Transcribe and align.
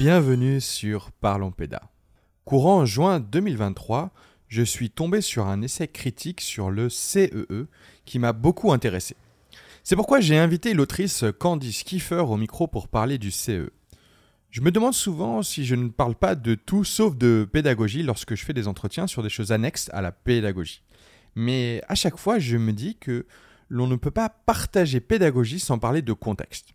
Bienvenue 0.00 0.62
sur 0.62 1.12
Parlons 1.12 1.50
Péda. 1.50 1.82
Courant 2.46 2.86
juin 2.86 3.20
2023, 3.20 4.14
je 4.48 4.62
suis 4.62 4.88
tombé 4.88 5.20
sur 5.20 5.46
un 5.46 5.60
essai 5.60 5.88
critique 5.88 6.40
sur 6.40 6.70
le 6.70 6.88
CEE 6.88 7.46
e 7.50 7.66
qui 8.06 8.18
m'a 8.18 8.32
beaucoup 8.32 8.72
intéressé. 8.72 9.14
C'est 9.84 9.96
pourquoi 9.96 10.20
j'ai 10.20 10.38
invité 10.38 10.72
l'autrice 10.72 11.26
Candice 11.38 11.82
Kiefer 11.82 12.24
au 12.26 12.38
micro 12.38 12.66
pour 12.66 12.88
parler 12.88 13.18
du 13.18 13.30
CEE. 13.30 13.58
E. 13.58 13.72
Je 14.50 14.62
me 14.62 14.70
demande 14.70 14.94
souvent 14.94 15.42
si 15.42 15.66
je 15.66 15.74
ne 15.74 15.90
parle 15.90 16.14
pas 16.14 16.34
de 16.34 16.54
tout 16.54 16.84
sauf 16.84 17.14
de 17.14 17.46
pédagogie 17.52 18.02
lorsque 18.02 18.36
je 18.36 18.44
fais 18.46 18.54
des 18.54 18.68
entretiens 18.68 19.06
sur 19.06 19.22
des 19.22 19.28
choses 19.28 19.52
annexes 19.52 19.90
à 19.92 20.00
la 20.00 20.12
pédagogie. 20.12 20.82
Mais 21.34 21.82
à 21.88 21.94
chaque 21.94 22.16
fois, 22.16 22.38
je 22.38 22.56
me 22.56 22.72
dis 22.72 22.96
que 22.96 23.26
l'on 23.68 23.86
ne 23.86 23.96
peut 23.96 24.10
pas 24.10 24.30
partager 24.30 25.00
pédagogie 25.00 25.60
sans 25.60 25.78
parler 25.78 26.00
de 26.00 26.14
contexte. 26.14 26.68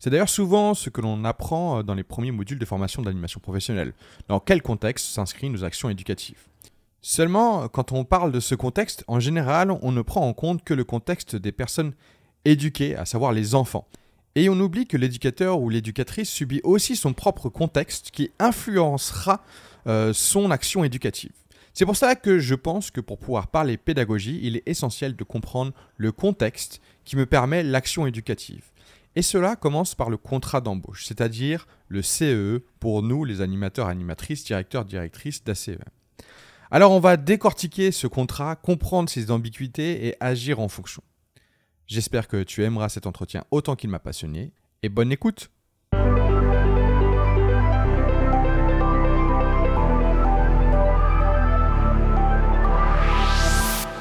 C'est 0.00 0.10
d'ailleurs 0.10 0.28
souvent 0.28 0.74
ce 0.74 0.90
que 0.90 1.00
l'on 1.00 1.24
apprend 1.24 1.82
dans 1.82 1.94
les 1.94 2.04
premiers 2.04 2.30
modules 2.30 2.58
de 2.58 2.64
formation 2.64 3.02
d'animation 3.02 3.40
professionnelle. 3.40 3.92
Dans 4.28 4.40
quel 4.40 4.62
contexte 4.62 5.06
s'inscrivent 5.06 5.52
nos 5.52 5.64
actions 5.64 5.90
éducatives? 5.90 6.46
Seulement, 7.02 7.68
quand 7.68 7.92
on 7.92 8.04
parle 8.04 8.32
de 8.32 8.40
ce 8.40 8.54
contexte, 8.54 9.04
en 9.06 9.20
général, 9.20 9.70
on 9.70 9.92
ne 9.92 10.02
prend 10.02 10.26
en 10.26 10.32
compte 10.32 10.64
que 10.64 10.74
le 10.74 10.84
contexte 10.84 11.36
des 11.36 11.52
personnes 11.52 11.92
éduquées, 12.44 12.96
à 12.96 13.04
savoir 13.04 13.32
les 13.32 13.54
enfants. 13.54 13.86
Et 14.34 14.48
on 14.48 14.58
oublie 14.60 14.86
que 14.86 14.96
l'éducateur 14.96 15.60
ou 15.60 15.70
l'éducatrice 15.70 16.28
subit 16.28 16.60
aussi 16.62 16.94
son 16.94 17.12
propre 17.12 17.48
contexte 17.48 18.10
qui 18.10 18.30
influencera 18.38 19.42
euh, 19.86 20.12
son 20.12 20.50
action 20.50 20.84
éducative. 20.84 21.32
C'est 21.72 21.86
pour 21.86 21.96
cela 21.96 22.16
que 22.16 22.38
je 22.38 22.54
pense 22.54 22.90
que 22.90 23.00
pour 23.00 23.18
pouvoir 23.18 23.48
parler 23.48 23.76
pédagogie, 23.76 24.40
il 24.42 24.56
est 24.56 24.62
essentiel 24.66 25.14
de 25.14 25.24
comprendre 25.24 25.72
le 25.96 26.10
contexte 26.10 26.80
qui 27.04 27.16
me 27.16 27.26
permet 27.26 27.62
l'action 27.62 28.06
éducative. 28.06 28.64
Et 29.16 29.22
cela 29.22 29.56
commence 29.56 29.94
par 29.94 30.10
le 30.10 30.18
contrat 30.18 30.60
d'embauche, 30.60 31.06
c'est-à-dire 31.06 31.66
le 31.88 32.02
CEE 32.02 32.34
e 32.34 32.64
pour 32.80 33.02
nous, 33.02 33.24
les 33.24 33.40
animateurs, 33.40 33.88
animatrices, 33.88 34.44
directeurs, 34.44 34.84
directrices 34.84 35.42
d'ACE. 35.42 35.70
Alors 36.70 36.92
on 36.92 37.00
va 37.00 37.16
décortiquer 37.16 37.92
ce 37.92 38.06
contrat, 38.06 38.56
comprendre 38.56 39.08
ses 39.08 39.30
ambiguïtés 39.30 40.06
et 40.06 40.16
agir 40.20 40.60
en 40.60 40.68
fonction. 40.68 41.02
J'espère 41.86 42.28
que 42.28 42.42
tu 42.42 42.62
aimeras 42.62 42.90
cet 42.90 43.06
entretien 43.06 43.44
autant 43.50 43.74
qu'il 43.74 43.88
m'a 43.88 44.00
passionné. 44.00 44.52
Et 44.82 44.90
bonne 44.90 45.10
écoute 45.10 45.50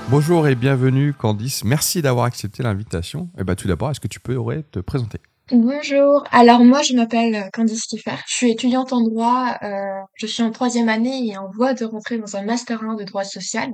Bonjour 0.09 0.47
et 0.47 0.53
bienvenue 0.53 1.13
Candice, 1.13 1.63
merci 1.63 2.03
d'avoir 2.03 2.25
accepté 2.25 2.61
l'invitation. 2.61 3.29
Et 3.37 3.41
eh 3.41 3.43
ben, 3.43 3.55
tout 3.55 3.67
d'abord, 3.67 3.89
est-ce 3.89 3.99
que 3.99 4.07
tu 4.07 4.19
peux 4.19 4.35
te 4.71 4.79
présenter? 4.79 5.19
Bonjour, 5.51 6.23
alors 6.31 6.63
moi 6.63 6.83
je 6.83 6.95
m'appelle 6.95 7.49
Candice 7.53 7.87
Kiffer, 7.87 8.15
je 8.27 8.33
suis 8.33 8.51
étudiante 8.51 8.93
en 8.93 9.01
droit, 9.01 9.57
euh, 9.63 10.01
je 10.15 10.27
suis 10.27 10.43
en 10.43 10.51
troisième 10.51 10.89
année 10.89 11.27
et 11.27 11.37
en 11.37 11.49
voie 11.49 11.73
de 11.73 11.85
rentrer 11.85 12.19
dans 12.19 12.35
un 12.35 12.43
master 12.43 12.83
1 12.83 12.95
de 12.95 13.03
droit 13.03 13.23
social. 13.23 13.73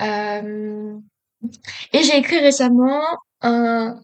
Euh, 0.00 0.94
et 1.92 2.02
j'ai 2.02 2.16
écrit 2.16 2.38
récemment 2.38 3.00
un, 3.40 3.96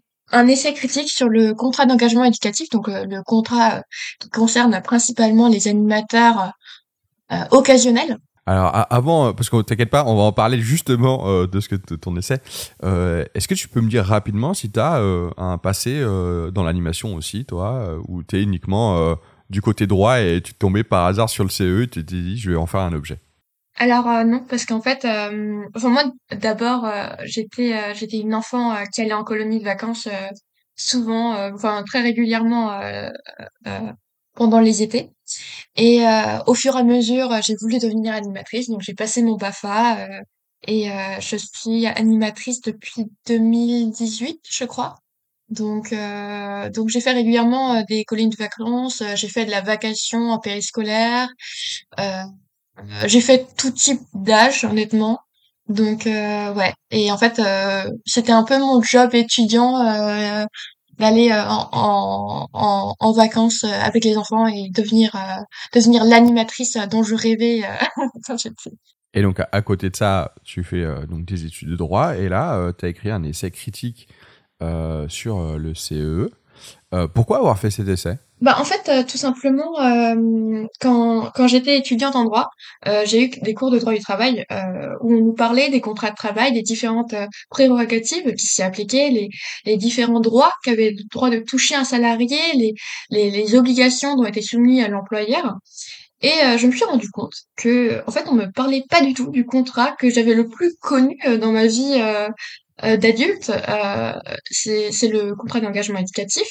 essai 0.49 0.75
critique 0.75 1.09
sur 1.09 1.29
le 1.29 1.55
contrat 1.55 1.87
d'engagement 1.87 2.25
éducatif, 2.25 2.69
donc 2.71 2.89
euh, 2.89 3.05
le 3.07 3.23
contrat 3.23 3.79
euh, 3.79 3.83
qui 4.21 4.29
concerne 4.31 4.81
principalement 4.83 5.49
les 5.49 5.69
animateurs 5.69 6.53
euh, 7.33 7.45
occasionnels. 7.53 8.19
Alors 8.49 8.87
avant, 8.91 9.35
parce 9.35 9.51
que 9.51 9.61
t'inquiète 9.61 9.91
pas, 9.91 10.05
on 10.07 10.17
va 10.17 10.23
en 10.23 10.33
parler 10.33 10.59
justement 10.59 11.45
de 11.47 11.61
ce 11.61 11.69
que 11.69 11.75
ton 11.75 12.17
essai. 12.17 12.41
Est-ce 12.83 13.47
que 13.47 13.55
tu 13.55 13.69
peux 13.69 13.83
me 13.83 13.91
dire 13.91 14.05
rapidement 14.05 14.55
si 14.55 14.71
tu 14.71 14.81
as 14.81 15.03
un 15.37 15.59
passé 15.59 16.01
dans 16.01 16.65
l'animation 16.65 17.15
aussi, 17.15 17.45
toi, 17.45 17.99
ou 18.09 18.23
tu 18.23 18.39
es 18.39 18.43
uniquement 18.43 19.17
du 19.51 19.61
côté 19.61 19.87
droit 19.87 20.21
et 20.21 20.41
tu 20.41 20.55
tombé 20.55 20.85
par 20.85 21.07
hasard 21.07 21.29
sur 21.29 21.45
le 21.45 21.51
CE, 21.51 21.85
tu 21.85 21.89
t'es 21.89 22.03
dit 22.03 22.39
je 22.39 22.51
vais 22.51 22.57
en 22.57 22.67
faire 22.67 22.81
un 22.81 22.93
objet? 22.93 23.21
Alors 23.77 24.09
euh, 24.09 24.25
non, 24.25 24.45
parce 24.49 24.65
qu'en 24.67 24.81
fait, 24.81 25.05
euh, 25.05 25.63
moi 25.85 26.05
d'abord 26.33 26.85
euh, 26.85 27.07
j'étais 27.25 27.95
j'étais 27.95 28.19
une 28.19 28.35
enfant 28.35 28.75
qui 28.93 29.03
allait 29.03 29.13
en 29.13 29.25
colonie 29.25 29.61
de 29.61 29.65
vacances 29.65 30.09
souvent, 30.75 31.35
enfin 31.55 31.83
très 31.85 32.03
régulièrement 32.03 32.81
pendant 34.39 34.61
les 34.61 34.83
étés. 34.83 35.11
Et 35.77 36.01
au 36.47 36.55
fur 36.55 36.75
et 36.77 36.81
à 36.81 36.85
mesure, 36.85 37.31
j'ai 37.43 37.55
voulu 37.61 37.79
devenir 37.79 38.15
animatrice, 38.15 38.71
donc 38.71 38.81
j'ai 38.81 38.95
passé 38.95 39.23
mon 39.23 39.37
Bafa 39.37 40.09
et 40.67 40.89
je 41.21 41.37
suis 41.37 41.87
animatrice 41.87 42.61
depuis 42.63 43.07
2018, 43.27 44.41
je 44.51 44.65
crois. 44.65 44.97
Donc 45.51 45.95
donc 46.75 46.89
j'ai 46.89 47.01
fait 47.01 47.13
régulièrement 47.13 47.83
des 47.89 48.05
colonies 48.05 48.31
de 48.31 48.37
vacances, 48.37 49.03
j'ai 49.15 49.29
fait 49.29 49.45
de 49.45 49.51
la 49.51 49.61
vacation 49.61 50.31
en 50.31 50.39
périscolaire. 50.39 51.29
Euh, 52.79 53.07
j'ai 53.07 53.21
fait 53.21 53.47
tout 53.57 53.71
type 53.71 54.01
d'âge, 54.15 54.65
honnêtement. 54.65 55.21
Donc 55.69 56.07
euh, 56.07 56.53
ouais. 56.55 56.73
Et 56.91 57.11
en 57.13 57.19
fait, 57.19 57.39
euh, 57.39 57.91
c'était 58.07 58.33
un 58.33 58.45
peu 58.45 58.59
mon 58.59 58.83
job 58.83 59.15
étudiant 59.15 59.77
d'aller 60.99 61.33
en, 61.33 62.49
en, 62.53 62.95
en, 62.99 63.13
vacances 63.13 63.65
avec 63.65 64.05
les 64.05 64.17
enfants 64.17 64.47
et 64.47 64.71
devenir 64.71 65.17
devenir 65.75 66.05
l'animatrice 66.05 66.77
dont 66.91 67.03
je 67.03 67.15
rêvais 67.15 67.63
et 69.15 69.23
donc 69.23 69.41
à, 69.51 69.63
côté 69.63 69.91
de 69.91 69.97
ça, 69.97 70.35
tu 70.45 70.63
fais 70.65 70.85
donc 71.07 71.25
des 71.25 71.47
études 71.47 71.71
de 71.71 71.77
droit 71.77 72.17
et 72.17 72.29
là, 72.29 72.73
tu 72.79 72.85
as 72.85 72.89
écrit 72.89 73.11
un 73.11 73.23
essai 73.23 73.51
critique 73.51 74.09
sur 75.09 75.59
le 75.59 75.75
CE. 75.75 76.31
E. 76.93 77.07
pourquoi 77.09 77.39
avoir 77.39 77.59
fait 77.59 77.71
cet 77.71 77.89
essai? 77.89 78.19
Bah 78.41 78.57
en 78.59 78.65
fait 78.65 78.89
euh, 78.89 79.03
tout 79.03 79.19
simplement 79.19 79.81
euh, 79.81 80.65
quand 80.81 81.31
quand 81.35 81.49
j'étais 81.49 81.77
étudiante 81.79 82.15
en 82.15 82.25
droit, 82.25 82.51
euh, 82.87 83.03
j'ai 83.05 83.25
eu 83.25 83.29
des 83.29 83.55
cours 83.55 83.71
de 83.71 83.79
droit 83.79 83.93
du 83.93 84.01
travail 84.01 84.45
où 85.01 85.15
on 85.15 85.21
nous 85.21 85.33
parlait 85.33 85.71
des 85.71 85.81
contrats 85.81 86.11
de 86.11 86.17
travail, 86.17 86.53
des 86.53 86.63
différentes 86.63 87.15
prérogatives 87.51 88.35
qui 88.35 88.47
s'y 88.47 88.63
appliquaient, 88.63 89.11
les 89.11 89.29
les 89.65 89.77
différents 89.77 90.21
droits 90.21 90.53
qu'avait 90.65 90.91
le 90.91 91.03
droit 91.11 91.31
de 91.31 91.41
toucher 91.41 91.75
un 91.75 91.85
salarié, 91.85 92.39
les 92.55 92.75
les, 93.11 93.31
les 93.31 93.55
obligations 93.57 94.15
dont 94.17 94.25
étaient 94.25 94.43
soumis 94.43 94.83
à 94.83 94.89
l'employeur. 94.89 95.57
Et 96.21 96.33
je 96.59 96.67
me 96.67 96.73
suis 96.73 96.85
rendu 96.85 97.09
compte 97.11 97.35
que 97.57 98.03
en 98.07 98.11
fait 98.11 98.25
on 98.29 98.35
me 98.35 98.51
parlait 98.53 98.85
pas 98.89 99.03
du 99.03 99.15
tout 99.15 99.31
du 99.31 99.45
contrat 99.47 99.93
que 99.93 100.11
j'avais 100.11 100.35
le 100.35 100.49
plus 100.49 100.75
connu 100.81 101.17
dans 101.41 101.53
ma 101.53 101.67
vie 101.67 102.01
d'adulte. 102.83 103.53
c'est 104.51 105.09
le 105.09 105.35
contrat 105.35 105.61
d'engagement 105.61 105.99
éducatif 105.99 106.49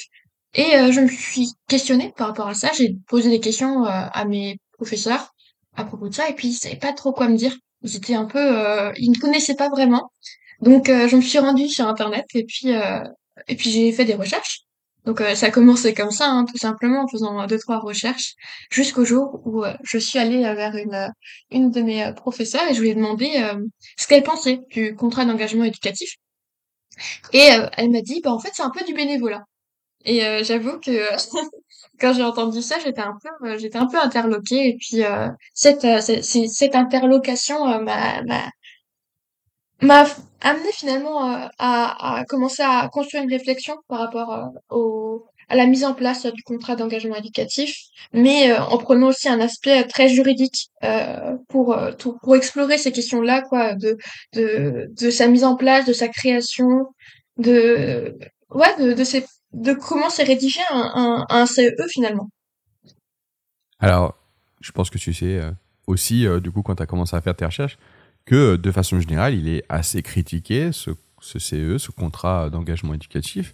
et 0.57 0.75
euh, 0.75 0.91
je 0.91 0.99
me 1.01 1.07
suis 1.07 1.53
questionnée 1.67 2.13
par 2.17 2.27
rapport 2.27 2.47
à 2.47 2.55
ça. 2.55 2.71
J'ai 2.75 2.97
posé 3.07 3.29
des 3.29 3.39
questions 3.39 3.85
euh, 3.85 3.89
à 4.11 4.25
mes 4.25 4.59
professeurs 4.73 5.33
à 5.75 5.85
propos 5.85 6.09
de 6.09 6.13
ça, 6.13 6.27
et 6.27 6.33
puis 6.33 6.49
ils 6.49 6.53
savaient 6.53 6.75
pas 6.75 6.93
trop 6.93 7.13
quoi 7.13 7.29
me 7.29 7.37
dire. 7.37 7.55
Ils 7.83 7.95
étaient 7.95 8.15
un 8.15 8.25
peu, 8.25 8.39
euh, 8.39 8.91
ils 8.97 9.11
ne 9.11 9.17
connaissaient 9.17 9.55
pas 9.55 9.69
vraiment. 9.69 10.11
Donc 10.61 10.87
je 10.87 11.15
me 11.15 11.21
suis 11.21 11.37
rendue 11.37 11.69
sur 11.69 11.87
internet 11.87 12.25
et 12.33 12.43
puis 12.43 12.69
et 13.47 13.55
puis 13.55 13.69
j'ai 13.69 13.91
fait 13.91 14.05
des 14.05 14.15
recherches. 14.15 14.61
Donc 15.05 15.21
ça 15.35 15.45
a 15.47 15.51
commencé 15.51 15.93
comme 15.93 16.09
ça, 16.09 16.31
hein, 16.31 16.45
tout 16.45 16.57
simplement 16.57 17.03
en 17.03 17.07
faisant 17.07 17.45
deux 17.45 17.59
trois 17.59 17.77
recherches, 17.79 18.33
jusqu'au 18.71 19.05
jour 19.05 19.39
où 19.45 19.63
je 19.83 19.99
suis 19.99 20.17
allée 20.17 20.41
vers 20.41 20.75
une 20.75 21.11
une 21.51 21.69
de 21.69 21.81
mes 21.81 22.11
professeurs 22.15 22.63
et 22.69 22.73
je 22.73 22.81
lui 22.81 22.89
ai 22.89 22.95
demandé 22.95 23.29
ce 23.97 24.07
qu'elle 24.07 24.23
pensait 24.23 24.61
du 24.71 24.95
contrat 24.95 25.25
d'engagement 25.25 25.63
éducatif. 25.65 26.15
Et 27.33 27.47
elle 27.77 27.91
m'a 27.91 28.01
dit, 28.01 28.21
bah 28.23 28.31
en 28.31 28.39
fait 28.39 28.49
c'est 28.55 28.63
un 28.63 28.71
peu 28.71 28.83
du 28.83 28.95
bénévolat. 28.95 29.43
Et 30.07 30.25
euh, 30.25 30.43
j'avoue 30.43 30.79
que 30.79 30.91
quand 31.99 32.13
j'ai 32.13 32.23
entendu 32.23 32.61
ça, 32.61 32.77
j'étais 32.83 33.01
un 33.01 33.17
peu, 33.21 33.47
euh, 33.47 33.57
j'étais 33.59 33.77
un 33.77 33.87
peu 33.87 33.99
interloquée. 33.99 34.69
Et 34.69 34.77
puis 34.79 35.03
euh, 35.03 35.27
cette, 35.53 35.85
cette, 36.01 36.23
cette 36.23 36.75
interlocation 36.75 37.65
m'a 37.83 38.21
m'a 39.81 40.05
amené 40.41 40.71
finalement 40.71 41.21
à, 41.59 42.19
à 42.19 42.25
commencer 42.25 42.63
à 42.63 42.87
construire 42.91 43.23
une 43.23 43.31
réflexion 43.31 43.75
par 43.87 43.99
rapport 43.99 44.49
au 44.69 45.25
à 45.49 45.55
la 45.55 45.65
mise 45.65 45.85
en 45.85 45.93
place 45.93 46.25
du 46.25 46.43
contrat 46.43 46.75
d'engagement 46.75 47.15
éducatif, 47.15 47.73
mais 48.11 48.51
en 48.57 48.77
prenant 48.77 49.07
aussi 49.07 49.29
un 49.29 49.39
aspect 49.39 49.83
très 49.85 50.09
juridique 50.09 50.69
pour 51.49 51.77
pour 52.23 52.35
explorer 52.35 52.77
ces 52.77 52.91
questions-là, 52.91 53.43
quoi, 53.43 53.75
de 53.75 53.97
de 54.33 54.87
de 54.89 55.09
sa 55.11 55.27
mise 55.27 55.43
en 55.45 55.55
place, 55.55 55.85
de 55.85 55.93
sa 55.93 56.07
création, 56.09 56.87
de 57.37 58.17
ouais, 58.49 58.75
de, 58.79 58.93
de 58.93 59.03
ces 59.03 59.23
de 59.57 59.73
comment 59.73 60.09
c'est 60.09 60.23
rédigé 60.23 60.59
un, 60.71 61.25
un, 61.29 61.45
CE 61.45 61.73
finalement. 61.89 62.29
Alors, 63.79 64.15
je 64.61 64.71
pense 64.71 64.89
que 64.89 64.97
tu 64.97 65.13
sais 65.13 65.39
euh, 65.39 65.51
aussi, 65.87 66.25
euh, 66.25 66.39
du 66.39 66.51
coup, 66.51 66.61
quand 66.61 66.75
tu 66.75 66.83
as 66.83 66.85
commencé 66.85 67.15
à 67.15 67.21
faire 67.21 67.35
tes 67.35 67.45
recherches, 67.45 67.77
que 68.25 68.55
de 68.55 68.71
façon 68.71 68.99
générale, 68.99 69.33
il 69.33 69.49
est 69.49 69.63
assez 69.69 70.01
critiqué, 70.03 70.71
ce, 70.71 70.91
ce 71.21 71.39
CE, 71.39 71.77
ce 71.77 71.91
contrat 71.91 72.49
d'engagement 72.49 72.93
éducatif. 72.93 73.53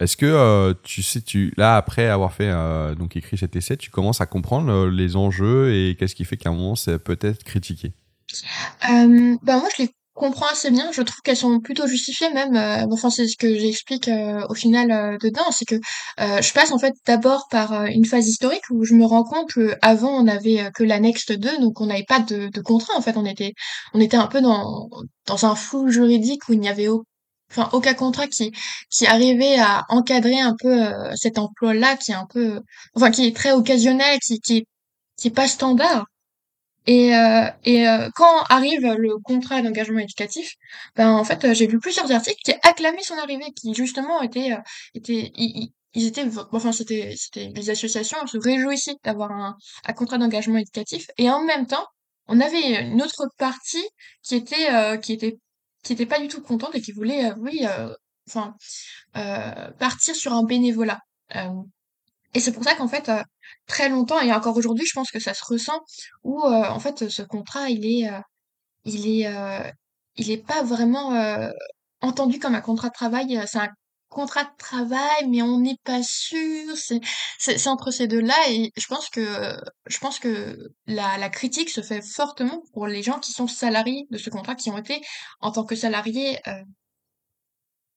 Est-ce 0.00 0.16
que 0.16 0.26
euh, 0.26 0.74
tu 0.82 1.02
sais, 1.02 1.20
tu, 1.20 1.52
là, 1.56 1.76
après 1.76 2.08
avoir 2.08 2.32
fait, 2.32 2.50
donc 2.96 3.16
écrit 3.16 3.36
cet 3.36 3.54
essai, 3.54 3.76
tu 3.76 3.90
commences 3.90 4.20
à 4.20 4.26
comprendre 4.26 4.86
les 4.86 5.14
enjeux 5.16 5.72
et 5.74 5.96
qu'est-ce 5.96 6.14
qui 6.14 6.24
fait 6.24 6.36
qu'à 6.36 6.50
un 6.50 6.54
moment, 6.54 6.74
c'est 6.74 6.98
peut-être 6.98 7.44
critiqué? 7.44 7.92
Ben 8.82 9.38
Moi, 9.42 9.68
je 9.76 9.82
l'ai 9.82 9.90
comprends 10.14 10.46
assez 10.46 10.70
bien. 10.70 10.90
Je 10.92 11.02
trouve 11.02 11.20
qu'elles 11.22 11.36
sont 11.36 11.60
plutôt 11.60 11.86
justifiées 11.86 12.30
même. 12.32 12.56
euh, 12.56 12.86
enfin, 12.92 13.10
c'est 13.10 13.26
ce 13.28 13.36
que 13.36 13.54
j'explique 13.58 14.08
euh, 14.08 14.46
au 14.48 14.54
final 14.54 14.90
euh, 14.92 15.18
dedans, 15.18 15.50
c'est 15.50 15.64
que 15.64 15.76
euh, 16.20 16.40
je 16.42 16.52
passe 16.52 16.72
en 16.72 16.78
fait 16.78 16.94
d'abord 17.06 17.46
par 17.50 17.72
euh, 17.72 17.86
une 17.86 18.04
phase 18.06 18.26
historique 18.28 18.62
où 18.70 18.84
je 18.84 18.94
me 18.94 19.04
rends 19.04 19.24
compte 19.24 19.52
que 19.52 19.76
avant 19.82 20.10
on 20.10 20.26
avait 20.28 20.60
euh, 20.60 20.70
que 20.70 20.84
l'annexe 20.84 21.26
2, 21.30 21.58
donc 21.58 21.80
on 21.80 21.86
n'avait 21.86 22.04
pas 22.08 22.20
de, 22.20 22.48
de 22.48 22.60
contrat. 22.60 22.94
En 22.96 23.02
fait, 23.02 23.16
on 23.16 23.26
était 23.26 23.52
on 23.94 24.00
était 24.00 24.16
un 24.16 24.26
peu 24.28 24.40
dans 24.40 24.88
dans 25.26 25.44
un 25.46 25.54
flou 25.56 25.90
juridique 25.90 26.48
où 26.48 26.52
il 26.54 26.60
n'y 26.60 26.68
avait 26.68 26.88
au- 26.88 27.04
enfin 27.50 27.68
aucun 27.72 27.94
contrat 27.94 28.26
qui 28.28 28.52
qui 28.90 29.06
arrivait 29.06 29.58
à 29.58 29.84
encadrer 29.88 30.40
un 30.40 30.54
peu 30.60 30.80
cet 31.16 31.38
emploi-là, 31.38 31.96
qui 31.96 32.12
est 32.12 32.14
un 32.14 32.26
peu 32.32 32.60
enfin 32.94 33.10
qui 33.10 33.26
est 33.26 33.36
très 33.36 33.52
occasionnel, 33.52 34.18
qui 34.24 34.40
qui 34.40 34.66
qui 35.18 35.28
est 35.28 35.30
pas 35.30 35.48
standard. 35.48 36.06
Et, 36.86 37.14
euh, 37.16 37.46
et 37.64 37.88
euh, 37.88 38.10
quand 38.14 38.42
arrive 38.50 38.86
le 38.98 39.16
contrat 39.22 39.62
d'engagement 39.62 40.00
éducatif, 40.00 40.52
ben 40.96 41.10
en 41.12 41.24
fait 41.24 41.54
j'ai 41.54 41.66
lu 41.66 41.78
plusieurs 41.78 42.10
articles 42.12 42.40
qui 42.44 42.52
acclamaient 42.62 43.02
son 43.02 43.16
arrivée, 43.16 43.52
qui 43.56 43.72
justement 43.74 44.20
étaient 44.22 44.52
euh, 44.52 44.58
étaient 44.94 45.32
ils, 45.36 45.72
étaient 46.06 46.26
enfin 46.52 46.72
c'était 46.72 47.14
c'était 47.16 47.50
les 47.54 47.70
associations 47.70 48.18
se 48.26 48.36
réjouissaient 48.38 48.96
d'avoir 49.04 49.32
un, 49.32 49.56
un 49.86 49.92
contrat 49.94 50.18
d'engagement 50.18 50.58
éducatif 50.58 51.06
et 51.18 51.30
en 51.30 51.42
même 51.44 51.66
temps 51.66 51.86
on 52.26 52.40
avait 52.40 52.82
une 52.82 53.00
autre 53.02 53.28
partie 53.38 53.86
qui 54.22 54.34
était 54.36 54.70
euh, 54.72 54.96
qui 54.98 55.12
était 55.14 55.38
qui 55.84 55.92
était 55.94 56.06
pas 56.06 56.20
du 56.20 56.28
tout 56.28 56.42
contente 56.42 56.74
et 56.74 56.82
qui 56.82 56.92
voulait 56.92 57.26
euh, 57.30 57.34
oui 57.38 57.64
enfin 58.28 58.54
partir 59.78 60.14
sur 60.16 60.32
un 60.32 60.44
bénévolat. 60.44 60.98
Et 62.34 62.40
c'est 62.40 62.52
pour 62.52 62.64
ça 62.64 62.74
qu'en 62.74 62.88
fait, 62.88 63.08
heu, 63.08 63.22
très 63.66 63.88
longtemps 63.88 64.20
et 64.20 64.32
encore 64.32 64.56
aujourd'hui, 64.56 64.86
je 64.86 64.92
pense 64.94 65.10
que 65.10 65.20
ça 65.20 65.34
se 65.34 65.44
ressent 65.44 65.80
où, 66.24 66.40
heu, 66.46 66.50
en 66.68 66.80
fait, 66.80 67.08
ce 67.08 67.22
contrat, 67.22 67.68
il 67.70 67.86
est, 67.86 68.08
heu, 68.10 68.20
il 68.84 69.08
est, 69.22 69.28
heu, 69.28 69.72
il 70.16 70.30
est 70.30 70.38
pas 70.46 70.62
vraiment, 70.62 71.14
heu, 71.14 71.52
entendu 72.00 72.38
comme 72.38 72.54
un 72.54 72.60
contrat 72.60 72.88
de 72.88 72.94
travail, 72.94 73.36
heu, 73.36 73.42
c'est 73.46 73.58
un 73.58 73.68
contrat 74.08 74.44
de 74.44 74.50
travail, 74.58 75.28
mais 75.28 75.42
on 75.42 75.58
n'est 75.60 75.78
pas 75.84 76.02
sûr, 76.02 76.76
c'est 76.76 77.00
c'est 77.38 77.66
entre 77.68 77.90
ces 77.90 78.06
2 78.06 78.20
là 78.20 78.34
et 78.50 78.70
je 78.76 78.86
pense 78.86 79.08
que 79.10 79.56
je 79.86 79.98
pense 79.98 80.18
que 80.20 80.56
la 80.86 81.18
la 81.18 81.28
critique 81.30 81.70
se 81.70 81.82
fait 81.82 82.00
fortement 82.02 82.62
pour 82.74 82.86
les 82.86 83.02
gens 83.02 83.18
qui 83.20 83.32
sont 83.32 83.48
salariés 83.48 84.06
de 84.10 84.18
ce 84.18 84.30
contrat, 84.30 84.54
qui 84.54 84.70
ont 84.70 84.78
été 84.78 85.00
en 85.40 85.50
tant 85.52 85.64
que 85.64 85.74
salariés, 85.76 86.38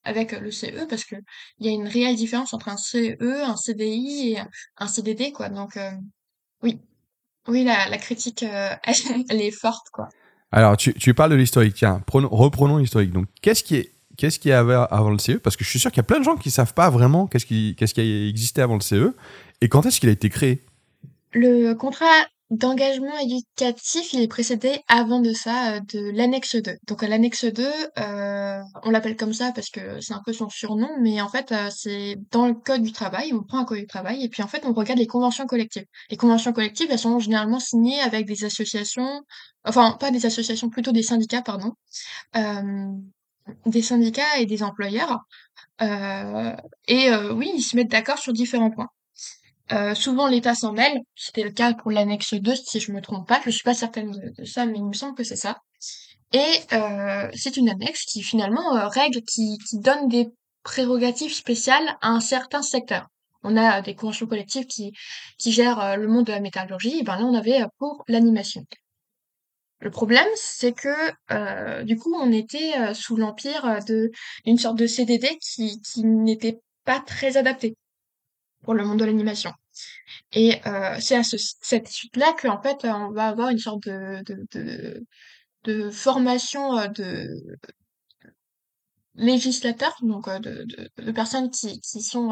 avec 0.08 0.32
le 0.32 0.52
CE 0.52 0.86
parce 0.90 1.04
que 1.04 1.16
il 1.60 1.68
y 1.68 1.70
a 1.70 1.74
une 1.74 1.88
réelle 1.88 2.16
différence 2.16 2.54
entre 2.54 2.70
un 2.70 2.78
CE, 2.78 3.18
un 3.22 3.56
CDI 3.56 4.34
et 4.34 4.40
un 4.78 4.88
CDD, 4.88 5.32
quoi. 5.32 5.50
Donc, 5.50 5.78
euh, 5.78 5.92
oui, 6.64 6.80
oui, 7.48 7.64
la, 7.64 7.90
la 7.90 7.98
critique, 7.98 8.44
euh, 8.44 8.70
elle, 9.30 9.42
est 9.42 9.52
forte, 9.52 9.90
quoi. 9.92 10.08
Alors, 10.52 10.78
tu, 10.78 10.94
tu 10.94 11.14
parles 11.14 11.32
de 11.32 11.36
l'historique. 11.36 11.76
Tiens, 11.76 12.02
prenons- 12.08 12.30
reprenons 12.30 12.78
l'historique. 12.78 13.12
Donc, 13.12 13.28
qu'est-ce 13.42 13.64
qui 13.64 13.76
est 13.76 13.92
Qu'est-ce 14.18 14.40
qu'il 14.40 14.50
y 14.50 14.54
avait 14.54 14.74
avant 14.74 15.12
le 15.12 15.20
CE 15.20 15.34
Parce 15.34 15.56
que 15.56 15.64
je 15.64 15.70
suis 15.70 15.78
sûr 15.78 15.92
qu'il 15.92 15.98
y 15.98 16.00
a 16.00 16.04
plein 16.04 16.18
de 16.18 16.24
gens 16.24 16.38
qui 16.38 16.50
savent 16.50 16.74
pas 16.74 16.90
vraiment 16.90 17.28
qu'est-ce 17.28 17.46
qui, 17.46 17.76
qu'est-ce 17.78 17.94
qui 17.94 18.02
a 18.02 18.28
existé 18.28 18.64
avant 18.64 18.74
le 18.74 18.82
CE 18.82 19.14
et 19.62 19.70
quand 19.70 19.86
est-ce 19.86 20.00
qu'il 20.00 20.10
a 20.10 20.12
été 20.12 20.28
créé? 20.30 20.66
Le 21.34 21.74
contrat 21.76 22.26
d'engagement 22.50 23.18
éducatif, 23.20 24.14
il 24.14 24.22
est 24.22 24.28
précédé 24.28 24.80
avant 24.88 25.20
de 25.20 25.34
ça 25.34 25.74
euh, 25.76 25.80
de 25.94 26.12
l'annexe 26.12 26.56
2. 26.56 26.78
Donc 26.88 27.04
euh, 27.04 27.08
l'annexe 27.08 27.46
2, 27.46 27.68
euh, 28.00 28.62
on 28.84 28.90
l'appelle 28.90 29.18
comme 29.18 29.34
ça 29.34 29.52
parce 29.52 29.70
que 29.70 30.00
c'est 30.00 30.14
un 30.14 30.22
peu 30.26 30.32
son 30.34 30.50
surnom, 30.50 30.90
mais 31.02 31.22
en 31.22 31.28
fait 31.28 31.52
euh, 31.52 31.70
c'est 31.76 32.16
dans 32.32 32.48
le 32.48 32.54
code 32.54 32.84
du 32.84 32.92
travail, 32.94 33.34
on 33.34 33.44
prend 33.44 33.60
un 33.60 33.66
code 33.66 33.80
du 33.80 33.88
travail 33.88 34.24
et 34.24 34.30
puis 34.30 34.44
en 34.44 34.48
fait 34.48 34.66
on 34.66 34.74
regarde 34.74 35.00
les 35.00 35.08
conventions 35.08 35.46
collectives. 35.46 35.86
Les 36.10 36.18
conventions 36.18 36.54
collectives, 36.54 36.88
elles 36.90 37.00
sont 37.00 37.20
généralement 37.20 37.60
signées 37.60 38.00
avec 38.00 38.26
des 38.26 38.46
associations, 38.46 39.22
enfin 39.66 39.98
pas 40.00 40.12
des 40.12 40.26
associations, 40.26 40.70
plutôt 40.70 40.92
des 40.94 41.04
syndicats, 41.04 41.42
pardon, 41.42 41.74
des 43.66 43.82
syndicats 43.82 44.40
et 44.40 44.46
des 44.46 44.64
employeurs. 44.64 45.20
Et 45.82 47.10
oui, 47.32 47.52
ils 47.56 47.62
se 47.62 47.76
mettent 47.76 47.92
d'accord 47.92 48.18
sur 48.18 48.34
différents 48.34 48.72
points. 48.72 48.90
Euh, 49.74 49.94
souvent 49.96 50.28
l'État 50.28 50.56
s'en 50.56 50.72
mêle, 50.72 51.02
c'était 51.16 51.44
le 51.44 51.52
cas 51.52 51.74
pour 51.74 51.92
l'annexe 51.92 52.34
2 52.34 52.56
si 52.56 52.80
je 52.80 52.92
me 52.92 53.02
trompe 53.02 53.28
pas, 53.28 53.42
je 53.44 53.50
suis 53.50 53.64
pas 53.64 53.74
certaine 53.74 54.12
de, 54.12 54.46
ça, 54.46 54.66
mais 54.66 54.78
il 54.78 54.86
me 54.86 54.94
semble 54.94 55.16
que 55.16 55.24
c'est 55.24 55.36
ça. 55.36 55.58
Et 56.32 56.60
euh, 56.74 57.30
c'est 57.34 57.58
une 57.58 57.70
annexe 57.70 58.06
qui 58.06 58.24
finalement 58.24 58.76
euh, 58.78 58.88
règle, 58.88 59.22
qui, 59.24 59.58
donne 59.74 60.08
des 60.08 60.30
prérogatives 60.64 61.34
spéciales 61.34 61.98
à 62.02 62.10
un 62.10 62.20
certain 62.22 62.62
secteur. 62.62 63.08
On 63.44 63.58
a 63.58 63.82
des 63.82 63.96
conventions 63.96 64.26
collectives 64.26 64.66
qui, 64.66 64.92
qui 65.38 65.52
gèrent 65.52 65.98
le 65.98 66.08
monde 66.08 66.26
de 66.26 66.32
la 66.32 66.40
métallurgie, 66.40 67.00
et 67.00 67.04
ben 67.04 67.18
là 67.18 67.26
on 67.26 67.34
avait 67.34 67.64
pour 67.78 68.04
l'animation. 68.08 68.64
Le 69.80 69.92
problème, 69.92 70.28
c'est 70.36 70.74
que 70.74 71.84
du 71.84 71.98
coup 71.98 72.14
on 72.16 72.32
était 72.32 72.94
sous 72.94 73.16
l'empire 73.16 73.80
d'une 74.46 74.58
sorte 74.58 74.78
de 74.78 74.88
CDD 74.88 75.38
qui, 75.40 75.80
qui 75.82 76.04
n'était 76.04 76.60
pas 76.84 77.00
très 77.00 77.38
adapté 77.38 77.76
pour 78.64 78.74
le 78.74 78.86
monde 78.86 79.00
de 79.00 79.06
l'animation. 79.06 79.52
Et 80.34 80.60
euh, 80.66 80.98
c'est 81.00 81.16
à 81.16 81.24
ce, 81.24 81.38
cette 81.62 81.88
suite-là 81.88 82.34
qu'en 82.42 82.62
fait, 82.62 82.86
on 82.86 83.12
va 83.12 83.28
avoir 83.28 83.50
une 83.50 83.60
sorte 83.60 83.84
de, 83.88 84.24
de, 84.24 84.46
de, 84.54 85.06
de 85.64 85.90
formation 85.90 86.78
euh, 86.78 86.88
de 86.88 87.30
législateurs, 89.16 89.96
donc 90.02 90.28
euh, 90.28 90.40
de, 90.40 90.64
de, 90.66 91.04
de 91.04 91.12
personnes 91.12 91.50
qui, 91.50 91.80
qui 91.82 92.02
sont 92.02 92.32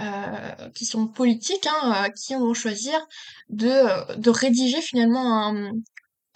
euh, 0.00 0.70
qui 0.74 0.84
sont 0.84 1.06
politiques, 1.08 1.66
hein, 1.66 2.08
qui 2.10 2.34
vont 2.34 2.54
choisir 2.54 2.98
de, 3.48 4.16
de 4.16 4.30
rédiger 4.30 4.80
finalement 4.80 5.48
un, 5.48 5.72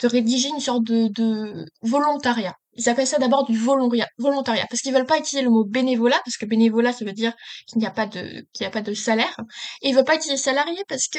de 0.00 0.06
rédiger 0.06 0.48
une 0.48 0.60
sorte 0.60 0.84
de, 0.84 1.08
de 1.08 1.64
volontariat. 1.82 2.54
Ils 2.74 2.88
appellent 2.88 3.06
ça 3.06 3.19
d'abord 3.19 3.44
du 3.46 3.58
volontariat, 3.58 4.66
parce 4.70 4.80
qu'ils 4.82 4.94
veulent 4.94 5.06
pas 5.06 5.19
utiliser 5.19 5.42
le 5.44 5.50
mot 5.50 5.64
bénévolat, 5.64 6.20
parce 6.24 6.36
que 6.38 6.46
bénévolat, 6.46 6.92
ça 6.92 7.04
veut 7.04 7.12
dire 7.12 7.32
qu'il 7.66 7.78
n'y 7.78 7.86
a 7.86 7.90
pas 7.90 8.06
de, 8.06 8.22
qu'il 8.52 8.60
n'y 8.62 8.66
a 8.66 8.70
pas 8.70 8.80
de 8.80 8.94
salaire. 8.94 9.36
Et 9.82 9.90
ils 9.90 9.94
veulent 9.94 10.04
pas 10.04 10.14
utiliser 10.16 10.42
salarié 10.42 10.82
parce 10.88 11.08
que 11.08 11.19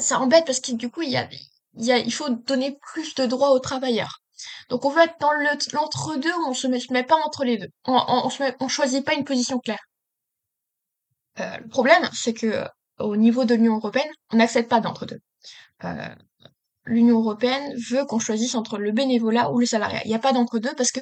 ça 0.00 0.18
embête, 0.20 0.46
parce 0.46 0.60
que 0.60 0.72
du 0.72 0.90
coup, 0.90 1.02
il 1.02 1.10
y 1.10 1.16
a, 1.16 1.28
il 1.74 1.84
y 1.84 1.92
a, 1.92 1.98
il 1.98 2.12
faut 2.12 2.30
donner 2.30 2.78
plus 2.92 3.14
de 3.14 3.26
droits 3.26 3.50
aux 3.52 3.58
travailleurs. 3.60 4.20
Donc 4.70 4.84
on 4.84 4.90
veut 4.90 5.02
être 5.02 5.18
dans 5.20 5.32
le- 5.32 5.72
l'entre-deux, 5.74 6.32
où 6.34 6.48
on 6.48 6.54
se 6.54 6.66
met, 6.66 6.80
se 6.80 6.92
met 6.92 7.04
pas 7.04 7.16
entre 7.16 7.44
les 7.44 7.58
deux. 7.58 7.68
On, 7.86 7.94
on, 8.08 8.30
se 8.30 8.42
met, 8.42 8.56
on 8.60 8.68
choisit 8.68 9.04
pas 9.04 9.14
une 9.14 9.24
position 9.24 9.58
claire. 9.58 9.84
Euh, 11.40 11.58
le 11.58 11.68
problème, 11.68 12.08
c'est 12.12 12.34
que 12.34 12.66
au 12.98 13.16
niveau 13.16 13.44
de 13.44 13.54
l'Union 13.54 13.76
européenne, 13.76 14.10
on 14.32 14.36
n'accepte 14.36 14.68
pas 14.68 14.80
d'entre-deux. 14.80 15.20
Euh, 15.84 16.14
l'Union 16.84 17.18
européenne 17.20 17.74
veut 17.90 18.04
qu'on 18.04 18.18
choisisse 18.18 18.54
entre 18.54 18.78
le 18.78 18.92
bénévolat 18.92 19.50
ou 19.52 19.58
le 19.58 19.66
salariat. 19.66 20.00
Il 20.04 20.08
n'y 20.08 20.14
a 20.14 20.18
pas 20.18 20.32
d'entre-deux 20.32 20.74
parce 20.76 20.90
que 20.90 21.00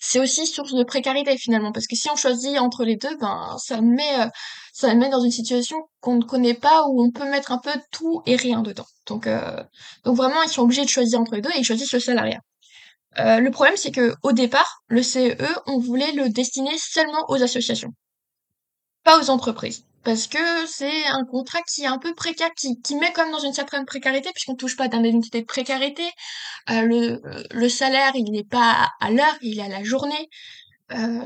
c'est 0.00 0.20
aussi 0.20 0.46
source 0.46 0.74
de 0.74 0.84
précarité 0.84 1.36
finalement. 1.38 1.72
Parce 1.72 1.86
que 1.86 1.96
si 1.96 2.10
on 2.10 2.16
choisit 2.16 2.58
entre 2.58 2.84
les 2.84 2.96
deux, 2.96 3.16
ben 3.18 3.56
ça 3.58 3.80
me 3.80 3.94
met, 3.94 4.20
euh, 4.20 4.26
ça 4.72 4.94
me 4.94 5.00
met 5.00 5.08
dans 5.08 5.20
une 5.20 5.30
situation 5.30 5.76
qu'on 6.00 6.16
ne 6.16 6.24
connaît 6.24 6.54
pas 6.54 6.86
où 6.88 7.02
on 7.02 7.10
peut 7.10 7.28
mettre 7.28 7.52
un 7.52 7.58
peu 7.58 7.72
tout 7.90 8.22
et 8.26 8.36
rien 8.36 8.62
dedans. 8.62 8.86
Donc, 9.06 9.26
euh, 9.26 9.62
donc 10.04 10.16
vraiment, 10.16 10.42
ils 10.42 10.50
sont 10.50 10.62
obligés 10.62 10.84
de 10.84 10.90
choisir 10.90 11.20
entre 11.20 11.34
les 11.34 11.40
deux 11.40 11.50
et 11.50 11.58
ils 11.58 11.64
choisissent 11.64 11.92
le 11.92 12.00
salariat. 12.00 12.40
Euh, 13.18 13.40
le 13.40 13.50
problème, 13.50 13.76
c'est 13.76 13.92
que 13.92 14.14
au 14.22 14.32
départ, 14.32 14.82
le 14.88 15.02
CE, 15.02 15.36
on 15.66 15.78
voulait 15.78 16.12
le 16.12 16.28
destiner 16.30 16.76
seulement 16.78 17.24
aux 17.28 17.42
associations 17.42 17.92
pas 19.04 19.20
aux 19.20 19.30
entreprises. 19.30 19.84
Parce 20.04 20.26
que 20.26 20.66
c'est 20.66 21.06
un 21.06 21.24
contrat 21.24 21.60
qui 21.62 21.82
est 21.82 21.86
un 21.86 21.98
peu 21.98 22.14
précaire, 22.14 22.50
qui, 22.56 22.80
qui 22.82 22.96
met 22.96 23.12
même 23.16 23.30
dans 23.30 23.38
une 23.38 23.52
certaine 23.52 23.84
précarité, 23.84 24.30
puisqu'on 24.32 24.56
touche 24.56 24.76
pas 24.76 24.88
d'indemnité 24.88 25.40
de 25.40 25.46
précarité. 25.46 26.04
Euh, 26.70 26.82
le, 26.82 27.22
le 27.52 27.68
salaire, 27.68 28.12
il 28.14 28.30
n'est 28.32 28.44
pas 28.44 28.90
à 29.00 29.10
l'heure, 29.10 29.36
il 29.42 29.58
est 29.58 29.62
à 29.62 29.68
la 29.68 29.84
journée. 29.84 30.28
Euh, 30.92 31.24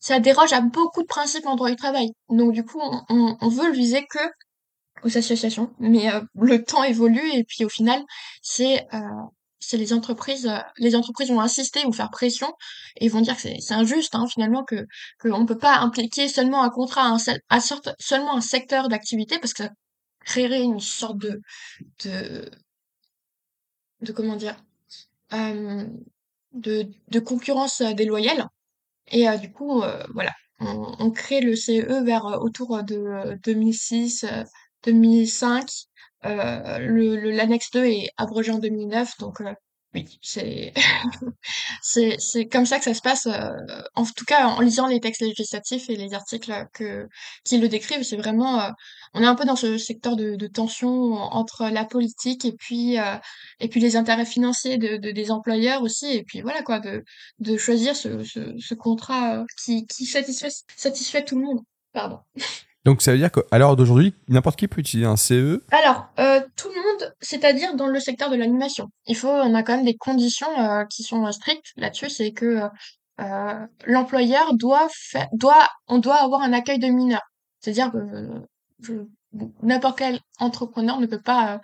ça 0.00 0.20
déroge 0.20 0.52
à 0.52 0.60
beaucoup 0.60 1.02
de 1.02 1.06
principes 1.06 1.46
en 1.46 1.56
droit 1.56 1.70
du 1.70 1.76
travail. 1.76 2.08
Donc 2.28 2.52
du 2.52 2.64
coup, 2.64 2.80
on, 2.80 3.02
on, 3.08 3.36
on 3.40 3.48
veut 3.48 3.68
le 3.68 3.74
viser 3.74 4.06
que 4.06 4.18
aux 5.04 5.16
associations. 5.16 5.70
Mais 5.78 6.12
euh, 6.12 6.20
le 6.34 6.64
temps 6.64 6.84
évolue 6.84 7.30
et 7.34 7.44
puis 7.44 7.64
au 7.64 7.68
final, 7.68 8.02
c'est 8.42 8.86
euh, 8.94 8.98
c'est 9.60 9.76
les 9.76 9.92
entreprises, 9.92 10.46
euh, 10.46 10.58
les 10.78 10.94
entreprises 10.96 11.28
vont 11.30 11.40
insister 11.40 11.84
ou 11.86 11.92
faire 11.92 12.10
pression 12.10 12.52
et 12.96 13.08
vont 13.08 13.20
dire 13.20 13.36
que 13.36 13.42
c'est 13.42 13.74
injuste 13.74 14.14
hein, 14.14 14.26
finalement 14.28 14.64
que 14.64 14.86
que 15.18 15.28
on 15.28 15.46
peut 15.46 15.58
pas 15.58 15.78
impliquer 15.78 16.28
seulement 16.28 16.62
un 16.62 16.70
contrat 16.70 17.06
un, 17.06 17.16
à 17.48 17.60
sorte, 17.60 17.90
seulement 17.98 18.36
un 18.36 18.40
secteur 18.40 18.88
d'activité 18.88 19.38
parce 19.38 19.54
que 19.54 19.64
ça 19.64 19.70
créerait 20.24 20.62
une 20.62 20.80
sorte 20.80 21.18
de 21.18 21.40
de 22.04 22.50
de 24.02 24.12
comment 24.12 24.36
dire 24.36 24.56
euh, 25.32 25.86
de 26.52 26.86
de 27.08 27.20
concurrence 27.20 27.82
déloyale 27.82 28.46
et 29.08 29.28
euh, 29.28 29.36
du 29.36 29.52
coup 29.52 29.82
voilà 30.14 30.32
on, 30.60 30.94
on 30.98 31.10
crée 31.10 31.40
le 31.40 31.54
CE 31.56 32.04
vers 32.04 32.26
euh, 32.26 32.38
autour 32.38 32.82
de 32.82 32.96
euh, 32.96 33.36
2006 33.44 34.24
euh, 34.24 34.44
2005 34.84 35.66
euh, 36.24 36.78
le 36.78 37.30
l'annexe 37.30 37.70
2 37.72 37.84
est 37.86 38.08
abrogée 38.16 38.52
en 38.52 38.58
2009 38.58 39.12
donc 39.18 39.40
euh, 39.40 39.52
Oui, 39.94 40.18
c'est 41.82 42.16
c'est 42.18 42.46
comme 42.48 42.66
ça 42.66 42.78
que 42.78 42.84
ça 42.84 42.94
se 42.94 43.00
passe, 43.02 43.26
heu, 43.26 43.32
en 43.94 44.04
tout 44.04 44.24
cas 44.26 44.46
en 44.48 44.60
lisant 44.60 44.86
les 44.86 45.00
textes 45.00 45.20
législatifs 45.22 45.88
et 45.90 45.96
les 45.96 46.14
articles 46.14 46.52
que 46.74 47.06
qui 47.44 47.58
le 47.58 47.68
décrivent. 47.68 48.02
C'est 48.02 48.16
vraiment, 48.16 48.60
heu, 48.68 48.72
on 49.14 49.22
est 49.22 49.26
un 49.26 49.34
peu 49.34 49.44
dans 49.44 49.56
ce 49.56 49.78
secteur 49.78 50.16
de 50.16 50.36
de 50.36 50.46
tension 50.46 51.14
entre 51.14 51.68
la 51.70 51.84
politique 51.84 52.44
et 52.44 52.52
puis, 52.52 52.98
heu, 52.98 53.02
et 53.60 53.68
puis 53.68 53.80
les 53.80 53.96
intérêts 53.96 54.26
financiers 54.26 54.78
de 54.78 54.96
de 54.96 55.10
des 55.10 55.30
employeurs 55.30 55.82
aussi 55.82 56.06
et 56.12 56.24
puis 56.24 56.40
voilà 56.42 56.62
quoi, 56.62 56.80
de 56.80 57.04
de 57.40 57.56
choisir 57.56 57.96
ce 57.96 58.22
ce 58.24 58.54
ce 58.58 58.74
contrat, 58.74 59.38
heu, 59.42 59.46
qui 59.62 59.86
qui 59.86 60.04
satisfait 60.06 60.50
satisfait 60.76 61.24
tout 61.24 61.38
le 61.38 61.44
monde. 61.46 61.60
Pardon. 61.92 62.20
Donc 62.88 63.02
ça 63.02 63.12
veut 63.12 63.18
dire 63.18 63.30
qu'à 63.30 63.58
l'heure 63.58 63.76
d'aujourd'hui, 63.76 64.14
n'importe 64.28 64.58
qui 64.58 64.66
peut 64.66 64.80
utiliser 64.80 65.06
un 65.06 65.16
CE 65.16 65.62
Alors, 65.72 66.08
heu, 66.18 66.40
tout 66.56 66.68
le 66.68 66.76
monde, 66.76 67.14
c'est-à-dire 67.20 67.74
dans 67.74 67.86
le 67.86 68.00
secteur 68.00 68.30
de 68.30 68.36
l'animation. 68.36 68.86
Il 69.06 69.14
faut 69.14 69.28
on 69.28 69.54
a 69.54 69.62
quand 69.62 69.76
même 69.76 69.84
des 69.84 69.98
conditions, 69.98 70.48
heu, 70.58 70.86
qui 70.88 71.02
sont, 71.02 71.26
heu, 71.26 71.32
strictes 71.32 71.74
là-dessus. 71.76 72.08
C'est 72.08 72.32
que, 72.32 72.62
l'employeur 73.84 74.54
doit 74.54 74.88
fai 74.90 75.26
doit 75.34 75.68
on 75.86 75.98
doit 75.98 76.14
avoir 76.14 76.40
un 76.40 76.54
accueil 76.54 76.78
de 76.78 76.86
mineurs. 76.86 77.28
C'est-à-dire 77.60 77.92
que, 77.92 78.88
n'importe 79.62 79.98
quel 79.98 80.20
entrepreneur 80.38 80.98
ne 80.98 81.04
peut 81.04 81.20
pas, 81.20 81.60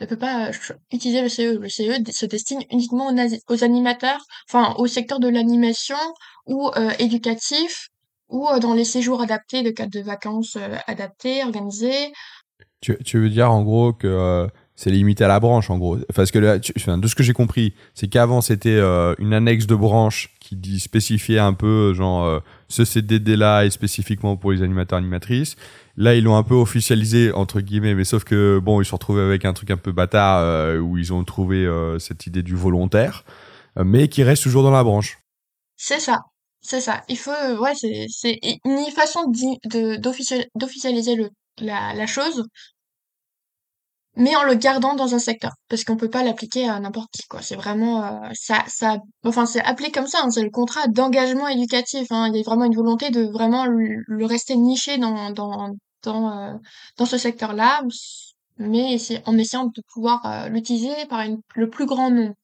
ne 0.00 0.04
peut 0.04 0.18
pas, 0.18 0.50
utiliser 0.92 1.22
le 1.22 1.30
CE. 1.30 1.56
Le 1.58 1.70
CE 1.70 2.02
d 2.02 2.12
se 2.12 2.26
destine 2.26 2.60
uniquement 2.70 3.10
aux 3.48 3.64
animateurs, 3.64 4.20
enfin 4.50 4.74
au 4.76 4.86
secteur 4.86 5.20
de 5.20 5.28
l'animation 5.28 5.96
ou, 6.44 6.70
éducatif 6.98 7.88
ou, 8.28 8.48
dans 8.60 8.74
les 8.74 8.84
séjours 8.84 9.22
adaptés, 9.22 9.62
de 9.62 9.70
cadres 9.70 9.92
de 9.92 10.00
vacances, 10.00 10.56
adaptés, 10.86 11.42
organisés. 11.44 12.12
Tu, 12.80 12.96
tu 13.04 13.18
veux 13.18 13.28
dire 13.30 13.50
en 13.50 13.62
gros 13.62 13.92
que 13.92 14.06
euh, 14.06 14.46
c'est 14.76 14.90
limité 14.90 15.24
à 15.24 15.28
la 15.28 15.40
branche 15.40 15.70
en 15.70 15.78
gros? 15.78 15.98
Parce 16.14 16.30
que 16.30 16.38
là, 16.38 16.58
tu- 16.58 16.72
enfin, 16.76 16.98
de 16.98 17.06
ce 17.08 17.14
que 17.14 17.22
j'ai 17.22 17.32
compris, 17.32 17.74
c'est 17.94 18.08
qu'avant 18.08 18.40
c'était 18.40 18.68
euh, 18.70 19.14
une 19.18 19.32
annexe 19.32 19.66
de 19.66 19.74
branche 19.74 20.30
qui 20.40 20.56
dit 20.56 20.78
spécifiait 20.78 21.38
un 21.38 21.54
peu 21.54 21.94
genre 21.94 22.24
euh, 22.24 22.40
ce 22.68 22.84
CDD 22.84 23.36
là 23.36 23.64
est 23.64 23.70
spécifiquement 23.70 24.36
pour 24.36 24.52
les 24.52 24.62
animateurs 24.62 24.98
animatrices. 24.98 25.56
Là 25.96 26.14
ils 26.14 26.22
l'ont 26.24 26.36
un 26.36 26.42
peu 26.42 26.54
officialisé 26.54 27.32
entre 27.32 27.60
guillemets, 27.60 27.94
mais 27.94 28.04
sauf 28.04 28.24
que 28.24 28.58
bon 28.62 28.80
ils 28.80 28.84
se 28.84 28.90
sont 28.90 28.96
retrouvés 28.96 29.22
avec 29.22 29.44
un 29.44 29.52
truc 29.54 29.70
un 29.70 29.76
peu 29.78 29.92
bâtard 29.92 30.40
euh, 30.40 30.78
où 30.78 30.98
ils 30.98 31.12
ont 31.12 31.24
trouvé 31.24 31.64
euh, 31.66 31.98
cette 31.98 32.26
idée 32.26 32.42
du 32.42 32.54
volontaire, 32.54 33.24
euh, 33.78 33.84
mais 33.84 34.08
qui 34.08 34.22
reste 34.22 34.42
toujours 34.42 34.62
dans 34.62 34.70
la 34.70 34.84
branche. 34.84 35.18
C'est 35.76 36.00
ça, 36.00 36.20
c'est 36.66 36.80
ça. 36.80 37.02
Il 37.08 37.18
faut, 37.18 37.30
heu, 37.32 37.58
ouais, 37.60 37.74
c'est 37.74 38.06
c'est 38.08 38.38
une 38.64 38.90
façon 38.92 39.30
d'officialiser 40.54 41.14
le 41.16 41.30
la 41.58 41.94
la 41.94 42.06
chose, 42.06 42.44
mais 44.16 44.34
en 44.36 44.44
le 44.44 44.54
gardant 44.54 44.94
dans 44.94 45.14
un 45.14 45.18
secteur. 45.18 45.52
Parce 45.68 45.84
qu'on 45.84 45.96
peut 45.96 46.08
pas 46.10 46.22
l'appliquer 46.24 46.68
à 46.68 46.80
n'importe 46.80 47.10
qui, 47.12 47.22
quoi. 47.28 47.42
C'est 47.42 47.56
vraiment, 47.56 48.24
heu, 48.24 48.30
ça 48.34 48.64
ça 48.68 48.98
enfin, 49.24 49.44
c'est 49.46 49.60
appelé 49.62 49.90
comme 49.90 50.06
ça, 50.06 50.20
hein, 50.22 50.30
c'est 50.30 50.42
le 50.42 50.50
contrat 50.50 50.86
d'engagement 50.88 51.48
éducatif, 51.48 52.06
hein. 52.10 52.28
Il 52.32 52.36
y 52.36 52.40
a 52.40 52.42
vraiment 52.42 52.64
une 52.64 52.74
volonté 52.74 53.10
de 53.10 53.22
vraiment 53.24 53.66
le 53.66 54.02
le 54.06 54.26
rester 54.26 54.56
niché 54.56 54.96
dans 54.98 55.30
dans 55.32 55.70
dans, 56.02 56.54
heu, 56.54 56.58
dans 56.98 57.06
ce 57.06 57.18
secteur-là, 57.18 57.82
mais 58.58 58.96
en 59.26 59.36
essayant 59.38 59.66
de 59.66 59.82
pouvoir, 59.92 60.22
heu, 60.46 60.48
l'utiliser 60.50 61.06
par 61.08 61.20
une 61.22 61.40
le 61.54 61.68
plus 61.70 61.86
grand 61.86 62.10
nombre. 62.10 62.34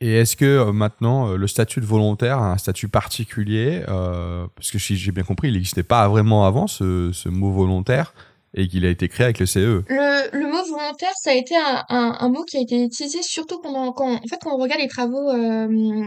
Et 0.00 0.14
est-ce 0.14 0.36
que 0.36 0.44
euh, 0.44 0.72
maintenant 0.72 1.30
euh, 1.30 1.36
le 1.36 1.46
statut 1.46 1.80
de 1.80 1.86
volontaire 1.86 2.38
a 2.38 2.52
un 2.52 2.58
statut 2.58 2.88
particulier 2.88 3.82
euh, 3.88 4.46
Parce 4.54 4.70
que 4.70 4.78
si 4.78 4.96
j'ai 4.96 5.10
bien 5.10 5.24
compris, 5.24 5.48
il 5.48 5.54
n'existait 5.54 5.82
pas 5.82 6.06
vraiment 6.08 6.46
avant 6.46 6.66
ce, 6.66 7.12
ce 7.12 7.28
mot 7.28 7.50
volontaire 7.50 8.12
et 8.54 8.68
qu'il 8.68 8.84
a 8.84 8.90
été 8.90 9.08
créé 9.08 9.24
avec 9.24 9.38
le 9.38 9.44
E. 9.44 9.46
CE. 9.46 9.84
Le, 9.88 10.38
le 10.38 10.46
mot 10.46 10.62
volontaire, 10.64 11.12
ça 11.20 11.30
a 11.30 11.34
été 11.34 11.56
un, 11.56 11.84
un, 11.88 12.16
un 12.20 12.28
mot 12.28 12.42
qui 12.44 12.58
a 12.58 12.60
été 12.60 12.82
utilisé 12.82 13.22
surtout 13.22 13.60
pendant 13.60 13.92
quand, 13.92 14.14
en 14.14 14.26
fait, 14.28 14.38
quand 14.42 14.54
on 14.54 14.58
regarde 14.58 14.80
les 14.80 14.88
travaux 14.88 15.30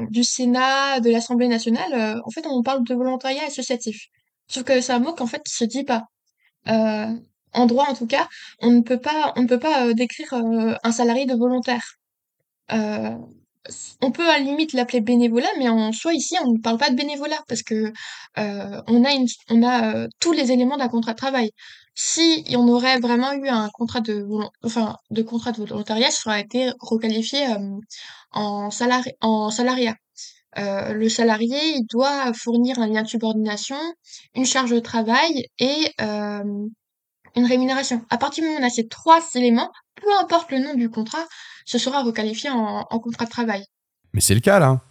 du 0.09 0.23
Sénat, 0.23 0.99
de 0.99 1.11
l'Assemblée 1.11 1.47
nationale, 1.47 2.19
en 2.25 2.31
fait, 2.31 2.47
on 2.47 2.63
parle 2.63 2.83
de 2.83 2.95
volontariat 2.95 3.43
associatif. 3.45 4.07
Sauf 4.47 4.63
que 4.63 4.81
c'est 4.81 4.93
un 4.93 4.99
mot 4.99 5.13
qu'en 5.13 5.27
fait, 5.27 5.43
qui 5.43 5.53
se 5.53 5.63
dit 5.63 5.83
pas. 5.83 6.05
En 6.65 7.65
droit, 7.67 7.85
en 7.87 7.93
tout 7.93 8.07
cas, 8.07 8.27
on 8.61 8.71
ne 8.71 8.81
peut 8.81 8.99
pas, 8.99 9.31
on 9.35 9.43
ne 9.43 9.47
peut 9.47 9.59
pas 9.59 9.93
décrire 9.93 10.33
un 10.33 10.91
salarié 10.91 11.27
de 11.27 11.35
volontaire. 11.35 11.99
Euh, 12.71 13.15
on 14.01 14.11
peut 14.11 14.27
à 14.27 14.37
la 14.37 14.39
limite 14.39 14.73
l'appeler 14.73 15.01
bénévolat, 15.01 15.49
mais 15.57 15.69
en 15.69 15.91
soi 15.91 16.13
ici 16.13 16.35
on 16.43 16.53
ne 16.53 16.59
parle 16.59 16.77
pas 16.77 16.89
de 16.89 16.95
bénévolat 16.95 17.39
parce 17.47 17.63
que 17.63 17.91
euh, 18.37 18.81
on 18.87 19.03
a 19.03 19.95
euh, 19.95 20.07
tous 20.19 20.31
les 20.31 20.51
éléments 20.51 20.77
d'un 20.77 20.89
contrat 20.89 21.13
de 21.13 21.17
travail. 21.17 21.51
Si 21.95 22.45
on 22.55 22.67
aurait 22.69 22.99
vraiment 22.99 23.33
eu 23.33 23.47
un 23.49 23.69
contrat 23.73 24.01
de 24.01 24.25
enfin 24.63 24.95
de 25.11 25.21
volontariat, 25.21 26.11
ça 26.11 26.29
aurait 26.29 26.41
été 26.41 26.71
requalifié 26.79 27.47
euh, 27.47 27.57
en 28.31 28.71
salari 28.71 29.11
en 29.21 29.49
salariat. 29.51 29.95
Le 30.57 31.07
salarié, 31.09 31.79
doit 31.89 32.33
fournir 32.33 32.79
un 32.79 32.87
lien 32.87 33.03
de 33.03 33.07
subordination, 33.07 33.77
une 34.35 34.45
charge 34.45 34.71
de 34.71 34.79
travail 34.79 35.45
et 35.59 35.93
une 37.35 37.45
rémunération. 37.45 38.03
À 38.09 38.17
partir 38.17 38.43
du 38.43 38.47
moment 38.49 38.59
où 38.59 38.63
on 38.63 38.67
a 38.67 38.69
ces 38.69 38.87
trois 38.87 39.19
éléments, 39.35 39.71
peu 39.95 40.07
importe 40.21 40.51
le 40.51 40.59
nom 40.59 40.73
du 40.75 40.89
contrat, 40.89 41.25
ce 41.65 41.77
sera 41.77 42.03
requalifié 42.03 42.49
en, 42.49 42.85
en 42.89 42.99
contrat 42.99 43.25
de 43.25 43.29
travail. 43.29 43.63
Mais 44.13 44.21
c'est 44.21 44.33
le 44.35 44.39
cas 44.41 44.59
là. 44.59 44.81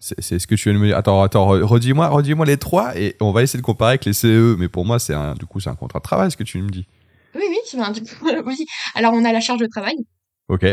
C'est 0.00 0.38
ce 0.38 0.46
que 0.46 0.54
tu 0.54 0.64
viens 0.68 0.74
de 0.78 0.82
me 0.82 0.88
dire. 0.88 0.98
Attends, 0.98 1.22
attends, 1.22 1.48
re- 1.54 1.62
redis-moi, 1.62 2.08
redis-moi 2.08 2.44
les 2.44 2.58
trois 2.58 2.94
et 2.98 3.16
on 3.20 3.32
va 3.32 3.42
essayer 3.42 3.58
de 3.58 3.64
comparer 3.64 3.92
avec 3.92 4.04
les 4.04 4.12
CE. 4.12 4.54
Mais 4.58 4.68
pour 4.68 4.84
moi, 4.84 4.98
c'est 4.98 5.14
un, 5.14 5.32
du 5.34 5.46
coup, 5.46 5.60
c'est 5.60 5.70
un 5.70 5.76
contrat 5.76 5.98
de 6.00 6.02
travail 6.04 6.30
ce 6.30 6.36
que 6.36 6.42
tu 6.42 6.60
me 6.60 6.68
dis. 6.68 6.86
Oui, 7.34 7.42
oui, 7.48 7.56
c'est 7.64 7.78
un- 7.78 7.90
du 7.90 8.02
coup, 8.02 8.28
oui. 8.46 8.66
Alors, 8.94 9.14
on 9.14 9.24
a 9.24 9.32
la 9.32 9.40
charge 9.40 9.60
de 9.60 9.66
travail, 9.66 9.96
Ok. 10.48 10.66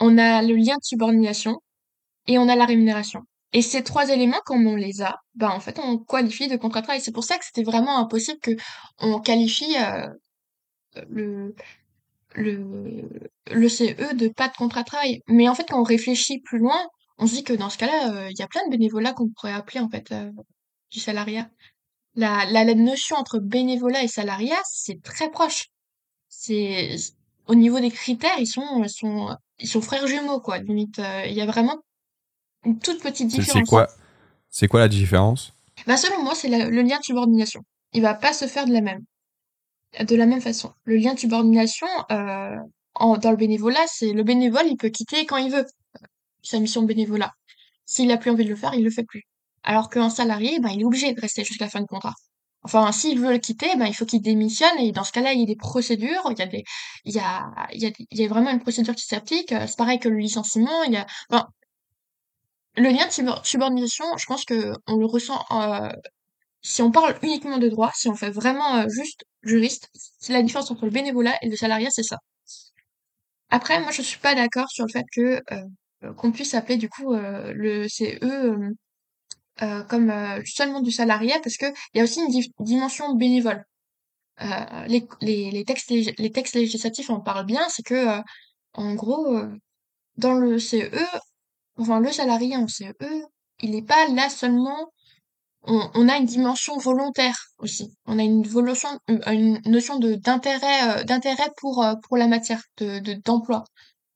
on 0.00 0.16
a 0.18 0.40
le 0.42 0.54
lien 0.54 0.74
de 0.76 0.82
subordination 0.82 1.60
et 2.26 2.38
on 2.38 2.48
a 2.48 2.56
la 2.56 2.64
rémunération. 2.64 3.20
Et 3.56 3.62
ces 3.62 3.82
trois 3.82 4.10
éléments, 4.10 4.42
comme 4.44 4.66
on 4.66 4.76
les 4.76 5.00
a, 5.00 5.16
ben, 5.34 5.48
en 5.48 5.60
fait, 5.60 5.78
on 5.78 5.96
qualifie 5.96 6.46
de 6.46 6.56
contrat 6.56 6.82
de 6.82 6.86
travail. 6.88 7.00
C'est 7.00 7.10
pour 7.10 7.24
ça 7.24 7.38
que 7.38 7.44
c'était 7.46 7.62
vraiment 7.62 7.96
impossible 7.96 8.38
que 8.38 8.50
on 8.98 9.18
qualifie 9.18 9.74
euh, 9.78 10.08
le, 11.08 11.54
le, 12.34 13.08
le 13.50 13.68
CE 13.70 14.14
de 14.14 14.28
pas 14.28 14.48
de 14.48 14.56
contrat 14.58 14.82
de 14.82 14.86
travail. 14.88 15.22
Mais 15.26 15.48
en 15.48 15.54
fait, 15.54 15.64
quand 15.70 15.80
on 15.80 15.84
réfléchit 15.84 16.40
plus 16.40 16.58
loin, 16.58 16.78
on 17.16 17.26
se 17.26 17.32
dit 17.32 17.44
que 17.44 17.54
dans 17.54 17.70
ce 17.70 17.78
cas-là, 17.78 18.12
euh, 18.12 18.30
il 18.30 18.38
y 18.38 18.42
a 18.42 18.46
plein 18.46 18.62
de 18.66 18.70
bénévolats 18.70 19.14
qu'on 19.14 19.30
pourrait 19.30 19.54
appeler, 19.54 19.80
en 19.80 19.88
fait, 19.88 20.12
euh, 20.12 20.30
du 20.90 21.00
salariat. 21.00 21.48
La, 22.14 22.44
la, 22.44 22.74
notion 22.74 23.16
entre 23.16 23.38
bénévolat 23.38 24.02
et 24.02 24.08
salariat, 24.08 24.60
c'est 24.70 25.00
très 25.02 25.30
proche. 25.30 25.68
C'est, 26.28 26.94
au 27.46 27.54
niveau 27.54 27.80
des 27.80 27.90
critères, 27.90 28.38
ils 28.38 28.46
sont, 28.46 28.84
ils 29.58 29.66
sont, 29.66 29.80
frères 29.80 30.06
jumeaux, 30.06 30.40
quoi. 30.40 30.58
Limite, 30.58 31.00
il 31.24 31.32
y 31.32 31.40
a 31.40 31.46
vraiment 31.46 31.80
une 32.64 32.78
toute 32.78 33.00
petite 33.02 33.30
C'est 33.30 33.36
c'est 33.36 33.42
différence. 33.42 33.62
hein. 33.62 33.64
quoi, 33.68 33.88
c'est 34.50 34.68
quoi 34.68 34.80
la 34.80 34.88
différence? 34.88 35.52
Bah, 35.86 35.96
selon 35.96 36.22
moi, 36.22 36.34
c'est 36.34 36.48
le 36.48 36.82
lien 36.82 36.98
de 36.98 37.04
subordination. 37.04 37.62
Il 37.92 38.02
va 38.02 38.14
pas 38.14 38.32
se 38.32 38.46
faire 38.46 38.66
de 38.66 38.72
la 38.72 38.80
même, 38.80 39.00
de 40.00 40.16
la 40.16 40.26
même 40.26 40.40
façon. 40.40 40.72
Le 40.84 40.96
lien 40.96 41.14
de 41.14 41.18
subordination, 41.18 41.86
euh, 42.10 42.56
en, 42.94 43.16
dans 43.18 43.30
le 43.30 43.36
bénévolat, 43.36 43.84
c'est 43.88 44.12
le 44.12 44.22
bénévole, 44.22 44.66
il 44.66 44.76
peut 44.76 44.88
quitter 44.88 45.26
quand 45.26 45.36
il 45.36 45.52
veut 45.52 45.64
sa 46.42 46.58
mission 46.58 46.82
de 46.82 46.86
bénévolat. 46.86 47.32
S'il 47.84 48.10
a 48.10 48.16
plus 48.16 48.30
envie 48.30 48.44
de 48.44 48.50
le 48.50 48.56
faire, 48.56 48.74
il 48.74 48.82
le 48.84 48.90
fait 48.90 49.04
plus. 49.04 49.22
Alors 49.62 49.90
qu'un 49.90 50.10
salarié, 50.10 50.58
ben, 50.60 50.70
il 50.70 50.80
est 50.80 50.84
obligé 50.84 51.12
de 51.12 51.20
rester 51.20 51.44
jusqu'à 51.44 51.66
la 51.66 51.70
fin 51.70 51.80
du 51.80 51.86
contrat. 51.86 52.14
Enfin, 52.62 52.90
s'il 52.90 53.20
veut 53.20 53.30
le 53.32 53.38
quitter, 53.38 53.76
ben, 53.76 53.86
il 53.86 53.94
faut 53.94 54.06
qu'il 54.06 54.22
démissionne 54.22 54.76
et 54.78 54.90
dans 54.92 55.04
ce 55.04 55.12
cas-là, 55.12 55.32
il 55.34 55.40
y 55.40 55.42
a 55.42 55.46
des 55.46 55.56
procédures, 55.56 56.22
il 56.30 56.38
y 56.38 56.42
a 56.42 56.46
des, 56.46 56.64
il 57.04 57.14
y 57.14 57.18
a, 57.20 57.46
il 57.72 57.80
y 57.82 57.86
a, 57.86 57.90
il 58.10 58.20
y 58.20 58.24
a 58.24 58.28
vraiment 58.28 58.50
une 58.50 58.60
procédure 58.60 58.94
qui 58.94 59.04
s'applique. 59.06 59.52
Euh, 59.52 59.66
C'est 59.68 59.76
pareil 59.76 59.98
que 60.00 60.08
le 60.08 60.16
licenciement, 60.16 60.82
il 60.84 60.92
y 60.94 60.96
a, 60.96 61.06
enfin, 61.30 61.46
le 62.76 62.90
lien 62.90 63.06
de 63.06 63.12
subor- 63.12 63.44
subordination, 63.46 64.04
je 64.18 64.26
pense 64.26 64.44
que 64.44 64.72
on 64.86 64.96
le 64.96 65.06
ressent, 65.06 65.44
euh, 65.52 65.88
si 66.62 66.82
on 66.82 66.92
parle 66.92 67.18
uniquement 67.22 67.58
de 67.58 67.68
droit, 67.68 67.92
si 67.94 68.08
on 68.08 68.16
fait 68.16 68.30
vraiment 68.30 68.76
euh, 68.78 68.88
juste 68.88 69.24
juriste, 69.42 69.90
c'est 69.94 70.32
la 70.34 70.42
différence 70.42 70.70
entre 70.72 70.86
le 70.86 70.92
bénévolat 70.92 71.36
et 71.42 71.48
le 71.50 71.56
salariat, 71.56 71.90
c'est 71.90 72.02
ça. 72.04 72.18
Après, 73.50 73.80
moi, 73.80 73.90
je 73.90 74.02
suis 74.02 74.18
pas 74.20 74.34
d'accord 74.36 74.70
sur 74.70 74.86
le 74.86 74.92
fait 74.92 75.04
que 75.12 75.42
euh, 75.52 76.12
qu'on 76.14 76.32
puisse 76.32 76.54
appeler 76.54 76.76
du 76.76 76.88
coup 76.88 77.12
euh, 77.14 77.52
le 77.54 77.88
CE 77.88 78.72
euh, 79.62 79.82
comme 79.84 80.12
seulement 80.46 80.80
du 80.82 80.92
salariat 80.92 81.40
parce 81.42 81.56
que 81.56 81.66
il 81.94 81.98
y 81.98 82.00
a 82.00 82.04
aussi 82.04 82.20
une 82.20 82.28
di- 82.30 82.52
dimension 82.60 83.14
bénévole. 83.14 83.64
Les, 84.88 85.06
les, 85.20 85.50
les 85.50 85.64
textes 85.64 85.90
les 85.90 86.32
textes 86.32 86.54
législatifs 86.54 87.10
en 87.10 87.20
parlent 87.20 87.46
bien, 87.46 87.66
c'est 87.68 87.82
que 87.82 88.20
en 88.74 88.94
gros 88.94 89.38
dans 90.18 90.34
le 90.34 90.58
CE, 90.58 91.06
enfin 91.78 92.00
le 92.00 92.12
salarié 92.12 92.56
en 92.56 92.68
CE, 92.68 93.24
il 93.62 93.70
n'est 93.72 93.82
pas 93.82 94.08
là 94.08 94.28
seulement. 94.30 94.92
On, 95.64 95.90
on 95.94 96.08
a 96.08 96.16
une 96.18 96.26
dimension 96.26 96.78
volontaire 96.78 97.36
aussi. 97.58 97.94
On 98.06 98.18
a 98.18 98.22
une 98.22 98.42
notion, 98.42 98.88
une 99.08 99.60
notion 99.66 99.98
de 99.98 100.14
d'intérêt, 100.14 101.00
euh, 101.00 101.04
d'intérêt 101.04 101.50
pour 101.58 101.82
euh, 101.84 101.94
pour 102.08 102.16
la 102.16 102.28
matière 102.28 102.62
de 102.78 103.00
de- 103.00 103.14
d'emploi. 103.24 103.64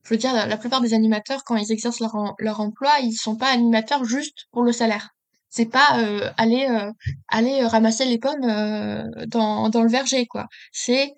Je 0.05 0.11
veux 0.15 0.19
dire, 0.19 0.33
la, 0.35 0.57
plupart 0.59 0.81
des 0.83 0.95
animateurs, 0.95 1.45
quand 1.45 1.57
ils 1.57 1.73
exercent 1.73 2.01
leur, 2.01 2.15
leur 2.39 2.61
emploi, 2.61 2.93
ils 3.03 3.13
sont 3.15 3.37
pas 3.37 3.49
animateurs 3.53 4.05
juste 4.05 4.47
pour 4.53 4.63
le 4.65 4.73
salaire. 4.73 5.11
C'est 5.51 5.67
pas 5.67 5.99
euh, 6.01 6.31
aller 6.39 6.67
euh, 6.71 6.93
aller 7.29 7.63
euh, 7.63 7.69
ramasser 7.69 8.05
les 8.07 8.19
pommes 8.19 8.45
euh, 8.45 9.05
dans 9.29 9.69
dans 9.71 9.83
le 9.83 9.91
verger 9.91 10.27
quoi. 10.27 10.47
C'est 10.73 11.15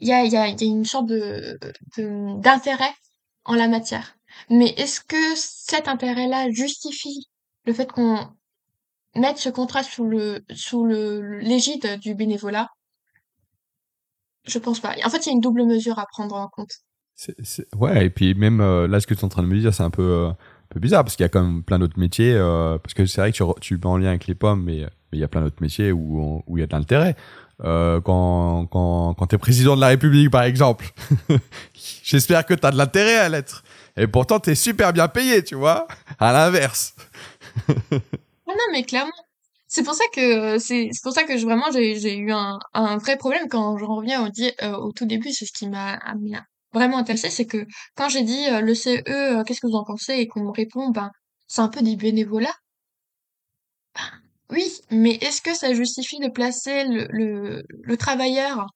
il 0.00 0.08
y 0.08 0.12
a 0.12 0.24
il 0.24 0.32
y 0.32 0.36
a 0.36 0.48
y 0.48 0.64
a 0.64 0.66
une 0.66 0.84
sorte 0.84 1.06
de 1.06 1.58
de- 1.96 2.40
d'intérêt 2.42 2.94
en 3.44 3.54
la 3.54 3.68
matière. 3.68 4.16
Mais 4.48 4.68
est-ce 4.76 5.00
que 5.00 5.34
cet 5.36 5.88
intérêt-là 5.88 6.50
justifie 6.50 7.28
le 7.66 7.72
fait 7.72 7.90
qu'on 7.90 8.28
mette 9.14 9.38
ce 9.38 9.48
contrat 9.50 9.82
sous 9.82 10.06
le 10.06 10.40
sous 10.54 10.84
le 10.84 11.38
l'égide 11.40 11.98
du 12.00 12.14
bénévolat? 12.14 12.68
Je 14.46 14.58
pense 14.58 14.80
pas. 14.80 14.94
En 15.04 15.10
fait, 15.10 15.18
il 15.18 15.26
y 15.26 15.30
a 15.30 15.32
une 15.32 15.40
double 15.40 15.64
mesure 15.66 15.98
à 15.98 16.06
prendre 16.06 16.34
en 16.34 16.48
compte. 16.48 16.72
C'est- 17.14 17.36
c'est- 17.44 17.66
Ouais, 17.76 18.06
et 18.06 18.10
puis 18.10 18.34
même 18.34 18.60
euh, 18.60 18.88
là, 18.88 19.00
ce 19.00 19.06
que 19.06 19.14
tu 19.14 19.20
es 19.20 19.24
en 19.24 19.28
train 19.28 19.42
de 19.42 19.48
me 19.48 19.58
dire, 19.58 19.74
c'est 19.74 19.82
un 19.82 19.90
peu, 19.90 20.02
euh, 20.02 20.28
un 20.30 20.36
peu 20.70 20.80
bizarre 20.80 21.04
parce 21.04 21.16
qu'il 21.16 21.24
y 21.24 21.26
a 21.26 21.28
quand 21.28 21.42
même 21.42 21.62
plein 21.62 21.78
d'autres 21.78 21.98
métiers. 21.98 22.32
euh, 22.34 22.78
parce 22.78 22.94
que 22.94 23.04
c'est 23.04 23.20
vrai 23.20 23.32
que 23.32 23.36
tu, 23.36 23.44
tu 23.60 23.76
mets 23.76 23.86
en 23.86 23.98
lien 23.98 24.08
avec 24.08 24.26
les 24.26 24.34
pommes, 24.34 24.64
mais 24.64 24.86
il 25.12 25.18
y 25.18 25.24
a 25.24 25.28
plein 25.28 25.42
d'autres 25.42 25.60
métiers 25.60 25.92
où 25.92 26.42
où 26.46 26.56
il 26.56 26.60
y 26.60 26.64
a 26.64 26.66
de 26.66 26.72
l'intérêt. 26.72 27.16
Euh, 27.62 28.00
quand 28.00 28.66
quand 28.68 29.12
quand 29.14 29.26
t'es 29.26 29.36
président 29.38 29.76
de 29.76 29.80
la 29.82 29.88
République, 29.88 30.30
par 30.30 30.44
exemple, 30.44 30.90
j'espère 32.02 32.46
que 32.46 32.54
t'as 32.54 32.70
de 32.70 32.78
l'intérêt 32.78 33.16
à 33.16 33.28
l'être. 33.28 33.62
Et 34.00 34.06
pourtant, 34.06 34.40
t'es 34.40 34.54
super 34.54 34.94
bien 34.94 35.08
payé, 35.08 35.44
tu 35.44 35.54
vois. 35.56 35.86
À 36.18 36.32
l'inverse. 36.32 36.94
Ah 38.52 38.54
non, 38.58 38.64
mais 38.72 38.82
clairement. 38.82 39.12
C'est 39.68 39.84
pour 39.84 39.94
ça 39.94 40.02
que 40.12 40.58
c'est 40.58 40.90
pour 41.04 41.12
ça 41.12 41.22
que 41.22 41.40
vraiment 41.40 41.70
j'ai 41.70 42.16
eu 42.16 42.32
un 42.32 42.58
un 42.74 42.96
vrai 42.96 43.16
problème 43.16 43.46
quand 43.48 43.78
je 43.78 43.84
reviens 43.84 44.26
au 44.26 44.30
euh, 44.64 44.72
au 44.72 44.90
tout 44.90 45.04
début. 45.04 45.30
C'est 45.30 45.46
ce 45.46 45.52
qui 45.52 45.68
m'a 45.68 46.00
vraiment 46.72 46.98
intéressé, 46.98 47.30
c'est 47.30 47.46
que 47.46 47.64
quand 47.94 48.08
j'ai 48.08 48.24
dit 48.24 48.48
euh, 48.48 48.60
le 48.60 48.74
CE, 48.74 48.88
euh, 49.08 49.44
qu'est-ce 49.44 49.60
que 49.60 49.68
vous 49.68 49.76
en 49.76 49.84
pensez, 49.84 50.14
et 50.14 50.26
qu'on 50.26 50.42
me 50.42 50.50
répond, 50.50 50.90
ben 50.90 51.12
c'est 51.46 51.60
un 51.60 51.68
peu 51.68 51.80
du 51.80 51.94
bénévolat. 51.94 52.54
Oui, 54.50 54.68
mais 54.90 55.14
est-ce 55.20 55.40
que 55.40 55.54
ça 55.54 55.72
justifie 55.72 56.18
de 56.18 56.28
placer 56.28 56.82
le 56.86 57.06
le, 57.10 57.62
le 57.70 57.96
travailleur 57.96 58.66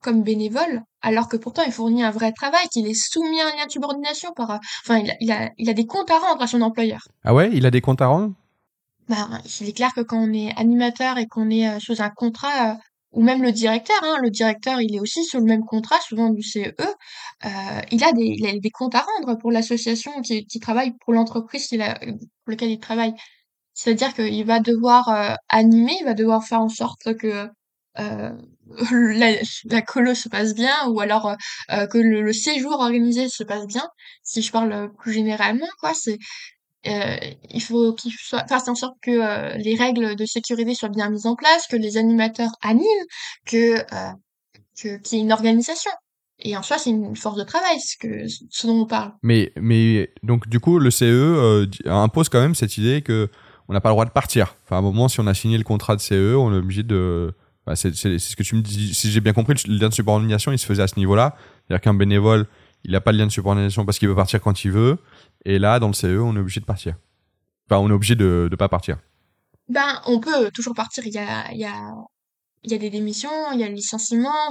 comme 0.00 0.22
bénévole, 0.22 0.82
alors 1.02 1.28
que 1.28 1.36
pourtant 1.36 1.62
il 1.66 1.72
fournit 1.72 2.02
un 2.02 2.10
vrai 2.10 2.32
travail, 2.32 2.66
qu'il 2.72 2.86
est 2.86 2.94
soumis 2.94 3.40
à 3.40 3.48
un 3.48 3.56
lien 3.56 3.66
de 3.66 3.70
subordination 3.70 4.32
par, 4.34 4.50
euh, 4.50 4.58
enfin 4.84 4.98
il 4.98 5.10
a, 5.10 5.14
il 5.20 5.32
a, 5.32 5.50
il 5.58 5.68
a 5.68 5.74
des 5.74 5.86
comptes 5.86 6.10
à 6.10 6.18
rendre 6.18 6.42
à 6.42 6.46
son 6.46 6.62
employeur. 6.62 7.00
Ah 7.24 7.34
ouais, 7.34 7.50
il 7.52 7.66
a 7.66 7.70
des 7.70 7.80
comptes 7.80 8.02
à 8.02 8.06
rendre? 8.06 8.32
Ben, 9.08 9.40
il 9.60 9.68
est 9.68 9.72
clair 9.72 9.92
que 9.94 10.02
quand 10.02 10.18
on 10.18 10.32
est 10.32 10.56
animateur 10.56 11.18
et 11.18 11.26
qu'on 11.26 11.50
est 11.50 11.68
euh, 11.68 11.80
sous 11.80 12.00
un 12.00 12.10
contrat, 12.10 12.70
euh, 12.70 12.74
ou 13.12 13.22
même 13.22 13.42
le 13.42 13.50
directeur, 13.50 13.96
hein, 14.02 14.18
le 14.22 14.30
directeur 14.30 14.80
il 14.80 14.94
est 14.94 15.00
aussi 15.00 15.24
sous 15.24 15.38
le 15.38 15.44
même 15.44 15.64
contrat, 15.64 16.00
souvent 16.00 16.30
du 16.30 16.42
CE, 16.42 16.58
euh, 16.58 17.48
il 17.90 18.04
a 18.04 18.12
des, 18.12 18.36
il 18.38 18.46
a 18.46 18.52
des 18.56 18.70
comptes 18.70 18.94
à 18.94 19.00
rendre 19.00 19.36
pour 19.36 19.50
l'association 19.50 20.12
qui, 20.22 20.46
qui 20.46 20.60
travaille 20.60 20.92
pour 21.04 21.12
l'entreprise 21.12 21.68
pour 21.68 21.78
laquelle 22.46 22.70
il 22.70 22.78
travaille. 22.78 23.14
C'est-à-dire 23.74 24.14
qu'il 24.14 24.44
va 24.44 24.60
devoir 24.60 25.36
animer, 25.48 25.96
il 26.00 26.04
va 26.04 26.14
devoir 26.14 26.44
faire 26.44 26.60
en 26.60 26.68
sorte 26.68 27.16
que 27.16 27.48
euh, 27.98 28.30
la, 28.90 29.32
la 29.64 29.82
colo 29.82 30.14
se 30.14 30.28
passe 30.28 30.54
bien, 30.54 30.88
ou 30.88 31.00
alors 31.00 31.26
euh, 31.26 31.34
euh, 31.72 31.86
que 31.86 31.98
le, 31.98 32.32
séjour 32.32 32.72
organisé 32.72 33.28
se 33.28 33.42
passe 33.42 33.66
bien. 33.66 33.88
Si 34.22 34.42
je 34.42 34.52
parle 34.52 34.92
plus 34.98 35.12
généralement, 35.12 35.66
quoi, 35.80 35.92
c'est 35.94 36.18
il 36.84 37.60
faut 37.60 37.92
qu'il 37.92 38.10
soit 38.12 38.46
en 38.68 38.74
sorte 38.74 38.96
que 39.02 39.58
les 39.58 39.74
règles 39.74 40.16
de 40.16 40.24
sécurité 40.24 40.74
soient 40.74 40.88
bien 40.88 41.10
mises 41.10 41.26
en 41.26 41.36
place, 41.36 41.66
que 41.66 41.76
les 41.76 41.98
animateurs 41.98 42.52
animent, 42.62 43.06
que 43.44 43.82
que 44.80 44.96
qu'il 45.02 45.18
y 45.18 45.20
ait 45.20 45.24
une 45.24 45.32
organisation. 45.32 45.90
Et 46.38 46.56
en 46.56 46.62
soi, 46.62 46.78
c'est 46.78 46.88
une 46.88 47.16
force 47.16 47.36
de 47.36 47.44
travail, 47.44 47.78
ce 47.80 47.98
ce 48.48 48.66
dont 48.66 48.80
on 48.80 48.86
parle. 48.86 49.12
Mais 49.22 49.52
mais 49.60 50.10
donc 50.22 50.48
du 50.48 50.58
coup, 50.58 50.78
le 50.78 50.90
CE 50.90 51.66
di- 51.66 51.80
impose 51.84 52.30
quand 52.30 52.40
même 52.40 52.54
cette 52.54 52.78
idée 52.78 53.02
que 53.02 53.28
on 53.68 53.72
n'a 53.72 53.80
pas 53.80 53.90
le 53.90 53.94
droit 53.94 54.04
de 54.04 54.10
partir. 54.10 54.56
Enfin, 54.64 54.76
à 54.76 54.78
un 54.78 54.82
moment, 54.82 55.08
si 55.08 55.20
on 55.20 55.26
a 55.26 55.34
signé 55.34 55.56
le 55.58 55.64
contrat 55.64 55.96
de 55.96 56.00
CE, 56.00 56.34
on 56.34 56.52
est 56.52 56.56
obligé 56.56 56.82
de. 56.82 57.32
Bah, 57.70 57.76
c'est 57.76 57.94
ce 57.94 58.34
que 58.34 58.42
tu 58.42 58.56
me 58.56 58.62
dis. 58.62 58.92
Si 58.94 59.12
j'ai 59.12 59.20
bien 59.20 59.32
compris, 59.32 59.54
le 59.68 59.76
lien 59.76 59.88
de 59.88 59.94
subordination, 59.94 60.50
il 60.50 60.58
se 60.58 60.66
faisait 60.66 60.82
à 60.82 60.88
ce 60.88 60.96
niveau-là. 60.96 61.36
C'est-à-dire 61.68 61.80
qu'un 61.80 61.94
bénévole, 61.94 62.48
il 62.82 62.90
n'a 62.90 63.00
pas 63.00 63.12
de 63.12 63.18
lien 63.18 63.26
de 63.26 63.30
subordination 63.30 63.86
parce 63.86 64.00
qu'il 64.00 64.08
peut 64.08 64.16
partir 64.16 64.40
quand 64.40 64.64
il 64.64 64.72
veut. 64.72 64.98
Et 65.44 65.60
là, 65.60 65.78
dans 65.78 65.86
le 65.86 65.92
CE, 65.92 66.18
on 66.18 66.34
est 66.34 66.40
obligé 66.40 66.58
de 66.58 66.64
partir. 66.64 66.96
Enfin, 67.66 67.80
on 67.80 67.88
est 67.88 67.92
obligé 67.92 68.16
de 68.16 68.48
ne 68.50 68.56
pas 68.56 68.68
partir. 68.68 68.98
Ben, 69.68 70.02
on 70.06 70.18
peut 70.18 70.50
toujours 70.50 70.74
partir. 70.74 71.06
Il 71.06 71.12
y 71.12 71.64
a, 71.64 71.94
des 72.64 72.90
démissions, 72.90 73.52
il 73.52 73.60
y 73.60 73.62
a 73.62 73.68
le 73.68 73.74
licenciement. 73.74 74.48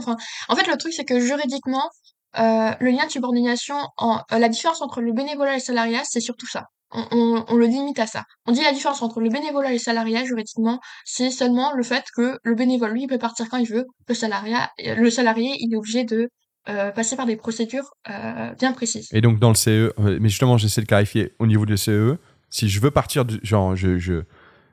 En 0.47 0.55
fait, 0.55 0.71
le 0.71 0.77
truc, 0.77 0.93
c'est 0.93 1.03
que 1.03 1.19
juridiquement, 1.19 1.89
euh, 2.37 2.71
le 2.79 2.89
lien 2.89 3.05
de 3.05 3.11
subordination, 3.11 3.75
euh, 4.01 4.39
la 4.39 4.47
différence 4.47 4.81
entre 4.81 5.01
le 5.01 5.11
bénévolat 5.11 5.51
et 5.51 5.55
le 5.55 5.61
salariat, 5.61 6.03
c'est 6.05 6.21
surtout 6.21 6.47
ça. 6.47 6.67
On, 6.91 7.55
le 7.55 7.65
limite 7.65 7.99
à 7.99 8.07
ça. 8.07 8.23
On 8.47 8.51
dit 8.51 8.63
la 8.63 8.71
différence 8.71 9.01
entre 9.01 9.21
le 9.21 9.29
bénévolat 9.29 9.69
et 9.69 9.73
le 9.73 9.79
salariat, 9.79 10.25
juridiquement, 10.25 10.79
c'est 11.05 11.29
seulement 11.29 11.73
le 11.73 11.83
fait 11.83 12.05
que 12.15 12.39
le 12.43 12.55
bénévole, 12.55 12.91
lui, 12.91 13.05
peut 13.05 13.19
partir 13.19 13.47
quand 13.49 13.57
il 13.57 13.67
veut. 13.67 13.85
Le 14.07 14.15
salariat, 14.15 14.71
le 14.79 15.09
salarié, 15.09 15.55
il 15.59 15.73
est 15.73 15.77
obligé 15.77 16.03
de 16.03 16.29
euh, 16.67 16.91
passer 16.91 17.15
par 17.15 17.25
des 17.25 17.35
procédures 17.35 17.91
euh, 18.09 18.53
bien 18.59 18.73
précises. 18.73 19.07
Et 19.11 19.21
donc, 19.21 19.39
dans 19.39 19.49
le 19.49 19.55
CE, 19.55 19.69
euh, 19.69 19.91
mais 20.19 20.29
justement, 20.29 20.57
j'essaie 20.57 20.81
de 20.81 20.87
clarifier 20.87 21.33
au 21.39 21.47
niveau 21.47 21.65
du 21.65 21.77
CE, 21.77 22.17
si 22.49 22.69
je 22.69 22.79
veux 22.79 22.91
partir, 22.91 23.23
genre, 23.43 23.75
je, 23.75 23.97
je, 23.97 24.23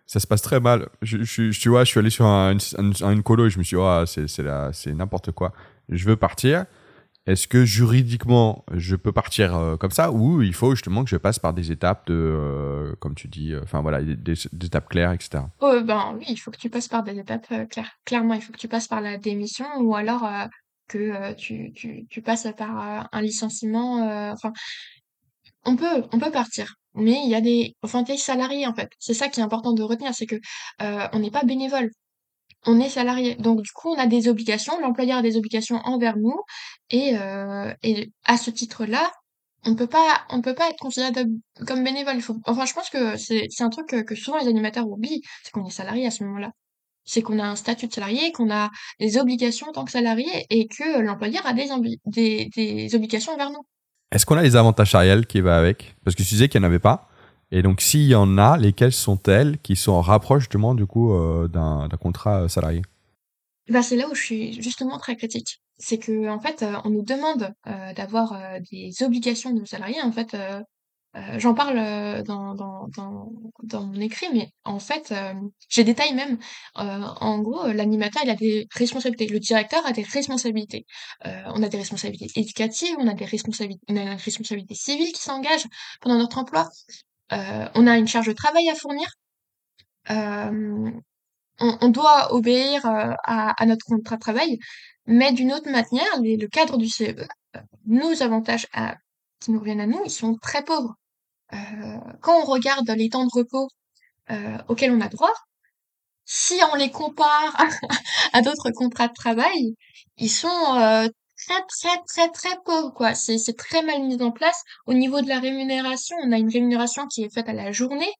ça 0.06 0.20
se 0.20 0.26
passe 0.26 0.42
très 0.42 0.60
mal. 0.60 0.88
Je, 1.02 1.18
tu 1.50 1.68
vois, 1.68 1.84
je 1.84 1.90
suis 1.90 2.00
allé 2.00 2.10
sur 2.10 2.26
un, 2.26 2.56
une, 2.78 3.22
colo 3.22 3.46
et 3.46 3.50
je 3.50 3.58
me 3.58 3.64
suis 3.64 3.76
dit, 3.76 3.82
oh, 3.82 4.04
c'est 4.06 4.92
n'importe 4.92 5.32
quoi. 5.32 5.52
Je 5.88 6.04
veux 6.06 6.16
partir. 6.16 6.64
Est-ce 7.26 7.48
que 7.48 7.64
juridiquement, 7.64 8.64
je 8.72 8.94
peux 8.94 9.10
partir 9.10 9.56
euh, 9.56 9.76
comme 9.76 9.90
ça 9.90 10.12
ou 10.12 10.42
il 10.42 10.54
faut 10.54 10.76
justement 10.76 11.02
que 11.02 11.10
je 11.10 11.16
passe 11.16 11.40
par 11.40 11.54
des 11.54 11.72
étapes 11.72 12.06
de, 12.06 12.14
euh, 12.14 12.94
comme 13.00 13.16
tu 13.16 13.26
dis, 13.26 13.52
euh, 13.52 13.62
enfin 13.64 13.80
voilà, 13.80 14.00
des, 14.00 14.46
étapes 14.64 14.88
claires, 14.88 15.10
etc. 15.10 15.42
Oh, 15.60 15.80
ben 15.82 16.14
oui, 16.18 16.26
il 16.28 16.36
faut 16.36 16.52
que 16.52 16.56
tu 16.56 16.70
passes 16.70 16.86
par 16.86 17.02
des 17.02 17.18
étapes 17.18 17.48
claires. 17.68 17.90
Clairement, 18.04 18.34
il 18.34 18.42
faut 18.42 18.52
que 18.52 18.58
tu 18.58 18.68
passes 18.68 18.86
par 18.86 19.00
la 19.00 19.18
démission 19.18 19.66
ou 19.80 19.96
alors 19.96 20.24
que 20.86 21.32
tu, 21.34 21.72
tu, 21.72 22.22
passes 22.22 22.46
par 22.56 23.08
un 23.10 23.20
licenciement. 23.20 24.34
on 25.64 25.74
peut, 25.74 26.04
on 26.12 26.18
peut 26.20 26.30
partir. 26.30 26.74
Mais 26.94 27.20
il 27.24 27.28
y 27.28 27.34
a 27.34 27.40
des, 27.40 27.74
enfin, 27.82 28.04
t'es 28.04 28.16
salarié 28.16 28.68
en 28.68 28.74
fait. 28.74 28.90
C'est 29.00 29.14
ça 29.14 29.28
qui 29.28 29.40
est 29.40 29.42
important 29.42 29.72
de 29.72 29.82
retenir, 29.82 30.14
c'est 30.14 30.26
que 30.26 30.36
on 30.80 31.18
n'est 31.18 31.32
pas 31.32 31.42
bénévole, 31.42 31.90
on 32.66 32.80
est 32.80 32.88
salarié. 32.88 33.36
Donc 33.36 33.62
du 33.62 33.70
coup, 33.72 33.90
on 33.90 33.98
a 33.98 34.06
des 34.06 34.28
obligations. 34.28 34.80
L'employeur 34.80 35.18
a 35.18 35.22
des 35.22 35.36
obligations 35.36 35.76
envers 35.84 36.16
nous, 36.16 36.40
et 36.90 37.16
euh, 37.16 37.72
et 37.82 38.12
à 38.24 38.36
ce 38.36 38.50
titre-là, 38.50 39.10
on 39.64 39.74
peut 39.74 39.86
pas, 39.86 40.22
on 40.30 40.40
peut 40.42 40.54
pas 40.54 40.68
être 40.70 40.78
considéré 40.78 41.12
comme 41.66 41.82
bénévole. 41.82 42.18
Enfin, 42.46 42.66
je 42.66 42.72
pense 42.72 42.90
que 42.90 43.16
c'est 43.16 43.62
un 43.62 43.70
truc 43.70 43.86
que, 43.86 44.14
souvent 44.14 44.38
les 44.38 44.48
animateurs 44.48 44.86
oublient, 44.86 45.22
c'est 45.42 45.50
qu'on 45.50 45.66
est 45.66 45.70
salarié 45.70 46.06
à 46.06 46.10
ce 46.10 46.24
moment-là. 46.24 46.50
C'est 47.04 47.22
qu'on 47.22 47.38
a 47.38 47.44
un 47.44 47.56
statut 47.56 47.86
de 47.86 47.92
salarié, 47.92 48.32
qu'on 48.32 48.50
a 48.50 48.70
des 49.00 49.16
obligations 49.16 49.68
en 49.68 49.72
tant 49.72 49.84
que 49.84 49.92
salarié, 49.92 50.46
et 50.50 50.66
que 50.66 51.00
l'employeur 51.00 51.46
a 51.46 51.52
des, 51.52 51.68
des, 52.06 52.48
des 52.54 52.94
obligations 52.94 53.32
envers 53.32 53.50
nous. 53.50 53.64
Est-ce 54.12 54.26
qu'on 54.26 54.36
a 54.36 54.42
les 54.42 54.56
avantages 54.56 54.92
salariales 54.92 55.26
qui 55.26 55.40
va 55.40 55.56
avec? 55.58 55.96
Parce 56.04 56.16
que 56.16 56.22
tu 56.22 56.28
disais 56.28 56.48
qu'il 56.48 56.60
n'y 56.60 56.66
en 56.66 56.68
avait 56.68 56.78
pas. 56.78 57.08
Et 57.52 57.62
donc, 57.62 57.80
s'il 57.80 58.02
y 58.02 58.14
en 58.14 58.38
a, 58.38 58.56
lesquelles 58.56 58.92
sont-elles 58.92 59.58
qui 59.58 59.76
sont 59.76 59.92
en 59.92 60.00
rapproche 60.00 60.44
justement 60.44 60.74
du 60.74 60.86
coup 60.86 61.12
euh, 61.12 61.48
d'un 61.48 61.88
contrat 62.00 62.42
euh, 62.42 62.48
salarié? 62.48 62.82
Bah, 63.68 63.82
c'est 63.82 63.96
là 63.96 64.08
où 64.08 64.14
je 64.14 64.22
suis 64.22 64.62
justement 64.62 64.98
très 64.98 65.16
critique. 65.16 65.60
C'est 65.78 65.98
que 65.98 66.28
en 66.28 66.40
fait, 66.40 66.62
euh, 66.62 66.72
on 66.84 66.90
nous 66.90 67.02
demande 67.02 67.52
d'avoir 67.96 68.38
des 68.70 68.92
obligations 69.02 69.50
de 69.50 69.60
nos 69.60 69.66
salariés. 69.66 70.00
En 70.02 70.12
fait, 70.12 70.36
j'en 71.36 71.52
parle 71.52 72.22
dans, 72.22 72.54
dans, 72.54 72.88
dans, 73.62 73.84
mon 73.84 74.00
écrit, 74.00 74.26
mais 74.32 74.50
en 74.64 74.78
fait, 74.78 75.12
j'ai 75.68 75.84
détaillé 75.84 76.14
même. 76.14 76.38
En 76.74 77.40
gros, 77.40 77.66
l'animateur, 77.66 78.22
il 78.24 78.30
a 78.30 78.36
des 78.36 78.66
responsabilités. 78.72 79.26
Le 79.26 79.40
directeur 79.40 79.84
a 79.84 79.92
des 79.92 80.02
responsabilités. 80.02 80.86
On 81.24 81.62
a 81.62 81.68
des 81.68 81.78
responsabilités 81.78 82.40
éducatives, 82.40 82.96
on 82.98 83.08
a 83.08 83.14
des 83.14 83.26
responsabilités, 83.26 83.84
on 83.88 83.96
a 83.96 84.02
une 84.02 84.18
responsabilité 84.18 84.74
civile 84.74 85.12
qui 85.12 85.20
s'engage 85.20 85.66
pendant 86.00 86.16
notre 86.16 86.38
emploi. 86.38 86.68
Euh, 87.32 87.68
on 87.74 87.86
a 87.86 87.96
une 87.98 88.08
charge 88.08 88.26
de 88.28 88.32
travail 88.32 88.68
à 88.70 88.74
fournir. 88.74 89.08
Euh, 90.10 90.90
on, 91.58 91.88
doit 91.88 92.34
obéir 92.34 92.84
euh, 92.86 93.12
à, 93.24 93.66
notre 93.66 93.84
contrat 93.86 94.16
de 94.16 94.20
travail, 94.20 94.58
mais 95.06 95.32
d'une 95.32 95.52
autre 95.52 95.70
manière, 95.70 96.06
le 96.20 96.46
cadre 96.46 96.76
du 96.76 96.88
CE, 96.88 97.02
euh, 97.02 97.60
nos 97.86 98.22
avantages 98.22 98.66
à- 98.72 98.96
qui 99.40 99.50
nous 99.50 99.58
reviennent 99.60 99.80
à 99.80 99.86
nous, 99.86 100.02
ils 100.04 100.10
sont 100.10 100.36
très 100.36 100.64
pauvres. 100.64 100.94
Quand 102.20 102.40
on 102.42 102.44
regarde 102.44 102.90
les 102.90 103.08
temps 103.08 103.24
de 103.24 103.30
repos 103.32 103.68
auxquels 104.68 104.90
on 104.90 105.00
a 105.00 105.08
droit, 105.08 105.32
si 106.24 106.60
on 106.72 106.76
les 106.76 106.90
compare 106.90 107.56
à 108.32 108.42
d'autres 108.42 108.70
contrats 108.72 109.08
de 109.08 109.14
travail, 109.14 109.76
ils 110.16 110.30
sont 110.30 111.08
très 111.46 111.62
très 111.68 112.02
très 112.06 112.30
très 112.30 112.56
pauvres 112.64 112.92
quoi. 112.92 113.14
C'est 113.14 113.56
très 113.56 113.82
mal 113.82 114.02
mis 114.02 114.22
en 114.22 114.30
place. 114.32 114.62
Au 114.86 114.94
niveau 114.94 115.20
de 115.20 115.28
la 115.28 115.40
rémunération, 115.40 116.16
on 116.24 116.32
a 116.32 116.38
une 116.38 116.50
rémunération 116.50 117.06
qui 117.06 117.22
est 117.24 117.32
faite 117.32 117.48
à 117.48 117.52
la 117.52 117.72
journée 117.72 118.12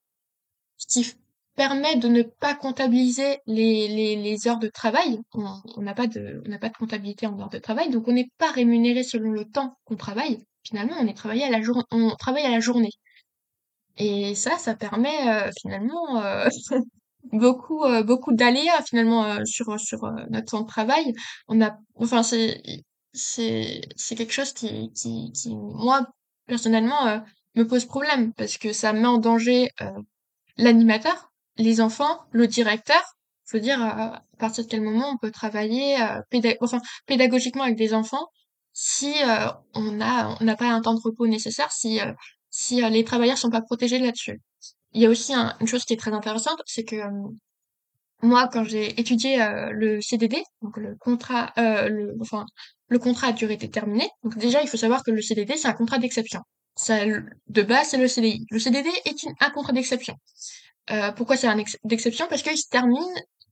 ce 0.77 0.87
qui 0.87 1.15
permet 1.55 1.97
de 1.97 2.09
ne 2.09 2.23
pas 2.23 2.55
comptabiliser 2.55 3.39
les, 3.47 4.47
heures 4.47 4.59
de 4.59 4.69
travail. 4.69 5.21
On 5.33 5.83
n'a 5.83 5.95
pas 5.95 6.07
de, 6.07 6.43
comptabilité 6.79 7.27
en 7.27 7.39
heures 7.41 7.49
de 7.49 7.59
travail, 7.59 7.91
donc 7.91 8.07
on 8.09 8.13
n'est 8.13 8.31
pas 8.39 8.51
rémunéré 8.51 9.03
selon 9.03 9.31
le 9.31 9.45
temps 9.45 9.79
qu'on 9.85 9.97
travaille. 9.97 10.45
Finalement, 10.65 10.97
on 11.01 11.07
est 11.07 11.15
travaillé 11.17 11.45
à 11.45 11.51
la 11.51 11.63
jour, 11.63 11.83
on 11.91 12.15
travaille 12.17 12.45
à 12.45 12.51
la 12.51 12.61
journée. 12.61 12.91
Et 13.97 14.35
ça, 14.35 14.59
ça 14.59 14.75
permet 14.75 15.29
euh, 15.29 15.51
finalement 15.61 16.21
euh, 16.23 16.49
beaucoup, 17.33 17.85
euh, 17.85 18.03
beaucoup 18.03 18.35
d'aléas 18.35 18.83
finalement 18.83 19.45
sur 19.47 19.81
sur 19.81 20.03
notre 20.29 20.51
temps 20.51 20.61
de 20.63 20.67
travail. 20.67 21.15
On 21.49 21.63
a, 21.63 21.79
enfin 21.95 22.23
c'est 22.23 22.61
c'est 23.17 23.81
quelque 24.17 24.33
chose 24.33 24.53
qui 24.53 24.93
qui 24.93 25.33
qui 25.33 25.55
moi 25.55 26.07
personnellement, 26.47 27.23
me 27.55 27.67
pose 27.67 27.85
problème 27.87 28.33
parce 28.35 28.59
que 28.59 28.73
ça 28.73 28.93
met 28.93 29.07
en 29.07 29.19
danger 29.19 29.71
l'animateur, 30.57 31.33
les 31.57 31.81
enfants, 31.81 32.21
le 32.31 32.47
directeur. 32.47 33.03
Je 33.47 33.57
veux 33.57 33.63
dire, 33.63 33.81
à 33.81 34.23
partir 34.39 34.65
de 34.65 34.69
quel 34.69 34.83
moment 34.83 35.11
on 35.11 35.19
peut 35.19 35.31
travailler 35.31 35.97
pédagogiquement 37.07 37.63
avec 37.63 37.77
des 37.77 37.95
enfants 37.95 38.29
si 38.73 39.15
on 39.75 40.01
on 40.01 40.45
n'a 40.45 40.57
pas 40.57 40.71
un 40.71 40.83
temps 40.83 40.95
de 40.95 41.01
repos 41.01 41.27
nécessaire, 41.27 41.73
si 41.73 41.99
si 42.51 42.81
les 42.91 43.05
travailleurs 43.05 43.39
sont 43.39 43.51
pas 43.51 43.63
protégés 43.63 43.99
là-dessus. 43.99 44.41
Il 44.93 45.03
y 45.03 45.07
a 45.07 45.11
aussi 45.11 45.33
une 45.35 45.67
chose 45.67 45.85
qui 45.85 45.95
est 45.95 45.99
très 45.99 46.13
intéressante, 46.13 46.61
c'est 46.67 46.85
que 46.85 46.97
moi, 48.23 48.49
quand 48.49 48.65
j'ai 48.65 48.99
étudié 48.99 49.39
le 49.73 50.01
CDD, 50.01 50.43
donc 50.63 50.77
le 50.79 50.97
contrat, 50.97 51.53
le, 51.57 52.17
enfin 52.21 52.47
le 52.89 52.99
contrat 52.99 53.29
à 53.29 53.33
durée 53.33 53.57
déterminée, 53.57 54.09
donc 54.23 54.37
déjà 54.39 54.63
il 54.63 54.69
faut 54.69 54.77
savoir 54.77 55.03
que 55.03 55.11
le 55.11 55.23
CDD 55.23 55.57
c'est 55.57 55.69
un 55.69 55.73
contrat 55.73 55.99
d'exception. 55.99 56.41
Ça, 56.77 57.07
de 57.07 57.63
base, 57.63 57.89
c'est 57.89 57.97
le 57.97 58.07
CDI. 58.07 58.47
Le 58.51 58.59
CDD 58.59 58.91
est 59.07 59.27
un 59.41 59.51
contrat 59.51 59.73
d'exception. 59.73 60.15
Euh, 60.91 61.11
pourquoi 61.13 61.37
c'est 61.37 61.47
un 61.47 61.57
d'exception? 61.85 62.27
Parce 62.29 62.43
qu'il 62.43 62.57
se 62.57 62.69
termine 62.69 63.03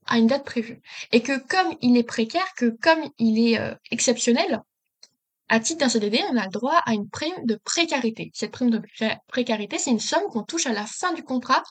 à 0.05 0.19
une 0.19 0.27
date 0.27 0.45
prévue. 0.45 0.79
Et 1.11 1.21
que 1.21 1.37
comme 1.39 1.75
il 1.81 1.97
est 1.97 2.03
précaire, 2.03 2.47
que 2.55 2.69
comme 2.81 3.09
il 3.17 3.39
est 3.39 3.59
euh, 3.59 3.73
exceptionnel, 3.89 4.61
à 5.49 5.59
titre 5.59 5.79
d'un 5.79 5.89
CDD, 5.89 6.21
on 6.31 6.37
a 6.37 6.45
le 6.45 6.51
droit 6.51 6.77
à 6.85 6.93
une 6.93 7.09
prime 7.09 7.45
de 7.45 7.55
précarité. 7.63 8.31
Cette 8.35 8.51
prime 8.51 8.69
de 8.69 8.81
précarité, 9.27 9.79
c'est 9.79 9.91
une 9.91 9.99
somme 9.99 10.23
qu'on 10.29 10.43
touche 10.43 10.67
à 10.67 10.73
la 10.73 10.85
fin 10.85 11.13
du 11.13 11.23
contrat 11.23 11.63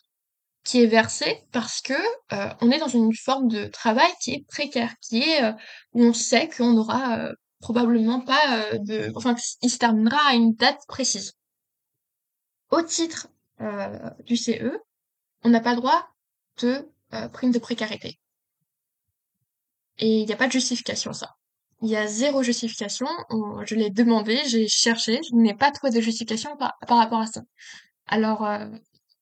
qui 0.64 0.83
est 0.83 0.87
versée 0.87 1.44
parce 1.53 1.81
que 1.83 1.94
euh, 2.33 2.48
on 2.62 2.70
est 2.70 2.79
dans 2.79 2.88
une 2.88 3.14
forme 3.14 3.48
de 3.48 3.66
travail 3.66 4.11
qui 4.20 4.33
est 4.33 4.44
précaire, 4.48 4.94
qui 5.00 5.22
est 5.22 5.42
où 5.92 6.05
on 6.05 6.12
sait 6.12 6.48
qu'on 6.48 6.72
n'aura 6.72 7.31
probablement 7.64 8.20
pas 8.20 8.44
de, 8.79 9.11
enfin, 9.16 9.35
il 9.62 9.70
se 9.70 9.79
terminera 9.79 10.20
à 10.29 10.35
une 10.35 10.55
date 10.55 10.83
précise 10.87 11.33
au 12.74 12.83
titre 12.83 13.29
euh, 13.61 14.11
du 14.24 14.37
CE, 14.37 14.79
on 15.42 15.48
n'a 15.48 15.61
pas 15.61 15.74
droit 15.74 16.09
de 16.61 16.88
euh, 17.14 17.29
prime 17.29 17.53
de 17.53 17.59
précarité. 17.59 18.18
Et 19.98 20.20
il 20.20 20.27
n'y 20.27 20.33
a 20.33 20.37
pas 20.37 20.46
de 20.46 20.53
justification 20.53 21.12
à 21.12 21.14
ça. 21.14 21.31
Il 21.83 21.88
y 21.88 21.96
a 21.96 22.07
zéro 22.07 22.42
justification. 22.42 23.07
je 23.64 23.74
l'ai 23.74 23.90
demandé, 23.90 24.40
j'ai 24.46 24.66
cherché, 24.66 25.20
je 25.22 25.37
n'ai 25.37 25.55
pas 25.55 25.70
trouvé 25.70 25.92
de 25.92 26.00
justification 26.00 26.57
par, 26.57 26.74
rapport 26.88 27.20
à 27.20 27.27
ça. 27.27 27.42
Alors, 28.07 28.44
euh, 28.44 28.66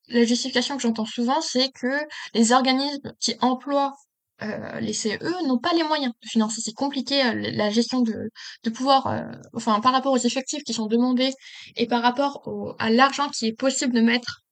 la 0.08 0.24
justification 0.24 0.76
que 0.76 0.82
j'entends 0.82 1.04
souvent, 1.04 1.40
c'est 1.40 1.70
que 1.72 1.92
les 2.34 2.52
organismes 2.52 3.12
qui 3.20 3.34
emploient 3.40 3.94
euh, 4.42 4.80
les 4.80 4.92
CE 4.92 5.46
n'ont 5.46 5.58
pas 5.58 5.72
les 5.74 5.84
moyens 5.84 6.12
de 6.22 6.28
financer. 6.28 6.60
C'est 6.60 6.72
compliqué 6.72 7.24
euh, 7.24 7.34
la 7.34 7.70
gestion 7.70 8.02
de, 8.02 8.30
pouvoir, 8.70 9.06
euh, 9.06 9.22
enfin 9.54 9.80
par 9.80 9.92
rapport 9.92 10.12
aux 10.12 10.18
effectifs 10.18 10.64
qui 10.64 10.72
sont 10.72 10.86
demandés 10.86 11.32
et 11.76 11.86
par 11.86 12.02
rapport 12.02 12.76
à 12.78 12.90
l'argent 12.90 13.28
qui 13.28 13.46
est 13.46 13.52
possible 13.52 13.94
de 13.94 14.00
mettre 14.00 14.42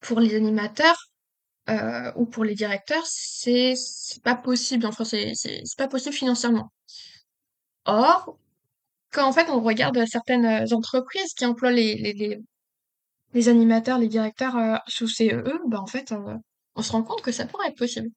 pour 0.00 0.20
les 0.20 0.34
animateurs 0.34 0.96
ou 2.16 2.26
pour 2.26 2.44
les 2.44 2.54
directeurs, 2.54 3.04
c'est 3.06 3.74
pas 4.22 4.36
possible. 4.36 4.86
Enfin 4.86 5.04
c'est 5.04 5.32
pas 5.76 5.88
possible 5.88 6.14
financièrement. 6.14 6.70
Or, 7.86 8.38
quand 9.12 9.26
en 9.26 9.32
fait 9.32 9.48
on 9.50 9.60
regarde 9.60 10.04
certaines 10.06 10.72
entreprises 10.72 11.34
qui 11.34 11.44
emploient 11.44 11.72
les 11.72 12.38
animateurs, 13.48 13.98
les 13.98 14.08
directeurs 14.08 14.80
sous 14.86 15.08
CE, 15.08 15.42
ben 15.68 15.78
en 15.78 15.86
fait 15.86 16.14
on 16.76 16.82
se 16.82 16.92
rend 16.92 17.02
compte 17.02 17.22
que 17.22 17.32
ça 17.32 17.46
pourrait 17.46 17.68
être 17.68 17.78
possible. 17.78 18.10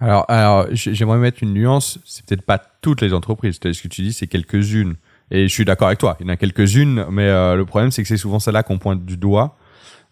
Alors, 0.00 0.24
alors 0.28 0.66
j'aimerais 0.72 1.18
mettre 1.18 1.42
une 1.42 1.54
nuance. 1.54 1.98
C'est 2.04 2.24
peut-être 2.24 2.42
pas 2.42 2.58
toutes 2.58 3.00
les 3.00 3.12
entreprises. 3.12 3.58
Ce 3.62 3.82
que 3.82 3.88
tu 3.88 4.02
dis, 4.02 4.12
c'est 4.12 4.26
quelques-unes. 4.26 4.94
Et 5.30 5.48
je 5.48 5.52
suis 5.52 5.64
d'accord 5.64 5.88
avec 5.88 5.98
toi. 5.98 6.16
Il 6.20 6.26
y 6.26 6.30
en 6.30 6.32
a 6.32 6.36
quelques-unes, 6.36 7.06
mais 7.10 7.28
euh, 7.28 7.56
le 7.56 7.66
problème, 7.66 7.90
c'est 7.90 8.02
que 8.02 8.08
c'est 8.08 8.16
souvent 8.16 8.38
celle-là 8.38 8.62
qu'on 8.62 8.78
pointe 8.78 9.04
du 9.04 9.16
doigt. 9.16 9.56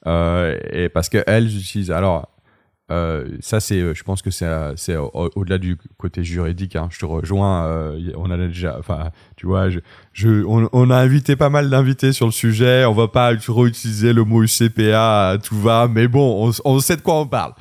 Euh, 0.06 0.58
et 0.72 0.88
parce 0.88 1.08
qu'elles 1.08 1.56
utilisent. 1.56 1.90
Alors, 1.90 2.28
euh, 2.90 3.36
ça, 3.40 3.60
c'est. 3.60 3.94
Je 3.94 4.04
pense 4.04 4.22
que 4.22 4.30
c'est, 4.30 4.46
c'est 4.76 4.96
au-delà 4.96 5.58
du 5.58 5.76
côté 5.96 6.22
juridique. 6.22 6.76
Hein. 6.76 6.88
Je 6.90 6.98
te 6.98 7.06
rejoins. 7.06 7.64
Euh, 7.64 8.12
on 8.16 8.30
a 8.30 8.36
déjà. 8.36 8.76
Enfin, 8.78 9.10
tu 9.36 9.46
vois, 9.46 9.70
je, 9.70 9.80
je, 10.12 10.44
on, 10.46 10.90
a 10.90 10.96
invité 10.96 11.34
pas 11.36 11.50
mal 11.50 11.70
d'invités 11.70 12.12
sur 12.12 12.26
le 12.26 12.32
sujet. 12.32 12.84
On 12.84 12.92
va 12.92 13.08
pas 13.08 13.28
réutiliser 13.28 14.12
le 14.12 14.24
mot 14.24 14.42
UCPA. 14.42 15.38
Tout 15.42 15.60
va. 15.60 15.88
Mais 15.88 16.08
bon, 16.08 16.48
on, 16.48 16.52
on 16.64 16.80
sait 16.80 16.96
de 16.96 17.02
quoi 17.02 17.20
on 17.20 17.26
parle. 17.26 17.54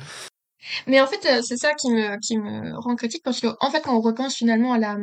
Mais 0.87 1.01
en 1.01 1.07
fait, 1.07 1.25
euh, 1.25 1.41
c'est 1.41 1.57
ça 1.57 1.73
qui 1.75 1.89
me, 1.91 2.17
qui 2.19 2.37
me 2.37 2.77
rend 2.79 2.95
critique 2.95 3.23
parce 3.23 3.39
que, 3.41 3.47
en 3.59 3.69
fait, 3.71 3.81
quand 3.81 3.95
on 3.95 4.01
repense 4.01 4.35
finalement 4.35 4.73
à 4.73 4.77
la, 4.79 4.97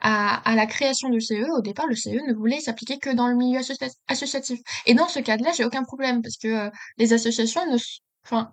à, 0.00 0.36
à 0.50 0.54
la 0.54 0.66
création 0.66 1.08
du 1.10 1.20
CE, 1.20 1.34
au 1.56 1.60
départ, 1.62 1.86
le 1.86 1.96
CE 1.96 2.10
ne 2.10 2.34
voulait 2.34 2.60
s'appliquer 2.60 2.98
que 2.98 3.10
dans 3.10 3.28
le 3.28 3.36
milieu 3.36 3.60
associatif. 4.08 4.60
Et 4.86 4.94
dans 4.94 5.08
ce 5.08 5.18
cas-là, 5.20 5.52
j'ai 5.56 5.64
aucun 5.64 5.84
problème 5.84 6.22
parce 6.22 6.36
que 6.36 6.48
euh, 6.48 6.70
les 6.98 7.12
associations 7.12 7.64
ne, 7.70 7.78
enfin, 8.24 8.52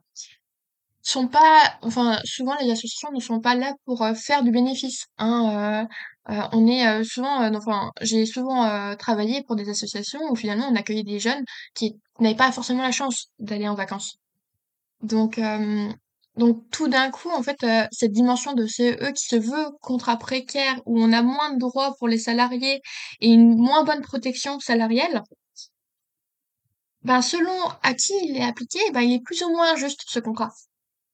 sont 1.02 1.28
pas, 1.28 1.78
enfin, 1.82 2.20
souvent 2.26 2.56
les 2.62 2.72
associations 2.72 3.12
ne 3.14 3.20
sont 3.20 3.40
pas 3.40 3.56
là 3.56 3.74
pour 3.86 4.02
euh, 4.02 4.14
faire 4.16 4.44
du 4.44 4.52
bénéfice. 4.52 5.06
Hein, 5.18 5.88
on 6.28 6.68
est 6.68 7.04
souvent, 7.04 7.48
enfin, 7.56 7.92
j'ai 8.02 8.26
souvent 8.26 8.96
travaillé 8.98 9.44
pour 9.44 9.56
des 9.56 9.70
associations 9.70 10.20
où 10.32 10.36
finalement 10.36 10.68
on 10.72 10.76
accueillait 10.76 11.04
des 11.04 11.20
jeunes 11.20 11.44
qui 11.76 11.96
n'avaient 12.20 12.36
pas 12.36 12.52
forcément 12.52 12.82
la 12.82 12.92
chance 12.92 13.28
d'aller 13.38 13.68
en 13.68 13.76
vacances. 13.76 14.18
Donc, 15.06 15.38
euh, 15.38 15.88
donc 16.36 16.64
tout 16.72 16.88
d'un 16.88 17.12
coup, 17.12 17.30
en 17.30 17.44
fait, 17.44 17.64
euh, 17.64 17.86
cette 17.92 18.12
dimension 18.12 18.54
de 18.54 18.66
CE 18.66 19.12
qui 19.14 19.26
se 19.26 19.36
veut 19.36 19.72
contrat 19.82 20.18
précaire, 20.18 20.82
où 20.86 21.00
on 21.00 21.14
a 21.14 21.22
moins 21.22 21.54
de 21.54 21.60
droits 21.60 21.96
pour 21.98 22.08
les 22.08 22.18
salariés 22.18 22.82
et 23.22 23.30
une 23.30 23.56
moins 23.56 23.84
bonne 23.84 24.02
protection 24.02 24.60
salariale, 24.60 25.24
ben 27.04 27.22
selon 27.22 27.56
à 27.84 27.94
qui 27.94 28.14
il 28.24 28.38
est 28.38 28.44
appliqué, 28.44 28.80
ben 28.94 29.02
il 29.02 29.14
est 29.14 29.24
plus 29.24 29.44
ou 29.44 29.50
moins 29.50 29.76
juste 29.76 30.02
ce 30.08 30.20
contrat. 30.20 30.52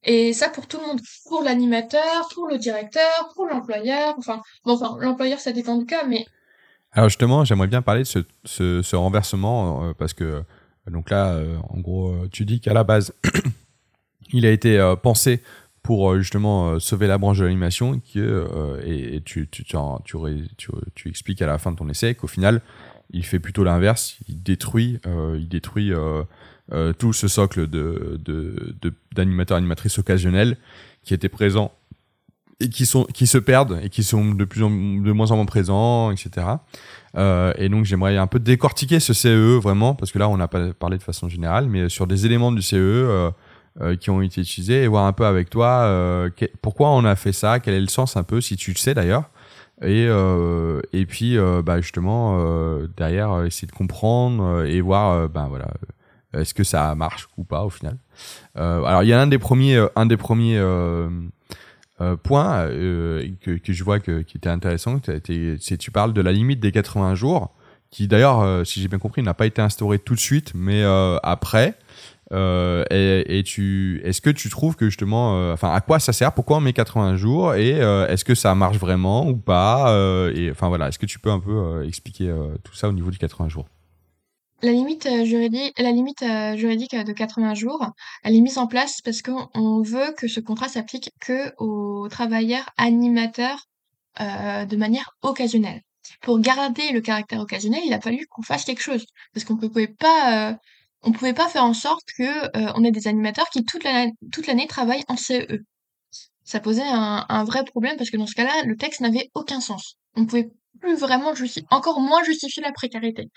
Et 0.04 0.34
ça 0.34 0.49
pour 0.49 0.67
tout 0.67 0.80
le 0.80 0.88
monde, 0.88 1.01
pour 1.27 1.43
l'animateur, 1.43 2.30
pour 2.34 2.47
le 2.47 2.58
directeur, 2.58 3.30
pour 3.36 3.45
l'employeur, 3.45 4.15
enfin, 4.17 4.41
bon, 4.63 4.73
enfin, 4.73 4.97
l'employeur 4.99 5.39
ça 5.39 5.51
dépend 5.51 5.77
du 5.77 5.86
cas, 5.86 6.06
mais 6.06 6.25
alors 6.93 7.08
justement, 7.10 7.45
j'aimerais 7.45 7.67
bien 7.67 7.82
parler 7.82 8.01
de 8.01 8.08
ce, 8.08 8.19
ce, 8.43 8.82
ce 8.82 8.95
renversement 8.97 9.84
euh, 9.84 9.93
parce 9.93 10.13
que 10.13 10.43
donc 10.88 11.10
là, 11.10 11.39
en 11.69 11.80
gros, 11.80 12.27
tu 12.32 12.43
dis 12.43 12.60
qu'à 12.60 12.73
la 12.73 12.84
base, 12.84 13.13
il 14.34 14.46
a 14.46 14.52
été 14.52 14.80
euh, 14.80 14.96
pensé 14.96 15.41
pour 15.84 16.12
euh, 16.12 16.20
justement 16.20 16.72
euh, 16.72 16.80
sauver 16.80 17.08
la 17.08 17.17
branche 17.17 17.39
de 17.39 17.46
l'animation 17.46 18.00
et, 18.15 19.22
tu, 19.26 19.50
expliques 21.06 21.41
à 21.41 21.48
la 21.48 21.58
fin 21.58 21.72
de 21.72 21.78
ton 21.78 21.89
essai 21.89 22.15
qu'au 22.15 22.28
final 22.28 22.62
il 23.13 23.26
fait 23.26 23.39
plutôt 23.39 23.65
l'inverse. 23.65 24.17
Il 24.30 24.41
détruit 24.41 25.00
il 25.36 25.50
détruit 25.50 25.91
tout 26.98 27.13
ce 27.13 27.28
socle 27.28 27.67
de 27.67 28.17
d'animateurs 29.13 29.58
animatrices 29.58 30.00
occasionnels 30.00 30.56
qui 31.04 31.13
étaient 31.13 31.28
présents 31.28 31.74
et 32.62 32.70
qui 32.70 32.86
sont 32.86 33.04
qui 33.06 33.28
se 33.28 33.38
perdent 33.38 33.82
et 33.84 33.89
qui 33.89 34.04
sont 34.04 34.34
de 34.34 34.46
plus 34.46 34.63
en 34.63 34.70
de 34.70 35.12
moins 35.12 35.32
en 35.32 35.36
moins 35.36 35.46
présents 35.46 36.12
etc 36.12 36.48
et 37.17 37.67
donc 37.67 37.84
j'aimerais 37.84 38.15
un 38.15 38.28
peu 38.28 38.39
décortiquer 38.39 39.02
ce 39.02 39.12
CE 39.12 39.58
vraiment 39.58 39.94
parce 39.94 40.13
que 40.13 40.20
là 40.20 40.30
on 40.30 40.38
n'a 40.38 40.48
pas 40.48 40.72
parlé 40.72 40.98
de 40.98 41.04
façon 41.04 41.28
générale 41.28 41.67
mais 41.67 41.89
sur 41.89 42.08
des 42.08 42.26
éléments 42.26 42.54
du 42.54 42.62
CE 42.62 42.76
euh, 42.78 43.32
qui 43.99 44.10
ont 44.10 44.21
été 44.21 44.41
utilisés 44.41 44.84
et 44.84 44.88
voir 44.88 45.05
un 45.05 45.13
peu 45.13 45.25
avec 45.25 45.49
toi 45.49 45.84
euh, 45.84 46.29
pourquoi 46.62 46.89
on 46.89 47.05
a 47.05 47.15
fait 47.15 47.31
ça, 47.31 47.60
quel 47.60 47.73
est 47.73 47.81
le 47.81 47.88
sens 47.88 48.17
un 48.17 48.23
peu, 48.23 48.41
si 48.41 48.55
tu 48.55 48.71
le 48.71 48.77
sais 48.77 48.93
d'ailleurs. 48.93 49.29
Et, 49.81 50.05
euh, 50.07 50.81
et 50.93 51.05
puis 51.07 51.38
bah 51.65 51.81
justement 51.81 52.38
derrière 52.95 53.45
essayer 53.45 53.67
de 53.67 53.71
comprendre 53.71 54.63
et 54.65 54.79
voir 54.79 55.27
ben 55.27 55.47
voilà 55.47 55.67
est-ce 56.34 56.53
que 56.53 56.63
ça 56.63 56.93
marche 56.93 57.27
ou 57.38 57.43
pas 57.43 57.63
au 57.63 57.71
final. 57.71 57.97
alors 58.55 59.01
il 59.01 59.10
y 59.10 59.13
a 59.13 59.19
un 59.19 59.25
des 59.25 59.39
premiers 59.39 59.84
un 59.95 60.05
des 60.05 60.17
premiers 60.17 60.62
points 62.21 62.67
que, 62.67 63.57
que 63.57 63.73
je 63.73 63.84
vois 63.84 63.99
que, 63.99 64.21
qui 64.21 64.38
était 64.38 64.49
intéressant, 64.49 64.99
c'est 65.03 65.77
tu 65.77 65.89
parles 65.89 66.13
de 66.13 66.21
la 66.21 66.31
limite 66.31 66.60
des 66.60 66.71
80 66.71 67.15
jours, 67.15 67.51
qui 67.89 68.07
d'ailleurs, 68.07 68.67
si 68.67 68.81
j'ai 68.81 68.88
bien 68.88 68.99
compris, 68.99 69.23
n'a 69.23 69.34
pas 69.34 69.47
été 69.47 69.63
instaurée 69.63 69.97
tout 69.97 70.13
de 70.13 70.19
suite, 70.19 70.51
mais 70.53 70.84
après, 71.23 71.75
euh, 72.32 72.84
et, 72.89 73.39
est-ce 73.39 74.22
que 74.22 74.30
tu 74.30 74.50
trouves 74.50 74.76
que 74.76 74.86
justement, 74.86 75.36
euh, 75.36 75.54
enfin, 75.54 75.72
à 75.74 75.82
quoi 75.82 76.00
ça 76.00 76.13
sert? 76.13 76.34
Pourquoi 76.34 76.58
on 76.58 76.62
met 76.62 76.74
80 76.74 77.17
jours? 77.17 77.56
Et 77.56 77.82
euh, 77.82 78.08
est-ce 78.08 78.24
que 78.24 78.36
ça 78.36 78.56
marche 78.56 78.78
vraiment 78.78 79.28
ou 79.28 79.36
pas? 79.36 79.91
Et 80.34 80.52
enfin 80.52 80.70
voilà, 80.70 80.88
est-ce 80.88 81.00
que 81.00 81.06
tu 81.06 81.20
peux 81.20 81.32
un 81.32 81.39
peu 81.39 81.86
expliquer 81.86 82.34
tout 82.63 82.74
ça 82.74 82.89
au 82.89 82.94
niveau 82.94 83.12
du 83.12 83.17
80 83.17 83.50
jours? 83.50 83.67
La 84.63 84.72
limite 84.72 85.10
juridique, 85.26 85.74
la 85.80 85.91
limite 85.91 86.24
juridique 86.56 86.96
de 86.96 87.13
80 87.13 87.56
jours, 87.56 87.84
elle 88.24 88.36
est 88.36 88.41
mise 88.41 88.60
en 88.60 88.67
place 88.67 89.02
parce 89.02 89.24
qu'on 89.24 89.82
veut 89.82 90.13
que 90.17 90.28
ce 90.28 90.39
contrat 90.39 90.67
s'applique 90.67 91.10
que 91.20 91.52
aux 91.58 92.08
travailleurs 92.10 92.70
animateurs 92.78 93.67
de 94.20 94.76
manière 94.76 95.15
occasionnelle. 95.24 95.82
Pour 96.22 96.39
garder 96.39 96.91
le 96.91 97.02
caractère 97.02 97.39
occasionnel, 97.39 97.82
il 97.86 97.94
a 97.94 98.02
fallu 98.02 98.28
qu'on 98.30 98.44
fasse 98.44 98.63
quelque 98.63 98.82
chose. 98.82 99.06
Parce 99.34 99.46
qu'on 99.46 99.56
ne 99.56 99.67
pouvait 99.67 99.88
pas 99.88 100.60
on 101.04 101.12
pouvait 101.12 101.34
pas 101.34 101.48
faire 101.48 101.64
en 101.64 101.74
sorte 101.74 102.06
que 102.18 102.24
euh, 102.58 102.72
on 102.76 102.84
ait 102.84 102.92
des 102.92 103.08
animateurs 103.08 103.50
qui 103.50 103.64
toute 103.66 103.84
l'année 103.84 104.68
travaillent 104.68 105.04
en 105.08 105.18
CE. 105.18 105.60
Ça 106.44 106.60
posait 106.60 106.84
un, 106.84 107.26
un, 107.28 107.44
vrai 107.44 107.64
problème 107.64 107.98
parce 107.98 108.10
que 108.10 108.18
dans 108.18 108.28
ce 108.28 108.36
cas-là, 108.36 108.64
le 108.66 108.76
texte 108.76 109.02
n'avait 109.02 109.30
aucun 109.34 109.62
sens. 109.62 109.96
On 110.16 110.26
pouvait 110.26 110.50
plus 110.80 110.96
vraiment 110.96 111.34
justifier, 111.34 111.68
encore 111.72 112.02
moins 112.02 112.24
justifier 112.24 112.62
la 112.64 112.72
précarité. 112.72 113.30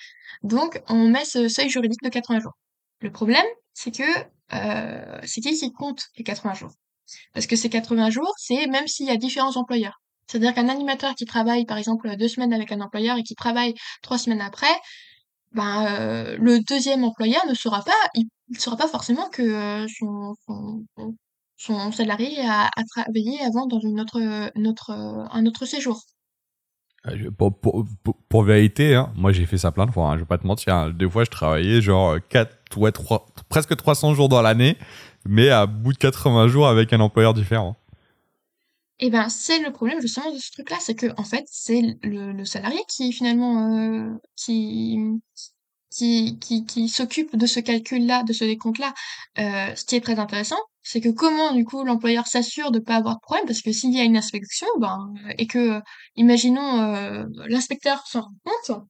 Donc, 0.43 0.83
on 0.89 1.09
met 1.09 1.25
ce 1.25 1.49
seuil 1.49 1.69
juridique 1.69 2.03
de 2.03 2.09
80 2.09 2.41
jours. 2.41 2.57
Le 3.01 3.11
problème, 3.11 3.45
c'est 3.73 3.95
que 3.95 4.03
euh, 4.53 5.21
c'est 5.25 5.41
qui 5.41 5.55
qui 5.57 5.73
compte 5.73 6.05
les 6.17 6.25
80 6.25 6.55
jours? 6.55 6.73
Parce 7.33 7.47
que 7.47 7.57
ces 7.57 7.69
80 7.69 8.11
jours, 8.11 8.33
c'est 8.39 8.67
même 8.67 8.89
s'il 8.89 9.07
y 9.07 9.11
a 9.11 9.17
différents 9.17 9.57
employeurs. 9.57 10.01
C'est-à-dire 10.27 10.55
qu'un 10.55 10.69
animateur 10.69 11.15
qui 11.15 11.27
travaille, 11.27 11.67
par 11.67 11.77
exemple, 11.77 12.17
deux 12.17 12.29
semaines 12.29 12.53
avec 12.53 12.73
un 12.73 12.81
employeur 12.81 13.19
et 13.19 13.23
qui 13.23 13.35
travaille 13.35 13.75
trois 14.03 14.19
semaines 14.19 14.41
après, 14.41 14.75
ben, 15.55 15.87
euh, 15.87 16.37
le 16.39 16.61
deuxième 16.69 17.05
employeur 17.05 17.47
ne 17.49 17.55
saura 17.55 17.83
pas, 17.83 17.93
il 18.15 18.27
ne 18.51 18.59
saura 18.59 18.77
pas 18.77 18.89
forcément 18.89 19.29
que 19.31 19.43
euh, 19.43 19.87
son, 19.89 20.35
son, 21.57 21.93
salarié 21.93 22.41
a, 22.41 22.67
a, 22.67 22.85
travaillé 22.95 23.41
avant 23.41 23.67
dans 23.67 23.81
une 23.81 24.01
autre, 24.01 24.21
une 24.55 24.67
autre, 24.67 24.91
un 24.91 25.47
autre 25.47 25.65
séjour. 25.65 26.03
Euh, 27.07 27.31
pour, 27.31 27.59
pour, 27.59 27.87
pour, 28.29 28.43
vérité, 28.43 28.95
hein, 28.95 29.13
moi 29.15 29.31
j'ai 29.33 29.47
fait 29.47 29.59
ça 29.59 29.71
plein 29.71 29.87
de 29.87 29.91
fois, 29.93 30.11
hein, 30.11 30.15
je 30.15 30.21
vais 30.21 30.27
pas 30.27 30.39
te 30.39 30.47
mentir. 30.47 30.75
Hein. 30.75 30.91
Des 30.91 31.09
fois 31.09 31.25
je 31.25 31.31
travaillais 31.31 31.81
genre 31.81 32.17
4, 32.29 32.77
ouais, 32.77 32.93
3, 32.93 33.27
presque 33.49 33.77
300 33.77 34.15
jours 34.15 34.29
dans 34.29 34.43
l'année, 34.43 34.77
mais 35.27 35.51
à 35.51 35.67
bout 35.67 35.93
de 35.93 35.99
80 35.99 36.49
jours 36.49 36.67
avec 36.67 36.93
un 36.93 37.01
employeur 37.01 37.35
différent. 37.35 37.77
Et 39.01 39.07
eh 39.07 39.11
ben 39.11 39.29
c'est 39.29 39.59
le 39.59 39.73
problème 39.73 40.01
justement 40.01 40.31
de 40.31 40.39
ce 40.39 40.53
truc-là, 40.53 40.77
c'est 40.81 40.95
que 40.95 41.07
en 41.17 41.25
fait 41.25 41.45
c'est 41.51 41.83
le, 42.05 42.33
le, 42.33 42.45
salarié 42.45 42.79
qui 42.89 43.13
finalement 43.13 43.73
euh, 43.77 44.09
qui 44.37 44.99
qui 45.91 46.39
qui, 46.39 46.65
qui 46.65 46.89
s'occupe 46.89 47.37
de 47.37 47.47
ce 47.47 47.59
calcul-là, 47.61 48.23
de 48.23 48.33
ce 48.33 48.45
décompte-là. 48.45 48.95
Euh, 49.39 49.75
ce 49.75 49.85
qui 49.85 49.97
est 49.97 50.01
très 50.01 50.19
intéressant, 50.21 50.59
c'est 50.83 51.01
que 51.01 51.09
comment 51.09 51.53
du 51.53 51.65
coup 51.65 51.83
l'employeur 51.85 52.29
s'assure 52.29 52.71
de 52.71 52.79
pas 52.79 52.97
avoir 52.97 53.17
de 53.17 53.21
problème 53.21 53.47
parce 53.47 53.63
que 53.63 53.73
s'il 53.73 53.93
y 53.95 54.01
a 54.01 54.05
une 54.05 54.17
inspection 54.17 54.69
ben 54.79 55.13
et 55.39 55.47
que 55.49 55.81
imaginons 56.17 56.81
euh, 56.83 57.25
l'inspecteur 57.49 58.07
s'en 58.07 58.23
rend 58.23 58.35
compte 58.45 58.83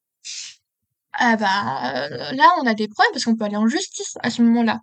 ah 1.14 1.36
bah 1.36 2.08
là 2.32 2.50
on 2.62 2.66
a 2.66 2.74
des 2.74 2.88
problèmes 2.88 3.12
parce 3.12 3.24
qu'on 3.24 3.36
peut 3.36 3.44
aller 3.44 3.56
en 3.56 3.68
justice 3.68 4.18
à 4.22 4.30
ce 4.30 4.42
moment-là 4.42 4.80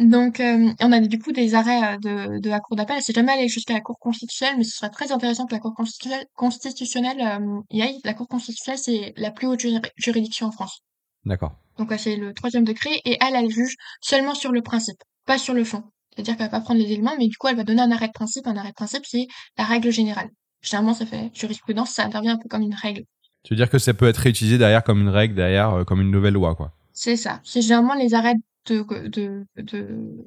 donc 0.00 0.40
euh, 0.40 0.72
on 0.80 0.92
a 0.92 1.00
du 1.00 1.18
coup 1.18 1.32
des 1.32 1.54
arrêts 1.54 1.94
euh, 1.94 1.98
de, 1.98 2.40
de 2.40 2.50
la 2.50 2.60
cour 2.60 2.76
d'appel 2.76 2.98
c'est 3.00 3.14
jamais 3.14 3.32
allé 3.32 3.48
jusqu'à 3.48 3.74
la 3.74 3.80
cour 3.80 3.98
constitutionnelle 3.98 4.56
mais 4.58 4.64
ce 4.64 4.76
serait 4.76 4.90
très 4.90 5.12
intéressant 5.12 5.46
que 5.46 5.54
la 5.54 5.60
cour 5.60 5.74
constitutionnelle, 5.74 6.26
constitutionnelle 6.34 7.20
euh, 7.20 7.60
y 7.70 7.82
aille 7.82 7.98
la 8.04 8.14
cour 8.14 8.26
constitutionnelle 8.26 8.78
c'est 8.78 9.12
la 9.16 9.30
plus 9.30 9.46
haute 9.46 9.64
juridiction 9.96 10.46
en 10.46 10.52
France 10.52 10.80
d'accord 11.24 11.52
donc 11.78 11.92
c'est 11.98 12.16
le 12.16 12.34
troisième 12.34 12.64
degré 12.64 12.90
et 13.04 13.18
elle 13.20 13.36
elle 13.36 13.50
juge 13.50 13.76
seulement 14.00 14.34
sur 14.34 14.52
le 14.52 14.62
principe 14.62 15.02
pas 15.26 15.38
sur 15.38 15.54
le 15.54 15.64
fond 15.64 15.84
c'est-à-dire 16.14 16.36
qu'elle 16.36 16.46
va 16.46 16.58
pas 16.58 16.60
prendre 16.60 16.80
les 16.80 16.92
éléments, 16.92 17.14
mais 17.18 17.28
du 17.28 17.36
coup, 17.36 17.48
elle 17.48 17.56
va 17.56 17.64
donner 17.64 17.82
un 17.82 17.90
arrêt 17.90 18.08
de 18.08 18.12
principe. 18.12 18.46
Un 18.46 18.56
arrêt 18.56 18.70
de 18.70 18.74
principe, 18.74 19.04
c'est 19.06 19.26
la 19.56 19.64
règle 19.64 19.90
générale. 19.90 20.28
Généralement, 20.60 20.94
ça 20.94 21.06
fait 21.06 21.30
jurisprudence, 21.32 21.90
ça 21.90 22.04
intervient 22.04 22.34
un 22.34 22.38
peu 22.38 22.48
comme 22.48 22.62
une 22.62 22.74
règle. 22.74 23.04
Tu 23.44 23.54
veux 23.54 23.56
dire 23.56 23.70
que 23.70 23.78
ça 23.78 23.94
peut 23.94 24.08
être 24.08 24.18
réutilisé 24.18 24.58
derrière 24.58 24.84
comme 24.84 25.00
une 25.00 25.08
règle, 25.08 25.34
derrière 25.34 25.70
euh, 25.70 25.84
comme 25.84 26.00
une 26.00 26.10
nouvelle 26.10 26.34
loi, 26.34 26.54
quoi. 26.54 26.72
C'est 26.92 27.16
ça. 27.16 27.40
C'est 27.42 27.62
généralement 27.62 27.94
les 27.94 28.12
arrêts 28.12 28.34
de, 28.66 28.82
de, 29.08 29.46
de, 29.56 30.26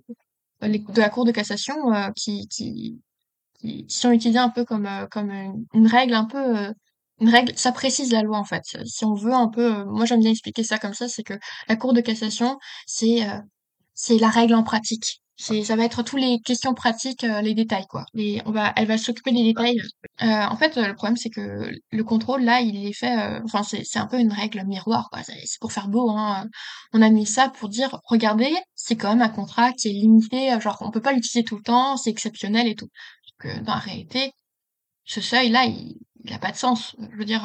de, 0.61 0.99
la 0.99 1.09
Cour 1.09 1.25
de 1.25 1.31
cassation 1.31 1.93
euh, 1.93 2.09
qui, 2.15 3.01
sont 3.87 4.11
utilisés 4.11 4.39
un 4.39 4.49
peu 4.49 4.65
comme, 4.65 4.85
euh, 4.85 5.07
comme 5.07 5.31
une, 5.73 5.87
règle 5.87 6.13
un 6.13 6.25
peu... 6.25 6.73
une 7.19 7.29
règle, 7.29 7.53
ça 7.55 7.71
précise 7.71 8.11
la 8.11 8.21
loi 8.21 8.37
en 8.37 8.43
fait. 8.43 8.63
Si 8.85 9.05
on 9.05 9.13
veut 9.13 9.33
un 9.33 9.47
peu, 9.47 9.85
moi 9.85 10.05
j'aime 10.05 10.19
bien 10.19 10.31
expliquer 10.31 10.63
ça 10.63 10.77
comme 10.77 10.93
ça, 10.93 11.07
c'est 11.07 11.23
que 11.23 11.35
la 11.67 11.75
Cour 11.75 11.93
de 11.93 12.01
cassation, 12.01 12.59
c'est 12.85 13.21
c'est 13.93 14.17
la 14.17 14.29
règle 14.29 14.55
en 14.55 14.63
pratique. 14.63 15.21
C'est, 15.35 15.63
ça 15.63 15.75
va 15.75 15.83
être 15.83 16.03
tous 16.03 16.15
les 16.15 16.39
questions 16.45 16.73
pratiques, 16.75 17.23
euh, 17.23 17.41
les 17.41 17.55
détails, 17.55 17.87
quoi. 17.89 18.05
Les, 18.13 18.41
on 18.45 18.51
va, 18.51 18.71
elle 18.75 18.85
va 18.87 18.97
s'occuper 18.99 19.31
des 19.31 19.43
détails. 19.43 19.81
Euh, 20.21 20.25
en 20.25 20.55
fait, 20.55 20.77
le 20.77 20.93
problème, 20.93 21.17
c'est 21.17 21.31
que 21.31 21.71
le 21.91 22.03
contrôle, 22.03 22.43
là, 22.43 22.61
il 22.61 22.85
est 22.85 22.93
fait, 22.93 23.17
euh, 23.19 23.41
enfin, 23.43 23.63
c'est, 23.63 23.83
c'est 23.83 23.97
un 23.99 24.05
peu 24.05 24.19
une 24.19 24.31
règle 24.31 24.63
miroir, 24.65 25.09
quoi. 25.11 25.23
C'est, 25.23 25.59
pour 25.59 25.71
faire 25.73 25.87
beau, 25.87 26.11
hein. 26.11 26.47
On 26.93 27.01
a 27.01 27.09
mis 27.09 27.25
ça 27.25 27.49
pour 27.49 27.69
dire, 27.69 27.99
regardez, 28.05 28.55
c'est 28.75 28.95
quand 28.95 29.09
même 29.09 29.23
un 29.23 29.29
contrat 29.29 29.73
qui 29.73 29.89
est 29.89 29.93
limité, 29.93 30.59
genre, 30.61 30.77
on 30.81 30.91
peut 30.91 31.01
pas 31.01 31.13
l'utiliser 31.13 31.43
tout 31.43 31.57
le 31.57 31.63
temps, 31.63 31.97
c'est 31.97 32.11
exceptionnel 32.11 32.67
et 32.67 32.75
tout. 32.75 32.89
Que 33.39 33.59
dans 33.61 33.73
la 33.73 33.79
réalité, 33.79 34.33
ce 35.05 35.19
seuil-là, 35.21 35.65
il, 35.65 35.97
il 36.23 36.33
a 36.33 36.39
pas 36.39 36.51
de 36.51 36.57
sens. 36.57 36.95
Je 37.11 37.17
veux 37.17 37.25
dire, 37.25 37.43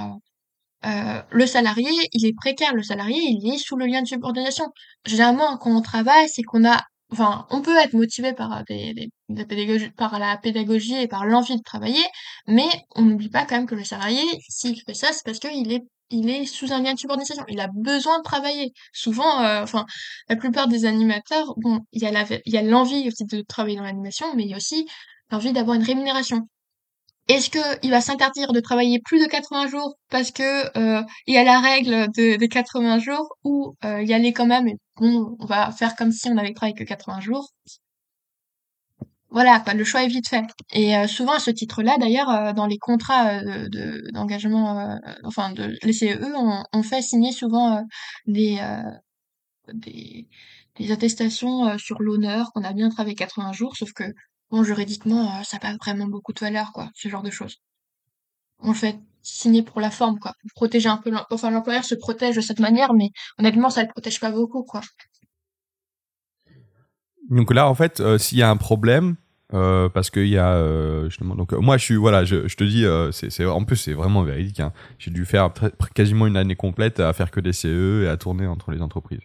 euh, 0.87 1.23
le 1.31 1.47
salarié, 1.47 1.91
il 2.13 2.27
est 2.27 2.35
précaire. 2.35 2.75
Le 2.75 2.83
salarié, 2.83 3.19
il 3.21 3.53
est 3.53 3.59
sous 3.59 3.77
le 3.77 3.87
lien 3.87 4.03
de 4.03 4.07
subordination. 4.07 4.67
Généralement, 5.07 5.57
quand 5.59 5.77
on 5.77 5.83
travaille, 5.83 6.29
c'est 6.29 6.43
qu'on 6.43 6.65
a 6.69 6.83
enfin, 7.11 7.47
on 7.51 7.63
peut 7.63 7.77
être 7.79 7.95
motivé 7.95 8.35
par 8.35 8.65
des, 8.69 8.93
des, 8.95 9.91
par 9.97 10.19
la 10.19 10.37
pédagogie 10.37 10.95
et 10.97 11.09
par 11.09 11.25
l'envie 11.27 11.57
de 11.57 11.63
travailler, 11.63 12.05
mais 12.47 12.69
on 12.97 13.03
n'oublie 13.03 13.31
pas 13.31 13.47
quand 13.47 13.57
même 13.57 13.67
que 13.67 13.75
le 13.75 13.85
salarié, 13.85 14.23
s'il 14.49 14.79
fait 14.83 14.95
ça, 14.95 15.13
c'est 15.13 15.25
parce 15.25 15.39
qu'il 15.39 15.73
est 15.73 15.85
il 16.11 16.31
est 16.31 16.47
sous 16.47 16.73
un 16.73 16.83
lien 16.83 16.95
de 16.95 16.99
subordination. 16.99 17.45
Il 17.49 17.61
a 17.61 17.69
besoin 17.75 18.19
de 18.19 18.23
travailler. 18.23 18.73
Souvent, 18.93 19.43
euh, 19.43 19.63
enfin, 19.63 19.85
la 20.29 20.37
plupart 20.37 20.69
des 20.69 20.87
animateurs, 20.87 21.55
bon, 21.59 21.81
il 21.93 22.03
y 22.03 22.57
a 22.57 22.63
l'envie 22.63 23.09
aussi 23.09 23.25
de 23.25 23.43
travailler 23.43 23.77
dans 23.77 23.83
l'animation, 23.83 24.35
mais 24.35 24.45
il 24.45 24.51
y 24.51 24.55
a 24.55 24.57
aussi 24.57 24.87
l'envie 25.31 25.53
d'avoir 25.53 25.77
une 25.77 25.83
rémunération. 25.83 26.49
Est-ce 27.29 27.51
qu'il 27.51 27.91
va 27.91 28.01
s'interdire 28.01 28.53
de 28.53 28.61
travailler 28.61 29.01
plus 29.05 29.21
de 29.21 29.27
80 29.27 29.69
jours 29.69 29.95
parce 30.11 30.31
que 30.31 30.79
euh, 30.79 31.03
il 31.27 31.35
y 31.35 31.39
a 31.39 31.45
la 31.45 31.61
règle 31.61 32.11
de, 32.17 32.37
des 32.37 32.49
80 32.49 32.99
jours 33.01 33.37
ou 33.45 33.75
euh, 33.85 34.03
y 34.03 34.15
aller 34.15 34.33
quand 34.33 34.47
même 34.47 34.67
et 34.67 34.77
bon, 34.97 35.37
on 35.39 35.45
va 35.45 35.71
faire 35.71 35.95
comme 35.95 36.11
si 36.11 36.29
on 36.31 36.39
avait 36.39 36.55
travaillé 36.55 36.75
que 36.75 36.85
80 36.85 37.21
jours? 37.21 37.51
Voilà, 39.31 39.63
le 39.75 39.85
choix 39.85 40.05
est 40.05 40.09
vite 40.09 40.27
fait. 40.27 40.45
Et 40.73 40.97
euh, 40.97 41.07
souvent 41.07 41.35
à 41.35 41.39
ce 41.39 41.51
titre-là, 41.51 41.99
d'ailleurs, 41.99 42.31
euh, 42.31 42.53
dans 42.55 42.67
les 42.67 42.79
contrats 42.79 43.43
de, 43.43 44.11
d'engagement, 44.13 44.99
enfin 45.23 45.53
de 45.53 45.77
les 45.83 45.93
CEE, 45.93 46.19
on, 46.35 46.63
on 46.73 46.83
fait 46.83 47.03
signer 47.03 47.33
souvent 47.33 47.85
des, 48.27 48.59
des, 49.75 50.29
des 50.77 50.93
attestations 50.93 51.77
sur 51.77 52.01
l'honneur 52.01 52.53
qu'on 52.55 52.65
a 52.65 52.73
bien 52.73 52.89
travaillé 52.89 53.15
80 53.17 53.53
jours, 53.53 53.77
sauf 53.77 53.93
que 53.93 54.05
Bon, 54.51 54.63
juridiquement, 54.63 55.39
euh, 55.39 55.43
ça 55.43 55.57
n'a 55.57 55.61
pas 55.61 55.77
vraiment 55.77 56.07
beaucoup 56.07 56.33
de 56.33 56.41
valeur, 56.41 56.73
quoi, 56.73 56.91
ce 56.95 57.09
genre 57.09 57.23
de 57.23 57.31
choses. 57.31 57.57
On 58.61 58.69
le 58.69 58.75
fait 58.75 58.99
signer 59.23 59.63
pour 59.63 59.81
la 59.81 59.91
forme, 59.91 60.19
quoi. 60.19 60.33
Protéger 60.55 60.89
un 60.89 60.97
peu, 60.97 61.13
enfin, 61.31 61.51
l'employeur 61.51 61.85
se 61.85 61.95
protège 61.95 62.37
de 62.37 62.41
cette 62.41 62.61
manière, 62.61 62.95
mais 62.95 63.11
honnêtement, 63.39 63.71
ça 63.71 63.83
le 63.83 63.89
protège 63.89 64.21
pas 64.21 64.31
beaucoup, 64.31 64.63
quoi. 64.65 64.81
Donc 67.29 67.53
là, 67.53 67.69
en 67.69 67.75
fait, 67.75 68.01
euh, 68.01 68.17
s'il 68.17 68.39
y 68.39 68.43
a 68.43 68.51
un 68.51 68.57
problème, 68.57 69.17
euh, 69.55 69.89
parce 69.89 70.11
qu'il 70.11 70.29
y 70.29 70.39
a 70.39 70.51
euh, 70.51 71.09
donc 71.21 71.53
moi 71.53 71.79
je 71.79 71.85
suis 71.85 71.97
voilà 71.97 72.25
je, 72.25 72.47
je 72.49 72.57
te 72.57 72.65
dis 72.65 72.85
c'est 73.13 73.47
en 73.47 73.65
plus 73.65 73.77
c'est 73.77 73.95
vraiment 73.95 74.23
véridique 74.23 74.61
hein. 74.61 74.73
j'ai 74.99 75.11
dû 75.11 75.25
faire 75.25 75.51
quasiment 75.95 76.27
une 76.27 76.37
année 76.37 76.57
complète 76.57 77.01
à 77.01 77.13
faire 77.13 77.31
que 77.31 77.41
des 77.41 77.53
CE 77.53 78.05
et 78.05 78.09
à 78.09 78.17
tourner 78.17 78.47
entre 78.47 78.71
les 78.71 78.83
entreprises 78.83 79.23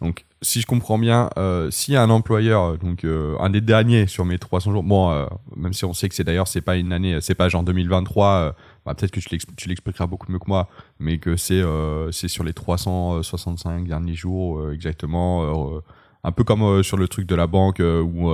donc 0.00 0.24
si 0.42 0.60
je 0.60 0.66
comprends 0.66 0.98
bien, 0.98 1.30
euh, 1.38 1.70
s'il 1.70 1.94
y 1.94 1.96
un 1.96 2.10
employeur, 2.10 2.62
euh, 2.62 2.76
donc 2.76 3.04
euh, 3.04 3.36
un 3.38 3.48
des 3.48 3.60
derniers 3.60 4.08
sur 4.08 4.24
mes 4.24 4.38
300 4.38 4.72
jours, 4.72 4.82
bon, 4.82 5.10
euh, 5.10 5.26
même 5.56 5.72
si 5.72 5.84
on 5.84 5.92
sait 5.92 6.08
que 6.08 6.14
c'est 6.14 6.24
d'ailleurs 6.24 6.48
c'est 6.48 6.60
pas 6.60 6.76
une 6.76 6.92
année, 6.92 7.20
c'est 7.20 7.36
pas 7.36 7.48
genre 7.48 7.62
2023, 7.62 8.56
bah, 8.84 8.94
peut-être 8.94 9.12
que 9.12 9.20
tu 9.20 9.68
l'expliqueras 9.68 10.06
beaucoup 10.06 10.30
mieux 10.30 10.40
que 10.40 10.48
moi, 10.48 10.68
mais 10.98 11.18
que 11.18 11.36
c'est 11.36 11.62
c'est 12.10 12.28
sur 12.28 12.42
les 12.42 12.52
365 12.52 13.86
derniers 13.86 14.14
jours 14.14 14.72
exactement, 14.72 15.80
un 16.24 16.32
peu 16.32 16.44
comme 16.44 16.82
sur 16.82 16.96
le 16.96 17.08
truc 17.08 17.26
de 17.26 17.34
la 17.34 17.46
banque 17.46 17.80
où 17.80 18.30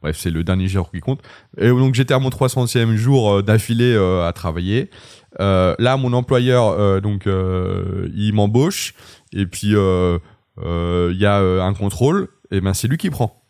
bref 0.00 0.18
c'est 0.18 0.30
le 0.30 0.44
dernier 0.44 0.68
jour 0.68 0.90
qui 0.90 1.00
compte. 1.00 1.20
Et 1.58 1.68
donc 1.68 1.94
j'étais 1.94 2.14
à 2.14 2.18
mon 2.18 2.30
300e 2.30 2.94
jour 2.96 3.42
d'affilée 3.42 3.96
à 3.96 4.32
travailler. 4.32 4.90
là 5.38 5.96
mon 5.96 6.12
employeur 6.12 7.00
donc 7.00 7.26
il 7.26 8.32
m'embauche 8.34 8.94
et 9.32 9.46
puis 9.46 9.74
il 10.58 10.64
euh, 10.64 11.14
y 11.16 11.26
a 11.26 11.40
euh, 11.40 11.62
un 11.62 11.74
contrôle, 11.74 12.28
et 12.50 12.60
ben 12.60 12.74
c'est 12.74 12.88
lui 12.88 12.98
qui 12.98 13.10
prend. 13.10 13.42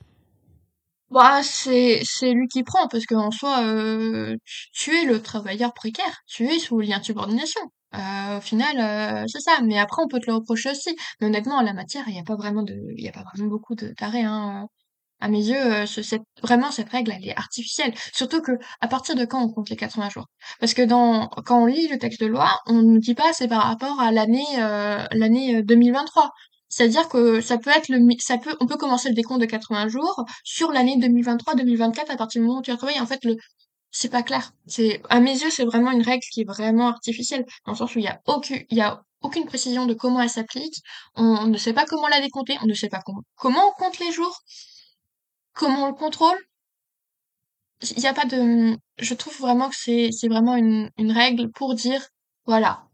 Bah, 1.10 1.42
c'est 1.42 2.00
c'est 2.04 2.32
lui 2.32 2.48
qui 2.48 2.62
prend 2.62 2.88
parce 2.88 3.04
qu'en 3.06 3.30
soi, 3.30 3.62
euh, 3.64 4.36
tu, 4.72 4.96
es 4.96 5.04
le 5.04 5.20
travailleur 5.20 5.74
précaire, 5.74 6.22
tu 6.26 6.46
es 6.46 6.58
sous 6.58 6.80
lien 6.80 7.00
de 7.00 7.04
subordination. 7.04 7.60
Au 7.92 8.40
final, 8.40 9.26
c'est 9.28 9.40
ça. 9.40 9.58
Mais 9.62 9.78
après, 9.78 10.02
on 10.02 10.08
peut 10.08 10.20
te 10.20 10.26
le 10.26 10.34
reprocher 10.36 10.70
aussi. 10.70 10.96
Mais 11.20 11.26
honnêtement, 11.26 11.56
en 11.56 11.62
la 11.62 11.72
matière, 11.72 12.04
il 12.08 12.14
n'y 12.14 12.20
a 12.20 12.24
pas 12.24 12.36
vraiment 12.36 12.62
de, 12.62 12.74
il 12.96 13.04
y 13.04 13.08
a 13.08 13.12
pas 13.12 13.24
vraiment 13.34 13.48
beaucoup 13.50 13.74
d'arrêt. 13.74 14.22
Hein. 14.22 14.66
À 15.20 15.28
mes 15.28 15.38
yeux, 15.38 15.86
ce, 15.86 16.02
cette, 16.02 16.22
vraiment 16.42 16.72
cette 16.72 16.88
règle, 16.88 17.12
elle 17.16 17.28
est 17.28 17.36
artificielle. 17.36 17.94
Surtout 18.12 18.40
que 18.42 18.52
à 18.80 18.88
partir 18.88 19.14
de 19.14 19.24
quand 19.24 19.40
on 19.40 19.52
compte 19.52 19.70
les 19.70 19.76
80 19.76 20.08
jours? 20.10 20.26
Parce 20.58 20.74
que 20.74 20.82
dans 20.82 21.28
quand 21.28 21.62
on 21.62 21.66
lit 21.66 21.86
le 21.88 21.98
texte 21.98 22.20
de 22.20 22.26
loi, 22.26 22.50
on 22.66 22.82
ne 22.82 22.98
dit 22.98 23.14
pas 23.14 23.32
c'est 23.32 23.46
par 23.48 23.62
rapport 23.62 24.00
à 24.00 24.10
l'année 24.10 24.42
l'année 25.12 25.62
2023. 25.62 26.30
C'est-à-dire 26.72 27.06
que 27.10 27.42
ça 27.42 27.58
peut 27.58 27.70
être 27.70 27.90
le, 27.90 28.00
ça 28.18 28.38
peut, 28.38 28.56
on 28.60 28.66
peut 28.66 28.78
commencer 28.78 29.10
le 29.10 29.14
décompte 29.14 29.42
de 29.42 29.46
80 29.46 29.88
jours 29.88 30.24
sur 30.42 30.72
l'année 30.72 30.96
2023-2024 30.96 32.10
à 32.10 32.16
partir 32.16 32.40
du 32.40 32.46
moment 32.46 32.60
où 32.60 32.62
tu 32.62 32.70
as 32.70 32.78
travaillé. 32.78 32.98
En 32.98 33.04
fait, 33.06 33.22
le, 33.24 33.36
c'est 33.92 34.08
pas 34.08 34.22
clair. 34.22 34.52
C'est, 34.66 35.02
à 35.10 35.20
mes 35.20 35.32
yeux, 35.42 35.50
c'est 35.50 35.64
vraiment 35.64 35.92
une 35.92 36.02
règle 36.02 36.24
qui 36.32 36.40
est 36.40 36.44
vraiment 36.44 36.88
artificielle, 36.88 37.44
dans 37.66 37.72
le 37.72 37.78
sens 37.78 37.94
où 37.94 37.98
il 37.98 38.04
y 38.06 38.08
a 38.08 38.20
aucune, 38.26 38.64
il 38.70 38.78
y 38.78 38.80
a 38.80 39.02
aucune 39.20 39.44
précision 39.46 39.86
de 39.86 39.94
comment 39.94 40.20
elle 40.20 40.30
s'applique. 40.30 40.76
On, 41.14 41.46
ne 41.46 41.58
sait 41.58 41.74
pas 41.74 41.84
comment 41.84 42.08
la 42.08 42.20
décompter, 42.20 42.56
on 42.62 42.66
ne 42.66 42.74
sait 42.74 42.88
pas 42.88 43.02
comment, 43.36 43.68
on 43.68 43.72
compte 43.72 43.98
les 44.00 44.10
jours, 44.12 44.40
comment 45.54 45.84
on 45.84 45.88
le 45.88 45.94
contrôle. 45.94 46.38
Il 47.96 47.98
n'y 48.00 48.06
a 48.06 48.14
pas 48.14 48.24
de, 48.24 48.76
je 48.98 49.14
trouve 49.14 49.38
vraiment 49.40 49.68
que 49.68 49.76
c'est, 49.76 50.10
vraiment 50.28 50.56
une, 50.56 50.90
une 50.98 51.12
règle 51.12 51.50
pour 51.50 51.74
dire 51.74 52.06
Voilà. 52.46 52.84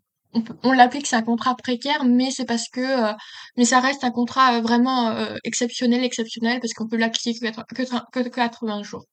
On 0.63 0.73
l'applique, 0.73 1.07
c'est 1.07 1.17
un 1.17 1.23
contrat 1.23 1.55
précaire, 1.57 2.05
mais 2.05 2.31
c'est 2.31 2.45
parce 2.45 2.69
que, 2.69 3.13
heu 3.13 3.15
mais 3.57 3.65
ça 3.65 3.81
reste 3.81 4.05
un 4.05 4.11
contrat, 4.11 4.59
heu, 4.59 4.61
vraiment, 4.63 5.11
heu, 5.13 5.39
exceptionnel, 5.45 6.05
exceptionnel 6.05 6.61
parce 6.61 6.75
qu'on 6.75 6.87
peut 6.89 6.97
l'appliquer 6.97 7.35
que 7.35 7.75
que 7.75 8.21
que 8.23 8.29
80 8.29 8.83
jours. 8.83 9.05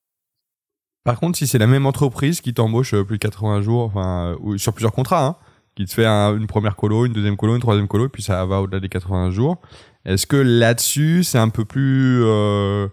Par 1.06 1.20
contre, 1.20 1.38
si 1.38 1.46
c'est 1.48 1.60
la 1.60 1.68
même 1.68 1.86
entreprise 1.86 2.42
qui 2.42 2.54
t'embauche 2.54 2.94
euh, 2.96 3.04
plus 3.06 3.18
de 3.18 3.22
80 3.22 3.62
jours, 3.62 3.84
enfin, 3.84 4.36
euh, 4.46 4.58
sur 4.58 4.74
plusieurs 4.74 4.92
contrats, 4.92 5.26
hein, 5.26 5.36
qui 5.76 5.86
te 5.86 5.94
fait 5.94 6.06
un- 6.06 6.36
une 6.36 6.48
première 6.48 6.76
colo, 6.76 7.06
une 7.06 7.14
deuxième 7.14 7.38
colo, 7.38 7.54
une 7.56 7.62
troisième 7.62 7.88
colo, 7.88 8.10
puis 8.10 8.24
ça 8.24 8.44
va 8.46 8.62
au-delà 8.62 8.80
des 8.80 8.90
80 8.90 9.30
jours, 9.30 9.58
est-ce 10.04 10.26
que 10.26 10.36
là-dessus, 10.36 11.24
c'est 11.24 11.38
un 11.38 11.50
peu 11.50 11.64
plus 11.64 12.24
euh, 12.24 12.88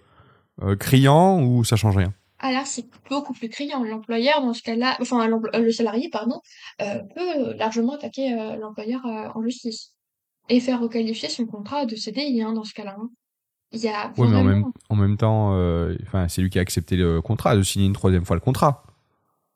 criant 0.79 1.43
ou 1.43 1.65
ça 1.65 1.77
change 1.77 1.97
rien? 1.97 2.13
Là, 2.43 2.63
c'est 2.67 2.85
beaucoup 3.09 3.33
plus 3.33 3.49
criant. 3.49 3.83
L'employeur, 3.85 4.41
dans 4.43 4.53
ce 4.53 4.63
cas-là 4.63 4.97
enfin 5.01 5.27
le 5.29 5.71
salarié, 5.71 6.09
pardon, 6.11 6.41
peut 6.79 7.55
largement 7.57 7.95
attaquer, 7.95 8.35
l'employeur, 8.61 9.01
en 9.07 9.43
justice 9.43 9.95
et 10.49 10.59
faire 10.61 10.81
requalifier 10.81 11.29
son 11.29 11.47
contrat 11.47 11.87
de 11.87 11.95
CDI, 11.95 12.43
hein, 12.43 12.53
dans 12.53 12.65
ce 12.65 12.75
cas-là, 12.75 12.97
hein. 12.99 13.09
Il 13.73 13.81
y 13.81 13.89
a 13.89 14.13
Oui, 14.19 14.29
mais 14.29 14.37
en 14.37 14.45
même, 14.45 14.61
vraiment 14.61 14.73
en 14.91 14.97
même 14.97 15.17
temps, 15.17 15.55
euh, 15.55 15.97
enfin, 16.07 16.29
c'est 16.29 16.43
lui 16.43 16.51
qui 16.51 16.59
a 16.59 16.63
accepté 16.63 16.97
le 16.97 17.23
contrat, 17.23 17.57
de 17.57 17.63
signer 17.63 17.87
une 17.87 17.95
troisième 17.95 18.25
fois 18.25 18.37
le 18.37 18.41
contrat. 18.41 18.85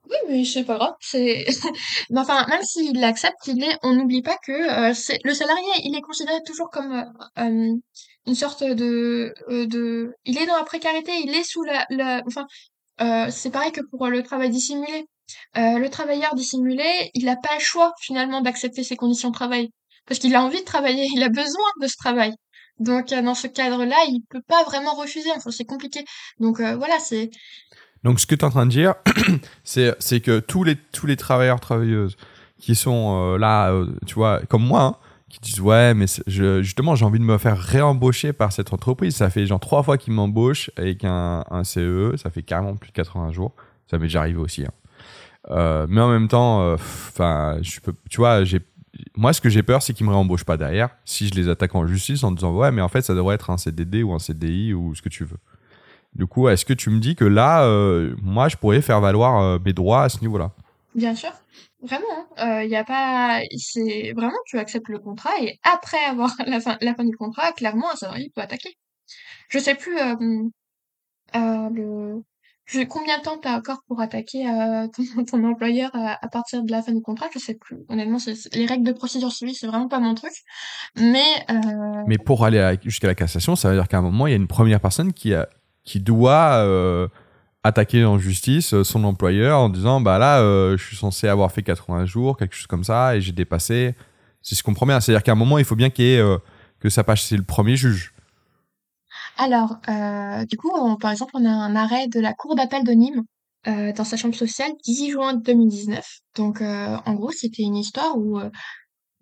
Oui, 0.08 0.16
mais 0.28 0.44
c'est 0.44 0.64
pas 0.64 0.76
grave, 0.76 0.94
c'est 1.00 1.44
mais 2.10 2.20
enfin, 2.20 2.46
même 2.46 2.62
s'il 2.62 2.98
l'accepte, 2.98 3.46
il 3.48 3.62
est 3.62 3.76
on 3.82 3.94
n'oublie 3.94 4.22
pas 4.22 4.36
que, 4.46 4.90
heu, 4.90 4.94
c'est 4.94 5.18
le 5.24 5.34
salarié, 5.34 5.68
il 5.84 5.96
est 5.96 6.00
considéré 6.00 6.38
toujours 6.46 6.70
comme, 6.70 6.92
heu, 6.92 7.04
hem, 7.36 7.80
une 8.26 8.34
sorte 8.34 8.62
de, 8.62 9.34
de 9.48 10.14
il 10.24 10.38
est 10.38 10.46
dans 10.46 10.56
la 10.56 10.64
précarité, 10.64 11.12
il 11.24 11.34
est 11.34 11.44
sous 11.44 11.62
la 11.64 11.84
la 11.90 12.22
enfin, 12.26 12.46
c'est 13.30 13.50
pareil 13.50 13.72
que 13.72 13.82
pour, 13.90 14.06
le 14.08 14.22
travail 14.22 14.50
dissimulé. 14.50 15.06
Le 15.54 15.88
travailleur 15.88 16.34
dissimulé, 16.34 17.10
il 17.14 17.28
a 17.28 17.36
pas 17.36 17.54
le 17.54 17.60
choix 17.60 17.92
finalement 18.00 18.40
d'accepter 18.40 18.84
ses 18.84 18.96
conditions 18.96 19.30
de 19.30 19.34
travail. 19.34 19.70
Parce 20.06 20.20
qu'il 20.20 20.34
a 20.34 20.42
envie 20.42 20.60
de 20.60 20.64
travailler, 20.64 21.06
il 21.14 21.22
a 21.22 21.28
besoin 21.28 21.70
de 21.80 21.86
ce 21.88 21.96
travail. 21.96 22.32
Donc, 22.78 23.12
heu, 23.12 23.22
dans 23.22 23.34
ce 23.34 23.46
cadre-là, 23.46 23.96
il 24.08 24.20
peut 24.28 24.42
pas 24.46 24.62
vraiment 24.64 24.94
refuser, 24.94 25.30
enfin, 25.36 25.50
c'est 25.50 25.64
compliqué. 25.64 26.04
Donc, 26.40 26.60
heu, 26.60 26.74
voilà, 26.74 26.98
c'est 27.00 27.30
Donc, 28.04 28.20
ce 28.20 28.26
que 28.26 28.34
tu 28.34 28.42
es 28.42 28.44
en 28.44 28.50
train 28.50 28.66
de 28.66 28.70
dire, 28.70 28.94
c'est 29.64 30.20
que 30.20 30.40
tous 30.40 30.64
les, 30.64 30.76
tous 30.76 31.06
les 31.06 31.16
travailleurs, 31.16 31.60
travailleuses 31.60 32.16
qui 32.58 32.74
sont 32.74 33.34
euh, 33.34 33.38
là, 33.38 33.70
euh, 33.70 33.86
tu 34.06 34.14
vois, 34.14 34.40
comme 34.48 34.64
moi, 34.64 34.82
hein, 34.82 34.96
qui 35.28 35.40
disent 35.40 35.60
Ouais, 35.60 35.94
mais 35.94 36.06
justement, 36.26 36.94
j'ai 36.94 37.04
envie 37.04 37.18
de 37.18 37.24
me 37.24 37.38
faire 37.38 37.58
réembaucher 37.58 38.32
par 38.32 38.52
cette 38.52 38.72
entreprise. 38.72 39.16
Ça 39.16 39.30
fait 39.30 39.46
genre 39.46 39.60
trois 39.60 39.82
fois 39.82 39.98
qu'ils 39.98 40.12
m'embauchent 40.14 40.70
avec 40.76 41.04
un, 41.04 41.44
un 41.50 41.64
CE, 41.64 42.14
ça 42.16 42.30
fait 42.30 42.42
carrément 42.42 42.76
plus 42.76 42.88
de 42.90 42.94
80 42.94 43.32
jours. 43.32 43.52
Ça 43.90 43.98
m'est 43.98 44.04
déjà 44.06 44.20
arrivé 44.20 44.38
aussi. 44.38 44.64
hein. 44.64 44.70
Euh, 45.50 45.86
mais 45.88 46.00
en 46.00 46.08
même 46.08 46.28
temps, 46.28 46.72
enfin, 46.72 47.58
tu 47.62 48.16
vois, 48.16 48.44
j'ai, 48.44 48.60
moi, 49.16 49.32
ce 49.32 49.40
que 49.40 49.48
j'ai 49.48 49.62
peur, 49.62 49.82
c'est 49.82 49.92
qu'ils 49.92 50.06
me 50.06 50.12
réembauchent 50.12 50.44
pas 50.44 50.56
derrière. 50.56 50.90
Si 51.04 51.28
je 51.28 51.34
les 51.34 51.48
attaque 51.48 51.74
en 51.74 51.86
justice 51.86 52.22
en 52.24 52.32
disant 52.32 52.54
ouais, 52.54 52.70
mais 52.70 52.82
en 52.82 52.88
fait, 52.88 53.02
ça 53.02 53.14
devrait 53.14 53.34
être 53.34 53.50
un 53.50 53.58
CDD 53.58 54.02
ou 54.02 54.12
un 54.12 54.18
CDI 54.18 54.74
ou 54.74 54.94
ce 54.94 55.02
que 55.02 55.08
tu 55.08 55.24
veux. 55.24 55.38
Du 56.14 56.26
coup, 56.26 56.48
est-ce 56.48 56.64
que 56.64 56.72
tu 56.72 56.90
me 56.90 56.98
dis 56.98 57.14
que 57.14 57.24
là, 57.24 57.64
euh, 57.64 58.14
moi, 58.22 58.48
je 58.48 58.56
pourrais 58.56 58.80
faire 58.80 59.00
valoir 59.00 59.42
euh, 59.42 59.58
mes 59.64 59.72
droits 59.72 60.04
à 60.04 60.08
ce 60.08 60.20
niveau-là? 60.20 60.52
Bien 60.94 61.14
sûr, 61.14 61.30
vraiment, 61.82 62.06
hein. 62.38 62.60
Heu, 62.60 62.64
il 62.64 62.70
y 62.70 62.76
a 62.76 62.84
pas 62.84 63.40
c'est 63.56 64.12
vraiment 64.16 64.38
tu 64.46 64.58
acceptes 64.58 64.88
le 64.88 64.98
contrat 64.98 65.32
et 65.42 65.58
après 65.62 66.02
avoir 66.08 66.30
la 66.46 66.60
fin 66.60 66.78
la 66.80 66.94
fin 66.94 67.04
du 67.04 67.16
contrat, 67.16 67.52
clairement, 67.52 67.90
un 67.92 67.96
salarié 67.96 68.32
peut 68.34 68.40
attaquer. 68.40 68.76
Je 69.48 69.58
sais 69.58 69.74
plus, 69.74 69.96
le 71.34 72.22
combien 72.88 73.18
de 73.18 73.22
temps 73.22 73.38
tu 73.40 73.48
as 73.48 73.56
encore 73.56 73.82
pour 73.86 74.00
attaquer, 74.00 74.46
heu, 74.46 74.88
ton 75.30 75.44
employeur 75.44 75.90
à 75.94 76.24
à 76.24 76.28
partir 76.28 76.62
de 76.62 76.70
la 76.70 76.82
fin 76.82 76.92
du 76.92 77.02
contrat? 77.02 77.26
Je 77.32 77.38
sais 77.38 77.54
plus. 77.54 77.78
Honnêtement, 77.88 78.18
les 78.52 78.66
règles 78.66 78.84
de 78.84 78.92
procédure 78.92 79.32
civile, 79.32 79.54
c'est 79.54 79.66
vraiment 79.66 79.88
pas 79.88 80.00
mon 80.00 80.14
truc. 80.14 80.32
Mais, 80.96 81.44
heu 81.50 82.04
Mais 82.06 82.18
pour 82.18 82.44
aller 82.44 82.78
jusqu'à 82.84 83.06
la 83.06 83.14
cassation, 83.14 83.56
ça 83.56 83.68
veut 83.70 83.76
dire 83.76 83.88
qu'à 83.88 83.98
un 83.98 84.02
moment, 84.02 84.26
il 84.26 84.30
y 84.30 84.34
a 84.34 84.36
une 84.36 84.48
première 84.48 84.80
personne 84.80 85.12
qui, 85.12 85.34
a, 85.34 85.48
qui 85.84 86.00
doit 86.00 86.54
euh, 86.64 87.08
attaquer 87.66 88.04
en 88.04 88.18
justice 88.18 88.74
euh, 88.74 88.84
son 88.84 89.04
employeur 89.04 89.58
en 89.58 89.68
disant 89.68 90.00
bah 90.00 90.18
là, 90.18 90.40
euh, 90.40 90.76
je 90.76 90.84
suis 90.84 90.96
censé 90.96 91.28
avoir 91.28 91.52
fait 91.52 91.62
80 91.62 92.06
jours, 92.06 92.36
quelque 92.36 92.54
chose 92.54 92.66
comme 92.66 92.84
ça, 92.84 93.16
et 93.16 93.20
j'ai 93.20 93.32
dépassé. 93.32 93.94
Si 94.42 94.54
je 94.54 94.62
comprends 94.62 94.86
bien, 94.86 95.00
c'est-à-dire 95.00 95.22
qu'à 95.22 95.32
un 95.32 95.36
moment, 95.36 95.58
il 95.58 95.64
faut 95.64 95.76
bien 95.76 95.90
qu'il 95.90 96.04
y 96.04 96.14
ait, 96.14 96.20
euh, 96.20 96.38
que 96.80 96.88
ça 96.88 97.04
passe 97.04 97.20
chez 97.26 97.36
le 97.36 97.42
premier 97.42 97.76
juge. 97.76 98.12
Alors, 99.36 99.76
heu, 99.88 100.46
du 100.46 100.56
coup, 100.56 100.70
on 100.74 100.96
par 100.96 101.10
exemple, 101.12 101.32
on 101.34 101.44
a 101.44 101.50
un 101.50 101.76
arrêt 101.76 102.08
de 102.08 102.20
la 102.20 102.32
cour 102.34 102.54
d'appel 102.54 102.84
de 102.84 102.92
Nîmes, 102.92 103.22
heu, 103.68 103.92
dans 103.92 104.04
sa 104.04 104.16
chambre 104.16 104.34
sociale, 104.34 104.72
10 104.84 105.10
juin 105.10 105.34
2019. 105.34 106.20
Donc, 106.36 106.60
heu, 106.62 106.96
en 107.04 107.14
gros, 107.14 107.30
c'était 107.32 107.62
une 107.62 107.76
histoire 107.76 108.16
où, 108.18 108.38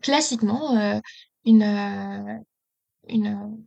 classiquement, 0.02 1.00
une, 1.46 1.64
une, 3.08 3.64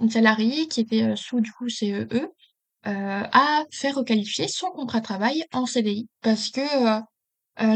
une 0.00 0.10
salariée 0.10 0.68
qui 0.68 0.80
était, 0.80 1.16
sous, 1.16 1.40
du 1.40 1.52
coup, 1.52 1.68
CEE, 1.68 2.06
heu, 2.12 2.30
a 2.86 3.64
fait 3.72 3.90
requalifier 3.92 4.48
son 4.48 4.70
contrat 4.70 5.00
de 5.00 5.04
travail 5.04 5.44
en 5.52 5.66
CDI 5.66 6.08
parce 6.22 6.50
que, 6.50 6.60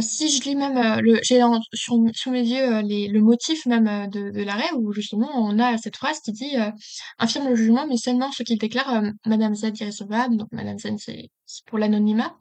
si 0.02 0.28
je 0.30 0.42
lis 0.44 0.56
même, 0.56 0.76
heu, 0.76 1.00
le 1.02 1.20
j'ai 1.22 1.40
sous 1.74 2.30
mes 2.30 2.40
yeux, 2.42 2.64
heu, 2.78 2.82
les 2.82 3.08
le 3.08 3.20
motif 3.20 3.64
même, 3.66 4.08
de 4.10 4.42
l'arrêt 4.42 4.72
où 4.76 4.92
justement 4.92 5.28
on 5.34 5.58
a 5.58 5.78
cette 5.78 5.96
phrase 5.96 6.20
qui 6.20 6.32
dit, 6.32 6.56
heu: 6.56 6.72
«Infirme 7.18 7.48
le 7.48 7.54
jugement, 7.56 7.86
mais 7.86 7.96
seulement 7.96 8.32
ce 8.32 8.42
qu'il 8.42 8.58
déclare, 8.58 8.92
hem, 8.96 9.14
Madame 9.26 9.54
Z 9.54 9.70
irrecevable», 9.80 10.36
donc 10.36 10.48
Madame 10.52 10.78
Z 10.78 10.88
c'est 10.98 11.28
pour 11.66 11.78
l'anonymat. 11.78 12.36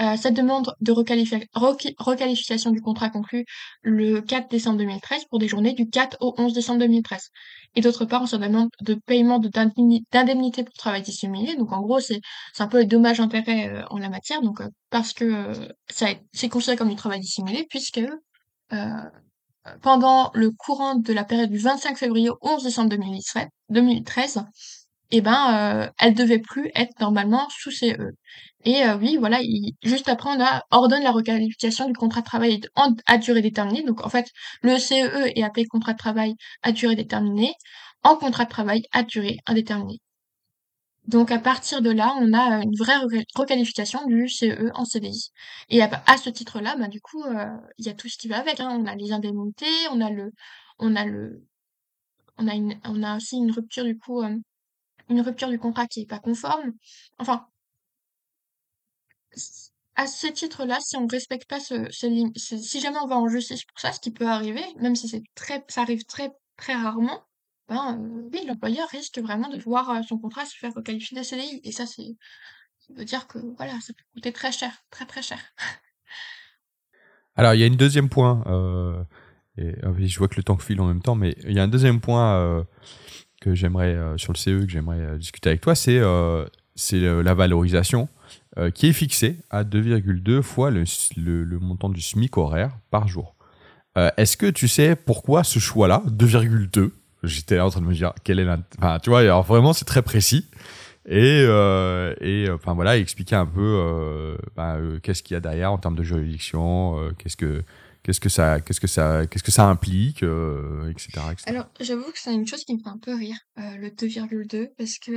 Heu, 0.00 0.16
cette 0.16 0.34
demande 0.34 0.74
de 0.80 0.92
requalification 0.92 2.70
du 2.70 2.80
contrat 2.80 3.10
conclu 3.10 3.44
le 3.82 4.20
4 4.20 4.50
décembre 4.50 4.78
2013 4.78 5.24
pour 5.26 5.38
des 5.38 5.48
journées 5.48 5.72
du 5.74 5.88
4 5.88 6.16
au 6.20 6.34
11 6.38 6.52
décembre 6.54 6.80
2013 6.80 7.30
et 7.74 7.80
d'autre 7.82 8.04
part, 8.06 8.22
on 8.22 8.26
se 8.26 8.36
demande 8.36 8.68
de 8.80 8.94
paiement 8.94 9.38
de 9.38 9.48
d'indemni 9.48 10.04
d'indemnité 10.12 10.64
pour 10.64 10.74
travail 10.74 11.02
dissimulé. 11.02 11.56
Donc 11.56 11.72
en 11.72 11.80
gros, 11.82 12.00
c'est 12.00 12.20
un 12.58 12.66
peu 12.68 12.80
les 12.80 12.86
dommages-intérêts, 12.86 13.68
heu, 13.68 13.84
en 13.90 13.98
la 13.98 14.08
matière. 14.08 14.40
Donc 14.42 14.60
heu, 14.60 14.70
parce 14.90 15.12
que, 15.12 15.52
est 16.02 16.20
c'est 16.32 16.48
considéré 16.48 16.76
comme 16.76 16.88
du 16.88 16.96
travail 16.96 17.20
dissimulé 17.20 17.66
puisque, 17.68 17.98
heu, 17.98 19.10
pendant 19.82 20.30
le 20.34 20.50
courant 20.50 20.94
de 20.96 21.12
la 21.12 21.24
période 21.24 21.50
du 21.50 21.58
25 21.58 21.96
février 21.98 22.30
au 22.30 22.38
11 22.42 22.64
décembre 22.64 22.90
2013 22.90 23.46
2013 23.68 24.40
et 25.10 25.20
ben, 25.20 25.84
heu, 25.86 25.90
elle 25.98 26.14
devait 26.14 26.38
plus 26.40 26.70
être 26.74 26.98
normalement 27.00 27.48
sous 27.50 27.70
CE 27.70 28.12
et 28.64 28.84
heu, 28.84 28.94
oui, 29.00 29.16
voilà, 29.18 29.38
il 29.42 29.74
juste 29.84 30.08
après 30.08 30.30
on 30.30 30.40
a 30.42 30.62
ordonne 30.70 31.02
la 31.04 31.12
requalification 31.12 31.86
du 31.86 31.92
contrat 31.94 32.20
de 32.22 32.26
travail 32.26 32.60
à 33.06 33.18
durée 33.18 33.42
déterminée. 33.42 33.84
Donc 33.84 34.04
en 34.04 34.08
fait, 34.10 34.26
le 34.62 34.78
CE 34.78 35.26
est 35.36 35.42
appelé 35.44 35.66
contrat 35.66 35.92
de 35.92 35.98
travail 35.98 36.34
à 36.62 36.72
durée 36.72 36.96
déterminée 36.96 37.54
en 38.04 38.16
contrat 38.16 38.44
de 38.44 38.50
travail 38.50 38.82
à 38.92 39.02
durée 39.04 39.38
indéterminée. 39.46 40.00
Donc 41.06 41.30
à 41.30 41.38
partir 41.38 41.82
de 41.82 41.90
là, 41.90 42.14
on 42.18 42.32
a, 42.32 42.58
heu, 42.58 42.62
une 42.64 42.74
vraie 42.76 42.96
requal 42.98 43.22
requalification 43.36 44.04
du 44.06 44.28
CE 44.28 44.70
en 44.74 44.84
CDI 44.84 45.30
et 45.70 45.80
à 45.82 46.16
ce 46.18 46.30
titre-là, 46.30 46.74
bah, 46.76 46.88
du 46.88 47.00
coup, 47.00 47.22
heu, 47.24 47.34
il 47.78 47.86
y 47.86 47.88
a 47.88 47.94
tout 47.94 48.08
ce 48.08 48.18
qui 48.18 48.26
va 48.28 48.38
avec, 48.38 48.58
hein. 48.60 48.68
On 48.80 48.86
a 48.86 48.94
les 48.96 49.12
indemnités, 49.12 49.66
on 49.92 50.00
a 50.00 50.10
le 50.10 50.32
on 50.78 50.96
a 50.96 51.04
le 51.04 51.44
on 52.38 52.48
a 52.48 52.54
une 52.54 52.80
on 52.84 53.02
a 53.04 53.16
aussi 53.16 53.36
une 53.36 53.52
rupture 53.52 53.84
du 53.84 53.98
coup, 53.98 54.22
une 55.08 55.20
rupture 55.20 55.48
du 55.48 55.58
contrat 55.58 55.86
qui 55.86 56.02
est 56.02 56.06
pas 56.06 56.18
conforme. 56.18 56.72
Enfin 57.18 57.46
à 59.96 60.06
ce 60.06 60.26
titre-là, 60.26 60.78
si 60.80 60.96
on 60.96 61.06
respecte 61.06 61.48
pas 61.48 61.60
ce 61.60 61.90
ce 61.90 62.58
si 62.58 62.80
jamais 62.80 62.98
on 63.02 63.06
va 63.06 63.16
en 63.16 63.28
justice 63.28 63.64
pour 63.64 63.80
ça, 63.80 63.92
ce 63.92 64.00
qui 64.00 64.10
peut 64.10 64.26
arriver, 64.26 64.62
même 64.78 64.94
si 64.94 65.08
c'est 65.08 65.22
très 65.34 65.64
ça 65.68 65.82
arrive 65.82 66.04
très, 66.04 66.30
très 66.56 66.74
rarement, 66.74 67.24
ben, 67.68 67.98
heu, 67.98 68.28
oui, 68.32 68.46
l'employeur 68.46 68.88
risque 68.90 69.18
vraiment 69.18 69.48
de 69.48 69.58
voir, 69.58 69.90
heu, 69.90 70.02
son 70.02 70.18
contrat 70.18 70.44
se 70.44 70.56
faire 70.56 70.72
requalifier 70.74 71.18
de 71.18 71.22
CDI 71.22 71.60
et 71.64 71.72
ça, 71.72 71.86
c'est 71.86 72.16
ça 72.78 72.94
veut 72.94 73.04
dire 73.04 73.26
que, 73.26 73.38
voilà, 73.56 73.72
ça 73.80 73.92
peut 73.92 74.04
coûter 74.14 74.32
très 74.32 74.52
cher, 74.52 74.70
très, 74.90 75.22
cher. 75.22 75.38
Alors, 77.36 77.54
il 77.54 77.60
y 77.60 77.64
a 77.64 77.66
une 77.66 77.76
deuxième 77.76 78.08
point, 78.08 78.44
euh, 78.46 79.02
ah 79.58 79.88
je 79.98 80.18
vois 80.18 80.28
que 80.28 80.36
le 80.36 80.44
temps 80.44 80.56
file 80.58 80.80
en 80.80 80.86
même 80.86 81.02
temps, 81.02 81.16
mais 81.16 81.34
il 81.42 81.52
y 81.52 81.58
a 81.58 81.62
un 81.62 81.68
deuxième 81.68 82.00
point 82.00 82.36
euh, 82.36 82.64
que 83.40 83.54
j'aimerais, 83.54 83.94
euh, 83.94 84.16
sur 84.18 84.32
le 84.32 84.38
CE, 84.38 84.64
que 84.64 84.68
j'aimerais 84.70 85.00
euh, 85.00 85.16
discuter 85.18 85.48
avec 85.50 85.60
toi, 85.60 85.74
c'est 85.74 85.98
euh, 85.98 86.44
c'est 86.74 87.00
la 87.00 87.32
valorisation 87.34 88.08
qui 88.74 88.86
est 88.88 88.92
fixée 88.92 89.36
à 89.50 89.64
2,2 89.64 90.40
fois 90.42 90.70
le, 90.70 90.84
le- 91.16 91.58
montant 91.58 91.88
du 91.90 92.00
SMIC 92.00 92.36
horaire 92.38 92.70
par 92.90 93.06
jour. 93.08 93.34
Est-ce 94.16 94.36
que 94.36 94.46
tu 94.46 94.66
sais 94.68 94.94
pourquoi 94.96 95.42
ce 95.44 95.58
choix-là, 95.58 96.02
2,2 96.06 96.90
J'étais 97.22 97.60
en 97.60 97.70
train 97.70 97.80
de 97.80 97.86
me 97.86 97.94
dire, 97.94 98.12
quel 98.24 98.38
est 98.38 98.44
l'int- 98.44 98.62
Enfin, 98.78 98.98
tu 99.02 99.08
vois, 99.10 99.20
alors 99.20 99.42
vraiment, 99.42 99.72
c'est 99.72 99.84
très 99.86 100.02
précis. 100.02 100.46
Et, 101.08 101.42
et 102.20 102.50
enfin 102.50 102.74
voilà, 102.74 102.98
expliquer 102.98 103.36
un 103.36 103.46
peu 103.46 104.36
bah, 104.54 104.76
qu'est-ce 105.02 105.22
qu'il 105.22 105.34
y 105.34 105.36
a 105.38 105.40
derrière 105.40 105.72
en 105.72 105.78
termes 105.78 105.96
de 105.96 106.02
juridiction, 106.02 106.98
qu'est-ce 107.18 107.36
que 107.38 107.62
qu'est-ce 108.06 108.20
que 108.20 108.28
ça 108.28 108.60
qu'est-ce 108.60 108.80
que 108.80 108.86
ça 108.86 109.26
qu'est-ce 109.26 109.42
que 109.42 109.50
ça 109.50 109.64
implique, 109.68 110.22
euh, 110.22 110.88
etc.. 110.90 111.10
Alors, 111.46 111.66
j'avoue 111.80 112.04
que 112.12 112.18
c'est 112.18 112.32
une 112.32 112.46
chose 112.46 112.62
qui 112.62 112.72
me 112.74 112.78
fait 112.78 112.88
un 112.88 112.98
peu 112.98 113.12
rire, 113.14 113.36
heu, 113.58 113.76
le 113.78 113.90
2,2 113.90 114.68
parce 114.78 114.98
que, 114.98 115.10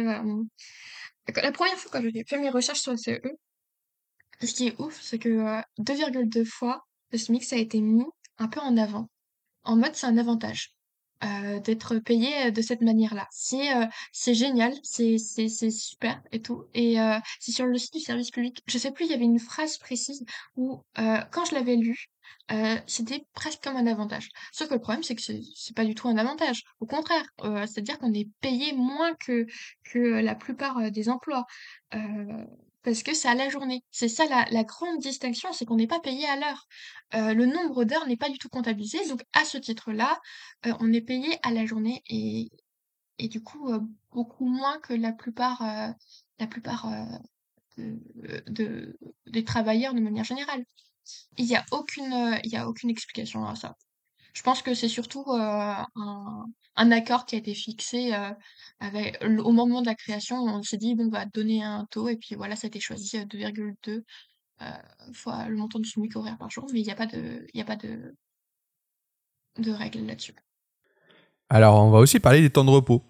quand 1.32 1.42
la 1.44 1.52
première 1.52 1.76
fois 1.76 1.92
quand 1.92 2.02
j'ai 2.02 2.24
fait 2.28 2.40
mes 2.40 2.50
recherches 2.50 2.80
sur 2.80 2.92
le 2.92 2.98
CE, 2.98 3.20
ce 4.42 4.54
qui 4.54 4.68
est 4.70 4.82
ouf, 4.82 5.00
c'est 5.02 5.20
que, 5.20 5.30
heu, 5.30 5.62
2,2 5.78 6.46
fois 6.46 6.82
le 7.12 7.20
SMIC, 7.20 7.44
ça 7.44 7.58
a 7.58 7.60
été 7.60 7.80
mis 7.80 8.06
un 8.40 8.48
peu 8.48 8.60
en 8.60 8.76
avant. 8.78 9.08
En 9.64 9.76
mode, 9.76 9.94
c'est 9.94 10.08
un 10.08 10.18
avantage, 10.18 10.74
heu, 11.24 11.60
d'être 11.62 11.98
payé, 12.00 12.52
de 12.52 12.62
cette 12.62 12.82
manière-là. 12.82 13.28
C'est, 13.32 13.74
heu, 13.76 13.88
c'est 14.12 14.34
génial, 14.34 14.74
c'est 14.84 15.18
c'est 15.18 15.48
c'est 15.50 15.72
super 15.72 16.22
et 16.32 16.42
tout 16.42 16.66
et 16.74 17.00
heu, 17.00 17.16
c'est 17.40 17.52
sur 17.52 17.66
le 17.66 17.78
site 17.78 17.94
du 17.94 18.00
service 18.00 18.32
public. 18.32 18.62
Je 18.68 18.78
sais 18.78 18.92
plus, 18.92 19.06
il 19.06 19.12
y 19.12 19.14
avait 19.14 19.24
une 19.26 19.40
phrase 19.40 19.78
précise 19.78 20.24
où, 20.56 20.82
heu, 21.00 21.18
quand 21.32 21.46
je 21.46 21.56
l'avais 21.56 21.76
lu, 21.76 21.96
heu, 22.52 22.78
c'était 22.88 23.26
presque 23.34 23.64
comme 23.64 23.76
un 23.78 23.88
avantage. 23.88 24.30
Sauf 24.52 24.70
que 24.70 24.74
le 24.76 24.80
problème, 24.82 25.04
c'est 25.04 25.16
que 25.16 25.22
c'est 25.22 25.76
pas 25.76 25.86
du 25.86 25.96
tout 25.96 26.08
un 26.08 26.18
avantage. 26.18 26.64
Au 26.80 26.86
contraire, 26.86 27.26
c'est-à-dire 27.68 27.98
qu'on 28.00 28.14
est 28.14 28.30
payé 28.42 28.74
moins 28.74 29.14
que 29.16 29.46
que 29.92 30.00
la 30.00 30.36
plupart, 30.36 30.92
des 30.92 31.10
emplois, 31.10 31.46
parce 32.84 33.04
que 33.04 33.14
c'est 33.14 33.28
à 33.30 33.36
la 33.36 33.50
journée. 33.50 33.84
C'est 33.92 34.10
ça 34.10 34.26
la 34.52 34.64
grande 34.64 35.00
distinction, 35.00 35.52
c'est 35.54 35.66
qu'on 35.66 35.76
n'est 35.78 35.88
pas 35.88 36.00
payé 36.00 36.26
à 36.28 36.36
l'heure. 36.38 36.68
Heu, 37.16 37.34
le 37.34 37.46
nombre 37.46 37.84
d'heures 37.86 38.08
n'est 38.08 38.18
pas 38.18 38.30
du 38.30 38.38
tout 38.40 38.50
comptabilisé, 38.50 39.08
donc 39.10 39.24
à 39.34 39.46
ce 39.46 39.58
titre-là, 39.58 40.20
heu, 40.68 40.74
on 40.80 40.94
est 40.94 41.02
payé 41.02 41.38
à 41.44 41.52
la 41.52 41.66
journée 41.66 42.02
et 42.08 42.50
et 43.20 43.28
du 43.30 43.42
coup, 43.44 43.70
heu, 43.74 43.82
beaucoup 44.12 44.46
moins 44.48 44.80
que 44.80 44.94
la 44.94 45.12
plupart, 45.14 45.64
la 46.40 46.48
plupart, 46.48 46.88
de 47.78 48.00
de 48.48 48.98
des 49.28 49.44
travailleurs 49.44 49.94
de 49.94 50.00
manière 50.02 50.24
générale. 50.26 50.64
Il 51.38 51.46
y 51.48 51.56
a 51.56 51.66
aucune, 51.72 52.40
il 52.44 52.56
a 52.58 52.68
aucune 52.70 52.90
explication 52.92 53.46
à 53.48 53.56
ça. 53.56 53.76
Je 54.34 54.42
pense 54.44 54.62
que 54.62 54.74
c'est 54.74 54.88
surtout, 54.88 55.26
un 55.32 56.92
accord 56.92 57.26
qui 57.26 57.36
a 57.36 57.40
été 57.40 57.54
fixé, 57.54 58.14
avec 58.80 59.24
au 59.24 59.52
moment 59.52 59.82
de 59.82 59.88
la 59.88 59.96
création, 59.96 60.38
on 60.38 60.64
s'est 60.64 60.78
dit: 60.78 60.96
«Bon, 60.96 61.08
on 61.08 61.10
va 61.10 61.26
donner 61.26 61.64
un 61.64 61.86
taux» 61.92 62.08
et 62.10 62.16
puis 62.18 62.36
voilà, 62.36 62.56
ça 62.56 62.68
a 62.68 62.70
été 62.70 62.80
choisi, 62.80 63.18
heu, 63.18 63.26
2,2, 63.26 64.04
heu, 64.62 64.66
fois 65.14 65.48
le 65.50 65.56
montant 65.58 65.80
du 65.80 65.90
SMIC 65.90 66.16
horaire 66.16 66.38
par 66.38 66.50
jour, 66.50 66.66
mais 66.74 66.80
il 66.80 66.86
y 66.86 66.92
a 66.92 66.96
pas 66.96 67.06
de 67.08 67.46
a 67.58 67.64
pas 67.66 67.76
de 67.76 69.72
règles 69.72 70.06
là-dessus. 70.06 70.36
Alors, 71.50 71.84
on 71.84 71.90
va 71.90 72.00
aussi 72.00 72.20
parler 72.20 72.42
des 72.42 72.50
temps 72.50 72.64
de 72.64 72.70
repos. 72.70 73.04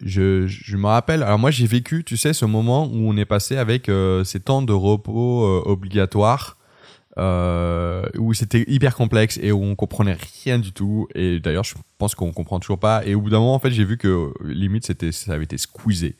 Je, 0.00 0.76
me 0.76 0.86
rappelle, 0.86 1.22
alors 1.22 1.38
moi 1.38 1.50
j'ai 1.50 1.66
vécu, 1.66 2.04
tu 2.04 2.16
sais, 2.16 2.32
ce 2.32 2.46
moment 2.46 2.86
où 2.86 3.10
on 3.10 3.16
est 3.18 3.26
passé 3.26 3.58
avec 3.58 3.90
ces 4.24 4.40
temps 4.40 4.62
de 4.62 4.72
repos 4.72 5.44
obligatoires, 5.66 6.56
euh, 7.18 8.04
où 8.18 8.34
c'était 8.34 8.64
hyper 8.68 8.94
complexe 8.94 9.38
et 9.42 9.52
où 9.52 9.62
on 9.62 9.74
comprenait 9.74 10.16
rien 10.44 10.58
du 10.58 10.72
tout. 10.72 11.08
Et 11.14 11.40
d'ailleurs, 11.40 11.64
je 11.64 11.74
pense 11.98 12.14
qu'on 12.14 12.32
comprend 12.32 12.60
toujours 12.60 12.78
pas. 12.78 13.04
Et 13.04 13.14
au 13.14 13.20
bout 13.20 13.30
d'un 13.30 13.40
moment, 13.40 13.54
en 13.54 13.58
fait, 13.58 13.70
j'ai 13.70 13.84
vu 13.84 13.98
que 13.98 14.32
limite, 14.44 14.86
c'était, 14.86 15.12
ça 15.12 15.32
avait 15.32 15.44
été 15.44 15.58
squeezé. 15.58 16.16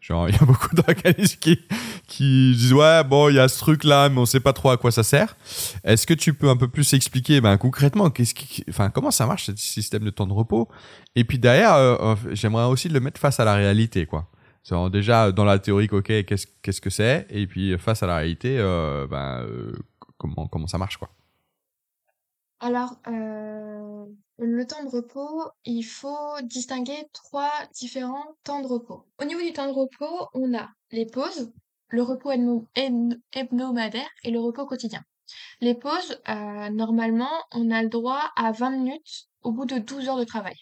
Genre, 0.00 0.28
il 0.28 0.34
y 0.34 0.38
a 0.38 0.44
beaucoup 0.44 0.74
d'organismes 0.74 1.38
qui, 1.40 1.58
qui 2.06 2.54
disent 2.54 2.74
ouais, 2.74 3.02
bon, 3.04 3.30
il 3.30 3.36
y 3.36 3.38
a 3.38 3.48
ce 3.48 3.58
truc-là, 3.58 4.10
mais 4.10 4.18
on 4.18 4.26
sait 4.26 4.40
pas 4.40 4.52
trop 4.52 4.70
à 4.70 4.76
quoi 4.76 4.90
ça 4.90 5.02
sert. 5.02 5.34
Est-ce 5.82 6.06
que 6.06 6.14
tu 6.14 6.34
peux 6.34 6.50
un 6.50 6.56
peu 6.56 6.68
plus 6.68 6.92
expliquer, 6.92 7.40
ben, 7.40 7.56
concrètement, 7.56 8.10
qu'est-ce 8.10 8.34
qui, 8.34 8.64
enfin, 8.68 8.90
comment 8.90 9.10
ça 9.10 9.26
marche 9.26 9.46
ce 9.46 9.56
système 9.56 10.04
de 10.04 10.10
temps 10.10 10.26
de 10.26 10.34
repos? 10.34 10.68
Et 11.16 11.24
puis 11.24 11.38
derrière, 11.38 11.74
euh, 11.74 12.14
j'aimerais 12.32 12.66
aussi 12.66 12.90
le 12.90 13.00
mettre 13.00 13.18
face 13.18 13.40
à 13.40 13.44
la 13.44 13.54
réalité, 13.54 14.04
quoi. 14.04 14.28
Déjà 14.90 15.30
dans 15.30 15.44
la 15.44 15.58
théorie, 15.58 15.88
ok, 15.92 16.24
qu'est-ce 16.24 16.46
qu'est-ce 16.62 16.80
que 16.80 16.88
c'est? 16.88 17.26
Et 17.28 17.46
puis 17.46 17.76
face 17.78 18.02
à 18.02 18.06
la 18.06 18.16
réalité, 18.16 18.56
euh, 18.58 19.06
ben, 19.06 19.42
euh, 19.42 19.72
comment 20.24 20.48
comment 20.48 20.66
ça 20.66 20.78
marche, 20.78 20.96
quoi. 20.96 21.10
Alors, 22.60 22.96
euh, 23.08 24.06
le 24.38 24.66
temps 24.66 24.82
de 24.84 24.88
repos, 24.88 25.50
il 25.64 25.82
faut 25.82 26.40
distinguer 26.42 26.96
trois 27.12 27.50
différents 27.74 28.36
temps 28.42 28.62
de 28.62 28.66
repos. 28.66 29.04
Au 29.20 29.24
niveau 29.24 29.40
du 29.40 29.52
temps 29.52 29.66
de 29.66 29.72
repos, 29.72 30.28
on 30.32 30.56
a 30.56 30.70
les 30.90 31.04
pauses, 31.04 31.52
le 31.88 32.02
repos 32.02 32.30
hebdomadaire 33.32 34.08
et 34.22 34.30
le 34.30 34.40
repos 34.40 34.66
quotidien. 34.66 35.02
Les 35.60 35.74
pauses, 35.74 36.18
euh, 36.28 36.70
normalement, 36.70 37.32
on 37.52 37.70
a 37.70 37.82
le 37.82 37.88
droit 37.88 38.30
à 38.36 38.52
20 38.52 38.70
minutes 38.70 39.28
au 39.42 39.52
bout 39.52 39.66
de 39.66 39.78
12 39.78 40.08
heures 40.08 40.18
de 40.18 40.24
travail. 40.24 40.56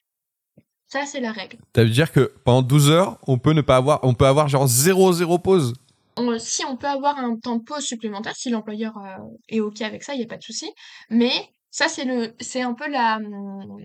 Ça, 0.87 1.07
c'est 1.07 1.21
la 1.21 1.33
règle. 1.33 1.59
Ça 1.75 1.85
veut 1.85 1.91
dire 1.91 2.13
que 2.13 2.35
pendant 2.45 2.63
12 2.63 2.91
heures, 2.91 3.19
on 3.27 3.39
peut 3.39 3.53
ne 3.53 3.63
pas 3.63 3.77
avoir, 3.77 4.01
on 4.03 4.13
peut 4.13 4.27
avoir 4.27 4.49
genre 4.49 4.67
0 4.67 5.13
0 5.13 5.39
pause. 5.39 5.75
On- 6.17 6.39
si 6.39 6.65
on 6.65 6.77
peut 6.77 6.87
avoir 6.89 7.19
un 7.19 7.37
temps 7.37 7.57
de 7.57 7.63
pause 7.63 7.85
supplémentaire, 7.85 8.35
si 8.37 8.51
l'employeur 8.51 8.93
euh, 8.99 9.17
est 9.49 9.61
OK 9.61 9.81
avec 9.83 10.03
ça, 10.05 10.15
il 10.15 10.19
n'y 10.19 10.25
a 10.25 10.29
pas 10.29 10.37
de 10.37 10.43
souci. 10.43 10.71
Mais 11.11 11.33
ça, 11.71 11.89
c'est 11.89 12.05
le, 12.05 12.35
c'est 12.41 12.63
un 12.63 12.75
peu 12.75 12.89
la, 12.91 13.17
hum, 13.17 13.79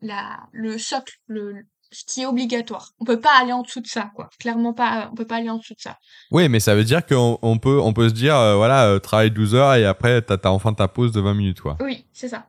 la, 0.00 0.40
le 0.52 0.78
socle, 0.78 1.14
le, 1.28 1.54
ce 1.92 2.04
qui 2.04 2.22
est 2.22 2.26
obligatoire. 2.26 2.90
On 2.98 3.04
peut 3.04 3.20
pas 3.20 3.38
aller 3.40 3.52
en 3.52 3.62
dessous 3.62 3.80
de 3.80 3.86
ça, 3.86 4.10
quoi. 4.16 4.28
Clairement 4.40 4.72
pas, 4.74 5.08
on 5.12 5.14
peut 5.14 5.26
pas 5.26 5.36
aller 5.36 5.50
en 5.50 5.58
dessous 5.58 5.74
de 5.74 5.80
ça. 5.80 5.96
Oui, 6.32 6.48
mais 6.48 6.58
ça 6.58 6.74
veut 6.74 6.82
dire 6.84 7.06
qu'on 7.06 7.38
on 7.40 7.58
peut, 7.58 7.80
on 7.80 7.92
peut 7.92 8.08
se 8.08 8.14
dire, 8.14 8.36
euh, 8.36 8.56
voilà, 8.56 8.86
euh, 8.88 8.98
travaille 8.98 9.30
12 9.30 9.54
heures 9.54 9.74
et 9.74 9.84
après, 9.84 10.22
t'as 10.22 10.36
as 10.42 10.50
enfin 10.50 10.74
ta 10.74 10.88
pause 10.88 11.12
de 11.12 11.20
20 11.20 11.34
minutes, 11.34 11.60
quoi. 11.60 11.76
Oui, 11.80 12.04
c'est 12.12 12.28
ça. 12.28 12.46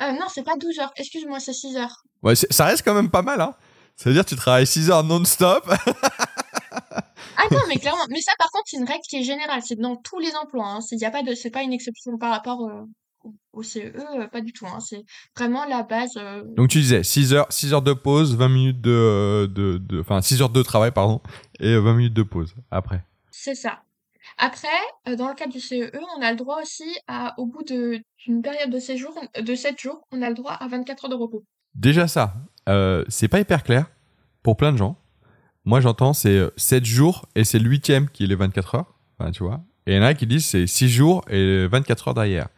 Euh, 0.00 0.12
non, 0.12 0.26
c'est 0.32 0.42
pas 0.42 0.56
12 0.56 0.78
heures. 0.78 0.92
Excuse-moi, 0.96 1.38
c'est 1.38 1.52
6 1.52 1.76
heures. 1.76 2.02
Ouais, 2.22 2.34
ça 2.34 2.64
reste 2.64 2.82
quand 2.82 2.94
même 2.94 3.10
pas 3.10 3.20
mal, 3.22 3.42
hein. 3.42 3.54
Ça 3.94 4.08
veut 4.08 4.14
dire 4.14 4.24
que 4.24 4.30
tu 4.30 4.36
travailles 4.36 4.66
6 4.66 4.90
heures 4.90 5.04
non-stop. 5.04 5.70
Ah 7.50 7.54
non, 7.54 7.60
mais 7.68 7.76
clairement. 7.76 8.04
Mais 8.10 8.20
ça, 8.20 8.32
par 8.38 8.50
contre, 8.50 8.64
c'est 8.66 8.76
une 8.76 8.84
règle 8.84 9.02
qui 9.08 9.16
est 9.16 9.22
générale. 9.22 9.60
C'est 9.64 9.78
dans 9.78 9.96
tous 9.96 10.18
les 10.18 10.34
emplois. 10.36 10.66
Hein. 10.66 10.80
C'est 10.80 10.96
y 10.96 11.04
a 11.04 11.10
pas 11.10 11.22
de, 11.22 11.34
c'est 11.34 11.50
pas 11.50 11.62
une 11.62 11.72
exception 11.72 12.18
par 12.18 12.30
rapport 12.32 12.62
euh, 12.66 12.82
au, 13.52 13.62
CE, 13.62 13.78
euh, 13.78 14.26
pas 14.28 14.40
du 14.40 14.52
tout. 14.52 14.66
Hein. 14.66 14.80
C'est 14.80 15.02
vraiment 15.36 15.64
la 15.64 15.82
base. 15.82 16.16
euh, 16.16 16.42
Donc 16.56 16.68
tu 16.68 16.78
disais 16.78 17.02
6 17.02 17.32
heures, 17.34 17.46
6 17.50 17.72
heures 17.74 17.82
de 17.82 17.92
pause, 17.92 18.36
20 18.36 18.48
minutes 18.48 18.80
de, 18.80 18.90
euh, 18.90 19.46
de, 19.46 19.78
de, 19.78 20.00
enfin 20.00 20.20
6 20.22 20.42
heures 20.42 20.50
de 20.50 20.62
travail, 20.62 20.92
pardon, 20.92 21.20
et 21.60 21.76
20 21.76 21.94
minutes 21.94 22.14
de 22.14 22.22
pause 22.22 22.54
après. 22.70 23.04
C'est 23.30 23.54
ça. 23.54 23.80
Après, 24.38 24.68
euh, 25.08 25.14
dans 25.16 25.28
le 25.28 25.34
cadre 25.34 25.52
du 25.52 25.60
CEE, 25.60 25.90
on 26.18 26.20
a 26.22 26.30
le 26.30 26.36
droit 26.36 26.60
aussi 26.60 26.96
à, 27.06 27.34
au 27.38 27.46
bout 27.46 27.62
de, 27.62 28.00
d'une 28.26 28.42
période 28.42 28.70
de 28.70 28.78
séjour, 28.80 29.14
de 29.40 29.54
7 29.54 29.80
jours, 29.80 30.02
on 30.10 30.20
a 30.20 30.28
le 30.28 30.34
droit 30.34 30.52
à 30.52 30.66
24 30.68 31.04
heures 31.04 31.10
de 31.10 31.14
repos. 31.14 31.44
Déjà 31.74 32.08
ça, 32.08 32.34
euh, 32.68 33.04
c'est 33.08 33.28
pas 33.28 33.38
hyper 33.40 33.62
clair 33.62 33.86
pour 34.42 34.56
plein 34.56 34.72
de 34.72 34.76
gens. 34.78 34.96
Moi 35.66 35.80
j'entends 35.80 36.14
c'est 36.14 36.40
7 36.56 36.84
jours 36.84 37.26
et 37.34 37.42
c'est 37.44 37.58
le 37.58 37.68
huitième 37.68 38.08
qui 38.08 38.24
est 38.24 38.26
les 38.28 38.36
24 38.36 38.76
heures, 38.76 38.94
enfin, 39.18 39.32
tu 39.32 39.42
vois. 39.42 39.60
Et 39.86 39.92
il 39.92 39.96
y 39.96 39.98
en 39.98 40.02
a 40.02 40.14
qui 40.14 40.26
disent 40.26 40.46
c'est 40.46 40.66
6 40.66 40.88
jours 40.88 41.24
et 41.28 41.66
24 41.66 42.08
heures 42.08 42.14
derrière. 42.14 42.48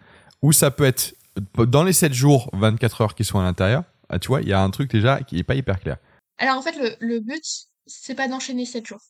Ou 0.43 0.53
ça 0.53 0.71
peut 0.71 0.85
être 0.85 1.15
dans 1.57 1.85
les 1.85 1.95
7 1.95 2.13
jours, 2.13 2.51
24 2.53 3.01
heures 3.01 3.15
qui 3.15 3.25
sont 3.25 3.39
à 3.41 3.43
l'intérieur. 3.43 3.83
Ah, 4.11 4.19
tu 4.19 4.29
vois, 4.29 4.43
il 4.43 4.49
y 4.49 4.53
a 4.53 4.63
un 4.63 4.71
truc 4.71 4.91
déjà 4.91 5.23
qui 5.23 5.39
est 5.39 5.43
pas 5.43 5.55
hyper 5.55 5.81
clair. 5.81 5.97
Alors 6.39 6.57
en 6.57 6.63
fait, 6.63 6.77
le, 6.77 6.95
le 7.01 7.21
but, 7.21 7.43
c'est 7.87 8.15
pas 8.15 8.29
d'enchaîner 8.29 8.67
7 8.67 8.87
jours. 8.87 9.01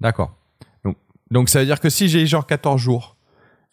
D'accord. 0.00 0.34
Donc, 0.84 0.96
donc 1.30 1.48
ça 1.48 1.60
veut 1.60 1.66
dire 1.66 1.80
que 1.80 1.90
si 1.90 2.08
j'ai 2.08 2.26
genre 2.26 2.46
14 2.46 2.80
jours, 2.80 3.16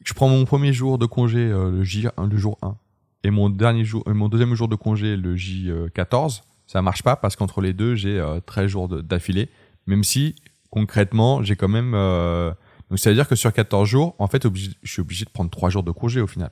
je 0.05 0.13
prends 0.13 0.29
mon 0.29 0.45
premier 0.45 0.71
jour 0.71 0.97
de 0.97 1.05
congé 1.05 1.39
euh, 1.39 1.69
le 1.69 1.83
J 1.83 2.07
le 2.17 2.37
jour 2.37 2.57
1 2.61 2.77
et 3.23 3.29
mon 3.31 3.49
dernier 3.49 3.83
jour 3.83 4.03
mon 4.07 4.29
deuxième 4.29 4.53
jour 4.53 4.67
de 4.67 4.75
congé 4.75 5.17
le 5.17 5.35
J14, 5.35 6.41
ça 6.67 6.81
marche 6.81 7.03
pas 7.03 7.15
parce 7.15 7.35
qu'entre 7.35 7.61
les 7.61 7.73
deux, 7.73 7.95
j'ai 7.95 8.19
euh, 8.19 8.39
13 8.45 8.67
jours 8.67 8.87
d'affilée 8.87 9.49
même 9.85 10.03
si 10.03 10.35
concrètement, 10.69 11.41
j'ai 11.43 11.55
quand 11.55 11.67
même 11.69 11.93
euh, 11.95 12.51
donc 12.89 12.99
ça 12.99 13.09
veut 13.09 13.15
dire 13.15 13.27
que 13.27 13.35
sur 13.35 13.51
14 13.51 13.87
jours, 13.87 14.15
en 14.19 14.27
fait, 14.27 14.43
je 14.53 14.91
suis 14.91 15.01
obligé 15.01 15.25
de 15.25 15.29
prendre 15.29 15.49
3 15.49 15.69
jours 15.69 15.83
de 15.83 15.91
congé 15.91 16.21
au 16.21 16.27
final. 16.27 16.51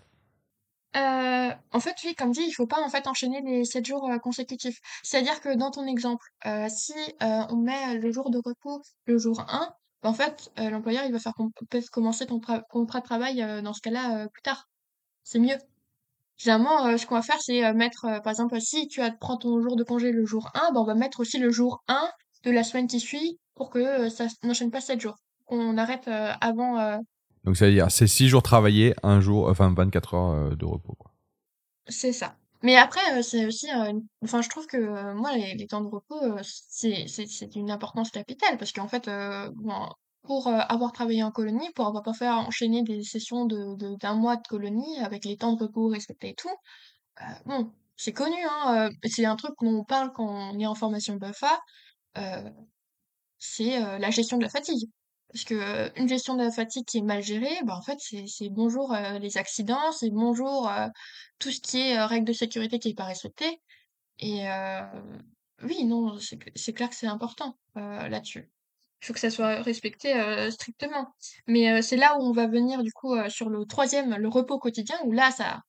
Euh, 0.95 1.49
en 1.71 1.79
fait, 1.79 1.95
oui, 2.03 2.15
comme 2.15 2.31
dit, 2.31 2.43
il 2.47 2.51
faut 2.51 2.67
pas 2.67 2.81
en 2.81 2.89
fait 2.89 3.07
enchaîner 3.07 3.41
les 3.41 3.65
7 3.65 3.85
jours 3.85 4.09
euh, 4.09 4.17
consécutifs. 4.19 4.79
C'est-à-dire 5.03 5.41
que 5.41 5.55
dans 5.55 5.71
ton 5.71 5.85
exemple, 5.87 6.25
euh, 6.45 6.67
si 6.69 6.93
on 7.21 7.57
met 7.57 7.97
le 7.97 8.11
jour 8.11 8.29
de 8.29 8.39
repos 8.43 8.81
le 9.05 9.17
jour 9.17 9.41
1, 9.47 9.69
bah, 10.01 10.09
en 10.09 10.13
fait, 10.13 10.51
l'employeur 10.57 11.03
il 11.05 11.11
va 11.11 11.19
faire 11.19 11.33
commencer 11.91 12.25
ton 12.25 12.39
tra- 12.39 12.63
contrat 12.69 12.99
de 12.99 13.05
travail 13.05 13.61
dans 13.63 13.73
ce 13.73 13.81
cas-là 13.81 14.27
plus 14.29 14.41
tard. 14.41 14.69
C'est 15.23 15.39
mieux. 15.39 15.57
Généralement, 16.37 16.87
euh, 16.87 16.97
ce 16.97 17.05
qu'on 17.05 17.15
va 17.15 17.21
faire, 17.21 17.39
c'est 17.41 17.73
mettre, 17.73 18.21
par 18.23 18.31
exemple, 18.31 18.59
si 18.59 18.87
tu 18.87 19.01
prends 19.19 19.37
ton 19.37 19.61
jour 19.61 19.75
de 19.75 19.83
congé 19.83 20.11
le 20.11 20.25
jour 20.25 20.49
1, 20.55 20.73
bah, 20.73 20.81
on 20.81 20.85
va 20.85 20.95
mettre 20.95 21.19
aussi 21.19 21.37
le 21.39 21.51
jour 21.51 21.83
1 21.87 22.09
de 22.43 22.51
la 22.51 22.63
semaine 22.63 22.87
qui 22.87 22.99
suit 22.99 23.39
pour 23.55 23.69
que 23.69 23.79
euh, 23.79 24.09
ça 24.09 24.25
n'enchaîne 24.43 24.71
pas 24.71 24.81
7 24.81 24.99
jours. 25.01 25.15
Qu'on 25.45 25.77
arrête 25.77 26.07
euh, 26.07 26.31
avant. 26.41 26.79
euh, 26.79 26.97
Donc 27.43 27.57
ça 27.57 27.65
veut 27.67 27.73
dire 27.73 27.91
c'est 27.91 28.07
6 28.07 28.27
jours 28.29 28.43
travaillés, 28.43 28.93
un 29.03 29.19
jour 29.21 29.49
enfin 29.49 29.73
24 29.73 30.13
heures 30.15 30.31
euh, 30.31 30.55
de 30.55 30.65
repos. 30.65 30.97
C'est 31.87 32.13
ça. 32.13 32.35
Mais 32.61 32.77
après, 32.77 33.01
euh, 33.17 33.21
c'est 33.21 33.45
aussi, 33.45 33.69
euh, 33.69 33.89
une- 33.89 34.07
enfin, 34.23 34.41
je 34.41 34.47
trouve 34.49 34.67
que 34.67 34.77
euh, 34.77 35.13
moi, 35.15 35.35
les, 35.35 35.53
les 35.55 35.67
temps 35.67 35.81
de 35.81 35.87
repos, 35.89 36.15
euh, 36.23 36.39
c'est 36.43 37.47
d'une 37.51 37.69
importance 37.71 38.09
capitale 38.09 38.57
parce 38.57 38.71
qu'en 38.71 38.87
fait, 38.87 39.07
euh, 39.09 39.49
bon, 39.55 39.89
pour 40.23 40.47
euh, 40.47 40.59
avoir 40.69 40.93
travaillé 40.93 41.23
en 41.23 41.31
colonie, 41.31 41.69
pour 41.75 41.87
avoir 41.87 42.03
pas 42.03 42.13
fait 42.13 42.29
enchaîner 42.29 42.83
des 42.83 43.03
sessions 43.03 43.45
de 43.45 43.75
de- 43.75 43.95
d'un 43.97 44.13
mois 44.15 44.37
de 44.37 44.47
colonie 44.47 44.97
avec 44.99 45.25
les 45.25 45.35
temps 45.35 45.53
de 45.53 45.63
repos 45.63 45.89
respectés 45.89 46.29
et 46.29 46.35
tout, 46.35 46.49
euh, 47.21 47.25
bon, 47.45 47.71
c'est 47.97 48.13
connu, 48.13 48.35
hein, 48.49 48.89
euh, 48.89 49.09
c'est 49.09 49.25
un 49.25 49.35
truc 49.35 49.55
qu'on 49.57 49.83
parle 49.83 50.11
quand 50.13 50.25
on 50.27 50.59
est 50.59 50.65
en 50.67 50.75
formation 50.75 51.15
BAFA, 51.15 51.47
euh, 51.53 51.57
c'est 53.37 53.83
euh, 53.83 53.97
la 53.99 54.09
gestion 54.11 54.37
de 54.37 54.43
la 54.43 54.49
fatigue. 54.49 54.89
Parce 55.31 55.45
que 55.45 55.55
euh, 55.55 55.89
une 55.95 56.07
gestion 56.07 56.35
de 56.35 56.43
la 56.43 56.51
fatigue 56.51 56.85
qui 56.85 56.99
est 56.99 57.01
mal 57.01 57.23
gérée, 57.23 57.57
bah 57.65 57.75
en 57.75 57.81
fait 57.81 57.97
c'est 57.99 58.49
bonjour 58.49 58.93
euh, 58.93 59.17
les 59.17 59.37
accidents, 59.37 59.91
c'est 59.91 60.11
bonjour 60.11 60.69
euh, 60.69 60.87
tout 61.39 61.51
ce 61.51 61.59
qui 61.59 61.79
est 61.79 61.97
euh, 61.97 62.05
règles 62.05 62.27
de 62.27 62.33
sécurité 62.33 62.77
qui 62.77 62.89
est 62.89 62.93
pas 62.93 63.05
respecté. 63.05 63.59
Et 64.19 64.47
euh, 64.49 64.81
oui, 65.63 65.85
non, 65.85 66.19
c'est 66.19 66.37
cl- 66.37 66.51
c'est 66.55 66.73
clair 66.73 66.89
que 66.89 66.95
c'est 66.95 67.07
important 67.07 67.57
euh, 67.77 68.07
là-dessus. 68.09 68.51
Il 69.01 69.07
faut 69.07 69.13
que 69.13 69.19
ça 69.19 69.31
soit 69.31 69.61
respecté 69.63 70.13
euh, 70.15 70.51
strictement. 70.51 71.07
Mais 71.47 71.71
euh, 71.73 71.81
c'est 71.81 71.97
là 71.97 72.17
où 72.17 72.23
on 72.23 72.31
va 72.33 72.47
venir 72.47 72.83
du 72.83 72.91
coup 72.93 73.15
euh, 73.15 73.29
sur 73.29 73.49
le 73.49 73.65
troisième, 73.65 74.15
le 74.15 74.29
repos 74.29 74.59
quotidien, 74.59 74.97
où 75.05 75.11
là 75.11 75.31
ça 75.31 75.61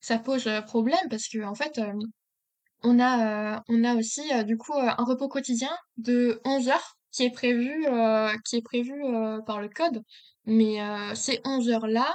ça 0.00 0.18
pose 0.18 0.48
problème 0.66 1.08
parce 1.10 1.28
que 1.28 1.44
en 1.44 1.54
fait, 1.54 1.80
on 2.82 3.00
a, 3.00 3.62
on 3.68 3.84
a 3.84 3.94
aussi 3.96 4.22
du 4.44 4.56
coup 4.56 4.74
un 4.74 5.04
repos 5.04 5.28
quotidien 5.28 5.70
de 5.96 6.40
11 6.44 6.68
heures 6.68 6.96
qui 7.10 7.24
est 7.24 7.30
prévu, 7.30 7.86
qui 8.44 8.56
est 8.56 8.62
prévu 8.62 8.92
par 9.46 9.60
le 9.60 9.68
code. 9.68 10.02
Mais 10.46 10.78
ces 11.14 11.40
11 11.44 11.68
heures-là, 11.70 12.14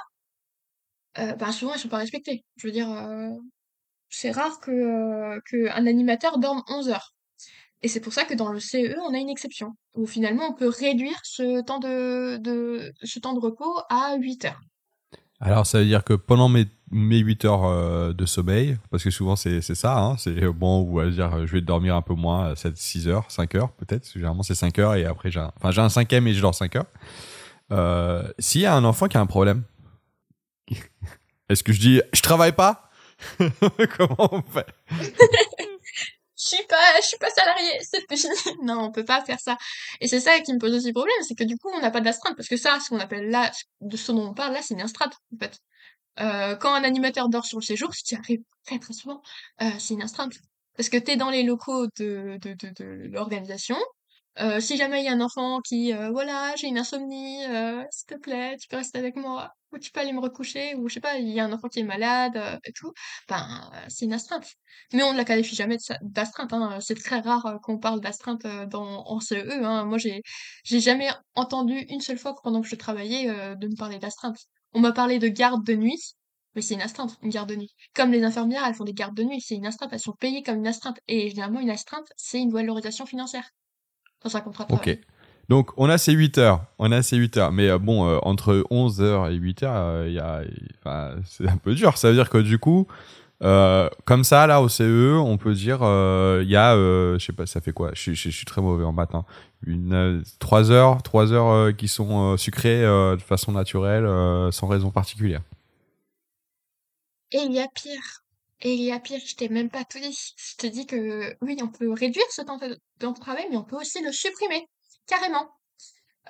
ben 1.15 1.51
souvent 1.51 1.73
elles 1.73 1.79
sont 1.79 1.89
pas 1.89 1.97
respectées. 1.97 2.45
Je 2.55 2.67
veux 2.67 2.73
dire, 2.73 2.87
c'est 4.09 4.31
rare 4.31 4.59
que, 4.59 5.39
que 5.49 5.69
un 5.71 5.87
animateur 5.87 6.37
dorme 6.37 6.63
11 6.67 6.89
heures. 6.89 7.13
Et 7.81 7.89
c'est 7.89 7.99
pour 7.99 8.13
ça 8.13 8.23
que 8.23 8.33
dans 8.33 8.49
le 8.49 8.59
CE, 8.59 8.95
on 9.01 9.13
a 9.13 9.17
une 9.17 9.29
exception, 9.29 9.73
où 9.95 10.05
finalement 10.05 10.47
on 10.49 10.53
peut 10.53 10.69
réduire 10.69 11.19
ce 11.23 11.61
temps 11.63 11.79
de, 11.79 12.37
de, 12.37 12.93
ce 13.03 13.19
temps 13.19 13.33
de 13.33 13.39
repos 13.39 13.77
à 13.89 14.15
8 14.15 14.45
heures. 14.45 14.61
Alors 15.41 15.65
ça 15.65 15.79
veut 15.79 15.85
dire 15.85 16.05
que 16.05 16.13
pendant 16.13 16.47
mes, 16.47 16.65
mes 16.93 17.17
8 17.17 17.45
heures 17.45 17.65
euh, 17.65 18.13
de 18.13 18.25
sommeil, 18.25 18.77
parce 18.91 19.03
que 19.03 19.09
souvent 19.09 19.35
c'est 19.35 19.61
ça, 19.61 19.97
hein, 19.97 20.17
c'est 20.17 20.33
bon, 20.47 20.87
on 20.89 20.95
va 20.95 21.09
dire 21.09 21.45
je 21.45 21.53
vais 21.53 21.61
dormir 21.61 21.95
un 21.95 22.01
peu 22.01 22.13
moins, 22.13 22.55
7, 22.55 22.77
6 22.77 23.07
heures, 23.07 23.29
5 23.29 23.55
heures 23.55 23.71
peut-être, 23.73 24.11
généralement 24.11 24.43
c'est 24.43 24.55
5 24.55 24.77
heures 24.79 24.95
et 24.95 25.05
après 25.05 25.31
j'ai 25.31 25.39
un, 25.39 25.51
un 25.61 25.89
cinquième 25.89 26.27
et 26.27 26.33
je 26.33 26.41
dors 26.41 26.55
5 26.55 26.75
heures. 26.75 26.85
Euh, 27.71 28.23
S'il 28.39 28.61
y 28.61 28.65
a 28.65 28.73
un 28.73 28.83
enfant 28.83 29.07
qui 29.07 29.17
a 29.17 29.21
un 29.21 29.25
problème, 29.25 29.63
est-ce 31.49 31.63
que 31.63 31.73
je 31.73 31.79
dis 31.79 32.01
je 32.13 32.21
travaille 32.21 32.53
pas? 32.53 32.89
Comment 33.97 34.29
on 34.35 34.41
fait? 34.41 34.67
Je 36.43 36.55
suis 36.57 36.67
pas, 36.67 36.99
je 37.01 37.07
suis 37.07 37.17
pas 37.17 37.29
salarié, 37.29 37.71
c'est 37.81 38.05
fini. 38.13 38.33
non, 38.63 38.79
on 38.81 38.91
peut 38.91 39.05
pas 39.05 39.23
faire 39.23 39.39
ça. 39.39 39.57
Et 40.01 40.07
c'est 40.07 40.19
ça 40.19 40.39
qui 40.41 40.53
me 40.53 40.59
pose 40.59 40.73
aussi 40.73 40.91
problème, 40.91 41.15
c'est 41.27 41.35
que 41.35 41.43
du 41.43 41.57
coup, 41.57 41.69
on 41.73 41.79
n'a 41.79 41.91
pas 41.91 42.01
d'astreinte, 42.01 42.35
parce 42.35 42.49
que 42.49 42.57
ça, 42.57 42.79
ce 42.83 42.89
qu'on 42.89 42.99
appelle 42.99 43.29
là, 43.29 43.49
de 43.81 43.95
ce 43.95 44.11
dont 44.11 44.29
on 44.29 44.33
parle 44.33 44.53
là, 44.53 44.59
c'est 44.61 44.73
une 44.73 44.81
astreinte, 44.81 45.13
en 45.33 45.37
fait. 45.39 45.59
Euh, 46.19 46.55
quand 46.55 46.73
un 46.73 46.83
animateur 46.83 47.29
dort 47.29 47.45
sur 47.45 47.59
le 47.59 47.63
séjour, 47.63 47.93
ce 47.93 48.03
qui 48.03 48.15
arrive 48.15 48.41
très 48.65 48.79
très 48.79 48.93
souvent, 48.93 49.21
euh, 49.61 49.69
c'est 49.79 49.93
une 49.95 50.03
astreinte. 50.03 50.33
Parce 50.75 50.89
que 50.89 50.97
t'es 50.97 51.15
dans 51.17 51.29
les 51.29 51.43
locaux 51.43 51.87
de, 51.97 52.37
de, 52.41 52.53
de, 52.53 52.69
de 52.75 53.09
l'organisation, 53.11 53.77
euh, 54.39 54.59
si 54.59 54.77
jamais 54.77 55.01
il 55.01 55.05
y 55.05 55.09
a 55.09 55.11
un 55.13 55.21
enfant 55.21 55.61
qui, 55.61 55.93
euh, 55.93 56.09
voilà, 56.09 56.55
j'ai 56.57 56.67
une 56.67 56.79
insomnie, 56.79 57.45
euh, 57.45 57.83
s'il 57.91 58.07
te 58.07 58.15
plaît, 58.19 58.57
tu 58.59 58.67
peux 58.67 58.77
rester 58.77 58.97
avec 58.97 59.15
moi, 59.15 59.51
ou 59.71 59.77
tu 59.77 59.91
peux 59.91 59.99
aller 59.99 60.11
me 60.11 60.19
recoucher, 60.19 60.73
ou 60.75 60.89
je 60.89 60.95
sais 60.95 60.99
pas, 60.99 61.17
il 61.17 61.29
y 61.29 61.39
a 61.39 61.45
un 61.45 61.53
enfant 61.53 61.67
qui 61.67 61.79
est 61.81 61.83
malade 61.83 62.35
et 62.65 62.71
tout, 62.73 62.91
ben 63.29 63.71
c'est 63.89 64.05
une 64.05 64.13
astreinte. 64.13 64.47
Mais 64.91 65.03
on 65.03 65.11
ne 65.13 65.17
la 65.17 65.25
qualifie 65.25 65.55
jamais 65.55 65.77
d'astreinte. 66.01 66.51
Hein. 66.53 66.79
C'est 66.81 66.95
très 66.95 67.19
rare 67.19 67.59
qu'on 67.61 67.77
parle 67.77 68.01
d'astreinte 68.01 68.45
dans 68.69 69.03
en 69.07 69.19
CE. 69.19 69.35
Hein. 69.63 69.85
Moi, 69.85 69.97
j'ai 69.99 70.21
j'ai 70.63 70.79
jamais 70.79 71.09
entendu 71.35 71.75
une 71.89 72.01
seule 72.01 72.17
fois 72.17 72.33
pendant 72.43 72.61
que 72.61 72.67
je 72.67 72.75
travaillais 72.75 73.27
de 73.27 73.67
me 73.67 73.75
parler 73.77 73.99
d'astreinte. 73.99 74.37
On 74.73 74.79
m'a 74.79 74.91
parlé 74.91 75.19
de 75.19 75.27
garde 75.27 75.65
de 75.65 75.73
nuit, 75.73 76.15
mais 76.55 76.61
c'est 76.61 76.73
une 76.73 76.81
astreinte, 76.81 77.17
une 77.21 77.29
garde 77.29 77.49
de 77.49 77.55
nuit. 77.55 77.73
Comme 77.95 78.11
les 78.11 78.23
infirmières, 78.23 78.63
elles 78.67 78.75
font 78.75 78.83
des 78.83 78.93
gardes 78.93 79.15
de 79.15 79.23
nuit, 79.23 79.41
c'est 79.41 79.55
une 79.55 79.65
astreinte, 79.65 79.91
elles 79.93 79.99
sont 79.99 80.13
payées 80.13 80.43
comme 80.43 80.57
une 80.57 80.67
astreinte. 80.67 80.99
Et 81.07 81.29
généralement, 81.29 81.59
une 81.59 81.69
astreinte, 81.69 82.07
c'est 82.17 82.39
une 82.39 82.51
valorisation 82.51 83.05
financière 83.05 83.49
dans 84.23 84.35
un 84.35 84.41
contrat 84.41 84.65
de 84.65 84.73
Ok. 84.73 84.97
Donc, 85.49 85.71
on 85.77 85.89
a 85.89 85.97
ces 85.97 86.13
8 86.13 86.37
heures. 86.37 86.65
On 86.79 86.91
a 86.91 87.01
ces 87.01 87.17
8 87.17 87.37
heures. 87.37 87.51
Mais 87.51 87.69
euh, 87.69 87.77
bon, 87.77 88.07
euh, 88.07 88.17
entre 88.21 88.65
11 88.69 89.01
heures 89.01 89.27
et 89.27 89.35
8 89.35 89.63
heures, 89.63 89.75
euh, 89.75 90.07
il 90.07 90.13
y 90.13 90.19
a, 90.19 90.41
c'est 91.25 91.47
un 91.47 91.57
peu 91.57 91.75
dur. 91.75 91.97
Ça 91.97 92.09
veut 92.09 92.15
dire 92.15 92.29
que 92.29 92.37
du 92.37 92.57
coup, 92.59 92.87
comme 93.39 94.23
ça, 94.23 94.47
là, 94.47 94.61
au 94.61 94.69
CE, 94.69 95.17
on 95.17 95.37
peut 95.37 95.53
dire, 95.53 95.79
il 96.41 96.49
y 96.49 96.55
a, 96.55 96.75
je 96.75 97.17
sais 97.19 97.33
pas, 97.33 97.45
ça 97.45 97.61
fait 97.61 97.73
quoi? 97.73 97.91
Je, 97.93 98.13
suis 98.13 98.45
très 98.45 98.61
mauvais 98.61 98.85
en 98.85 98.93
matin. 98.93 99.25
Une, 99.65 100.23
3 100.39 100.71
heures, 100.71 101.01
3 101.03 101.33
heures 101.33 101.75
qui 101.75 101.87
sont 101.87 102.37
sucrées 102.37 102.81
de 102.81 103.21
façon 103.21 103.51
naturelle, 103.51 104.07
sans 104.51 104.67
raison 104.67 104.91
particulière. 104.91 105.41
Et 107.33 107.39
il 107.39 107.51
y 107.51 107.59
a 107.59 107.67
pire. 107.67 108.23
Et 108.61 108.73
il 108.75 108.81
y 108.81 108.91
a 108.91 108.99
pire, 108.99 109.19
je 109.25 109.35
t'ai 109.35 109.49
même 109.49 109.69
pas 109.69 109.83
tout 109.83 109.99
dit. 109.99 110.17
Je 110.37 110.55
te 110.55 110.67
dis 110.67 110.85
que 110.85 111.35
oui, 111.41 111.57
on 111.61 111.67
peut 111.67 111.91
réduire 111.91 112.25
ce 112.29 112.41
temps 112.41 112.57
de 112.57 113.19
travail, 113.19 113.47
mais 113.49 113.57
on 113.57 113.63
peut 113.63 113.75
aussi 113.75 114.01
le 114.01 114.11
supprimer, 114.11 114.67
carrément. 115.05 115.49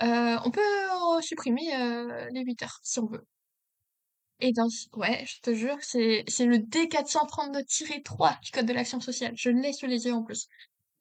Euh, 0.02 0.38
on 0.44 0.50
peut 0.50 1.22
supprimer 1.22 1.76
euh, 1.76 2.28
les 2.32 2.44
8 2.44 2.64
heures, 2.64 2.80
si 2.82 3.00
on 3.00 3.06
veut. 3.06 3.26
Et 4.40 4.52
dans 4.54 4.68
ouais, 4.96 5.24
je 5.26 5.40
te 5.42 5.54
jure, 5.54 5.78
c'est 5.82 6.24
c'est 6.28 6.46
le 6.46 6.58
D432-3 6.58 8.40
du 8.42 8.52
code 8.52 8.66
de 8.66 8.74
l'action 8.74 9.00
sociale. 9.00 9.34
Je 9.36 9.50
l'ai 9.50 9.74
sous 9.74 9.88
les 9.88 10.06
yeux 10.06 10.14
en 10.14 10.24
plus. 10.24 10.48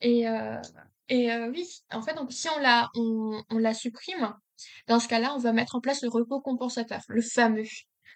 Et 0.00 0.28
euh, 0.28 0.60
et 1.08 1.30
oui, 1.50 1.66
en 1.92 2.02
fait, 2.02 2.14
donc 2.14 2.32
si 2.32 2.48
on 2.48 2.58
la 2.60 2.88
on, 2.94 3.42
on 3.50 3.58
la 3.58 3.74
supprime, 3.74 4.34
dans 4.88 5.00
ce 5.00 5.08
cas-là, 5.08 5.34
on 5.34 5.38
va 5.38 5.52
mettre 5.52 5.74
en 5.76 5.80
place 5.80 6.02
le 6.02 6.08
repos 6.08 6.40
compensateur, 6.40 7.00
le 7.08 7.22
fameux 7.22 7.64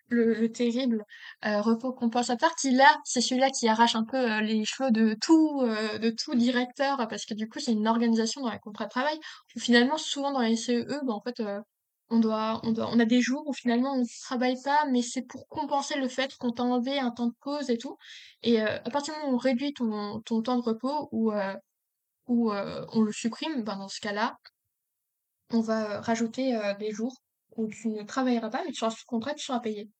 le, 0.09 0.49
terrible 0.53 1.05
euh, 1.45 1.61
repos 1.61 1.93
compensateur 1.93 2.55
qui 2.57 2.71
là 2.71 2.97
c'est 3.05 3.21
celui-là 3.21 3.51
qui 3.51 3.69
arrache 3.69 3.97
un 3.97 4.05
peu 4.05 4.17
euh, 4.17 4.41
les 4.41 4.65
cheveux 4.65 4.91
de 4.91 5.17
tout 5.21 5.61
euh, 5.63 5.99
de 5.99 6.11
tout 6.11 6.35
directeur 6.35 7.09
parce 7.09 7.25
que 7.25 7.35
du 7.35 7.49
coup 7.49 7.59
c'est 7.59 7.73
une 7.73 7.89
organisation 7.89 8.43
dans 8.43 8.51
les 8.53 8.59
contrats 8.59 8.85
de 8.85 8.91
travail 8.91 9.19
où 9.55 9.61
finalement 9.61 9.97
souvent 9.99 10.33
dans 10.33 10.41
les 10.41 10.57
CEE 10.57 10.85
ben, 10.87 11.13
en 11.13 11.21
fait 11.21 11.43
on 12.09 12.21
doit 12.21 12.61
on 12.63 13.01
a 13.01 13.05
des 13.05 13.21
jours 13.21 13.43
où 13.47 13.53
finalement 13.53 13.95
on 13.95 14.05
travaille 14.23 14.57
pas 14.63 14.87
mais 14.91 15.03
c'est 15.03 15.23
pour 15.23 15.49
compenser 15.49 15.99
le 15.99 16.09
fait 16.09 16.37
qu'on 16.37 16.53
t'a 16.53 16.63
enlevé 16.63 16.99
un 16.99 17.11
temps 17.11 17.27
de 17.27 17.35
pause 17.41 17.69
et 17.71 17.79
tout 17.79 17.97
et 18.43 18.61
à 18.61 18.91
partir 18.91 19.15
du 19.15 19.21
moment 19.21 19.33
où 19.33 19.35
on 19.37 19.39
réduit 19.39 19.75
ton, 19.75 20.21
temps 20.23 20.57
de 20.57 20.63
repos 20.63 21.09
ou 21.11 21.33
ou 22.29 22.53
on 22.53 23.03
le 23.03 23.13
supprime 23.13 23.65
ben 23.65 23.77
dans 23.77 23.89
ce 23.89 24.01
cas-là 24.01 24.39
on 25.53 25.61
va 25.61 26.01
rajouter 26.01 26.57
des 26.79 26.93
jours 26.93 27.17
où 27.57 27.67
tu 27.67 27.89
ne 27.89 28.05
travailleras 28.05 28.51
pas 28.51 28.63
mais 28.65 28.71
tu 28.71 28.79
seras 28.79 28.91
sous 28.91 29.05
contrat 29.07 29.35
tu 29.35 29.45
seras 29.45 29.61
payé 29.61 29.91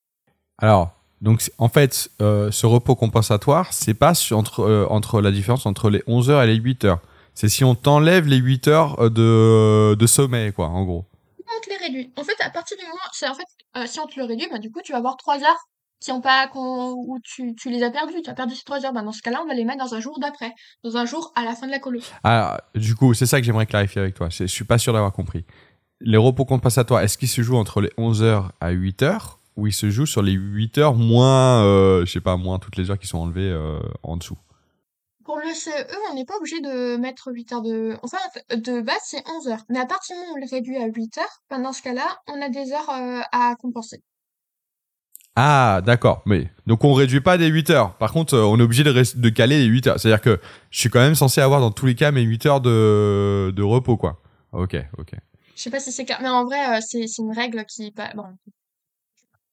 alors, 0.59 0.93
donc 1.21 1.51
en 1.59 1.69
fait, 1.69 2.11
euh, 2.21 2.51
ce 2.51 2.67
repos 2.67 2.95
compensatoire, 2.95 3.73
c'est 3.73 3.95
pas 3.95 4.13
entre, 4.33 4.61
euh, 4.61 5.21
la 5.21 5.31
différence 5.31 5.67
entre 5.67 5.91
les 5.91 6.03
11 6.07 6.31
heures 6.31 6.43
et 6.43 6.47
les 6.47 6.57
8 6.57 6.85
heures. 6.85 7.01
C'est 7.35 7.49
si 7.49 7.65
on 7.65 7.75
t'enlève 7.75 8.27
les 8.27 8.37
8 8.37 8.69
heures 8.69 9.01
euh, 9.01 9.11
de, 9.11 9.95
de 9.95 10.07
sommeil, 10.07 10.53
quoi, 10.53 10.69
en 10.69 10.85
gros. 10.85 11.05
On 11.57 11.61
te 11.61 11.71
les 11.71 11.77
réduit. 11.77 12.13
En 12.17 12.25
fait, 12.25 12.37
à 12.41 12.51
partir 12.51 12.77
du 12.77 12.85
moment, 12.85 12.97
c'est 13.13 13.29
en 13.29 13.35
fait, 13.35 13.87
si 13.87 14.01
on 14.01 14.07
te 14.07 14.19
le 14.19 14.27
réduit, 14.27 14.49
bah, 14.51 14.59
du 14.59 14.71
coup, 14.71 14.81
tu 14.85 14.93
vas 14.93 14.99
avoir 14.99 15.17
3 15.17 15.43
heures 15.45 15.65
qui 16.01 16.13
ont 16.13 16.21
pas, 16.21 16.51
où 16.55 17.19
tu, 17.25 17.55
tu 17.55 17.71
les 17.71 17.83
as 17.83 17.91
perdues. 17.91 18.23
Tu 18.23 18.31
as 18.31 18.35
perdu 18.35 18.55
ces 18.55 18.65
3 18.65 18.85
heures. 18.85 18.93
Bah, 18.93 19.03
dans 19.03 19.13
ce 19.13 19.23
cas-là, 19.23 19.41
on 19.43 19.47
va 19.47 19.55
les 19.55 19.65
mettre 19.65 19.85
dans 19.85 19.95
un 19.95 20.01
jour 20.01 20.19
d'après. 20.21 20.53
Dans 20.85 20.97
un 20.97 21.07
jour 21.07 21.33
à 21.35 21.45
la 21.45 21.55
fin 21.55 21.67
de 21.67 21.73
la 21.73 21.79
colo. 21.79 22.01
Ah, 22.25 22.61
du 22.75 22.95
coup, 22.95 23.15
c'est 23.15 23.27
ça 23.27 23.41
que 23.41 23.47
j'aimerais 23.47 23.67
clarifier 23.67 24.01
avec 24.01 24.15
toi. 24.15 24.29
Je 24.31 24.45
suis 24.47 24.65
pas 24.65 24.79
sûr 24.79 24.93
d'avoir 24.93 25.13
compris. 25.13 25.45
Les 26.01 26.19
repos 26.19 26.45
compensatoires, 26.45 27.01
est-ce 27.01 27.17
qu'ils 27.17 27.29
se 27.29 27.43
jouent 27.43 27.57
entre 27.57 27.81
les 27.81 27.91
11 27.97 28.23
heures 28.23 28.53
à 28.61 28.71
8 28.71 29.03
heures 29.03 29.41
où 29.57 29.67
il 29.67 29.73
se 29.73 29.89
joue 29.89 30.05
sur 30.05 30.21
les 30.21 30.33
8 30.33 30.77
heures 30.79 30.95
moins, 30.95 31.65
euh, 31.65 32.05
je 32.05 32.13
sais 32.13 32.21
pas, 32.21 32.37
moins 32.37 32.59
toutes 32.59 32.77
les 32.77 32.91
heures 32.91 32.99
qui 32.99 33.07
sont 33.07 33.19
enlevées 33.19 33.51
euh, 33.51 33.81
en 34.03 34.19
dessous? 34.19 34.37
Pour 35.27 35.39
le 35.39 35.53
CE, 35.53 35.71
on 36.09 36.15
n'est 36.15 36.25
pas 36.25 36.37
obligé 36.37 36.61
de 36.61 36.97
mettre 36.99 37.33
8 37.33 37.53
heures 37.53 37.63
de... 37.63 37.97
Enfin, 38.05 38.19
de 38.55 38.81
base, 38.81 39.01
c'est 39.03 39.25
11 39.29 39.49
heures. 39.49 39.65
Mais 39.69 39.81
à 39.81 39.85
partir 39.85 40.15
du 40.15 40.21
moment 40.21 40.35
où 40.35 40.37
on 40.37 40.41
le 40.41 40.49
réduit 40.49 40.77
à 40.77 40.87
8 40.87 41.19
heures, 41.19 41.43
ben 41.51 41.59
dans 41.59 41.73
ce 41.73 41.83
cas-là, 41.83 42.21
on 42.29 42.41
a 42.41 42.49
des 42.49 42.73
heures 42.73 42.89
euh, 42.91 43.21
à 43.33 43.57
compenser. 43.57 44.05
Ah, 45.35 45.81
d'accord. 45.85 46.23
Mais 46.27 46.49
donc 46.69 46.85
on 46.85 46.93
réduit 46.93 47.21
pas 47.21 47.39
des 47.39 47.49
8 47.49 47.71
heures. 47.71 47.97
Par 47.99 48.13
contre, 48.13 48.39
on 48.39 48.57
est 48.61 48.63
obligé 48.63 48.85
de, 48.85 48.93
de 48.93 49.29
caler 49.29 49.59
les 49.59 49.65
8 49.65 49.89
heures. 49.89 50.01
C'est-à-dire 50.01 50.21
que 50.21 50.41
je 50.71 50.79
suis 50.79 50.91
quand 50.91 51.01
même 51.01 51.17
censé 51.17 51.41
avoir 51.41 51.61
dans 51.61 51.73
tous 51.73 51.87
les 51.87 51.97
cas 51.97 52.13
mes 52.13 52.23
8 52.23 52.47
heures 52.47 52.61
de, 52.61 53.53
de 53.55 53.63
repos, 53.65 53.97
quoi. 53.97 54.23
Ok, 54.53 54.77
ok. 54.97 55.11
Je 55.57 55.61
sais 55.61 55.71
pas 55.71 55.81
si 55.81 55.91
c'est 55.91 56.05
clair, 56.05 56.21
mais 56.23 56.29
en 56.29 56.45
vrai, 56.45 56.81
c'est 56.83 57.05
une 57.19 57.33
règle 57.35 57.65
qui, 57.65 57.93
bon, 58.15 58.29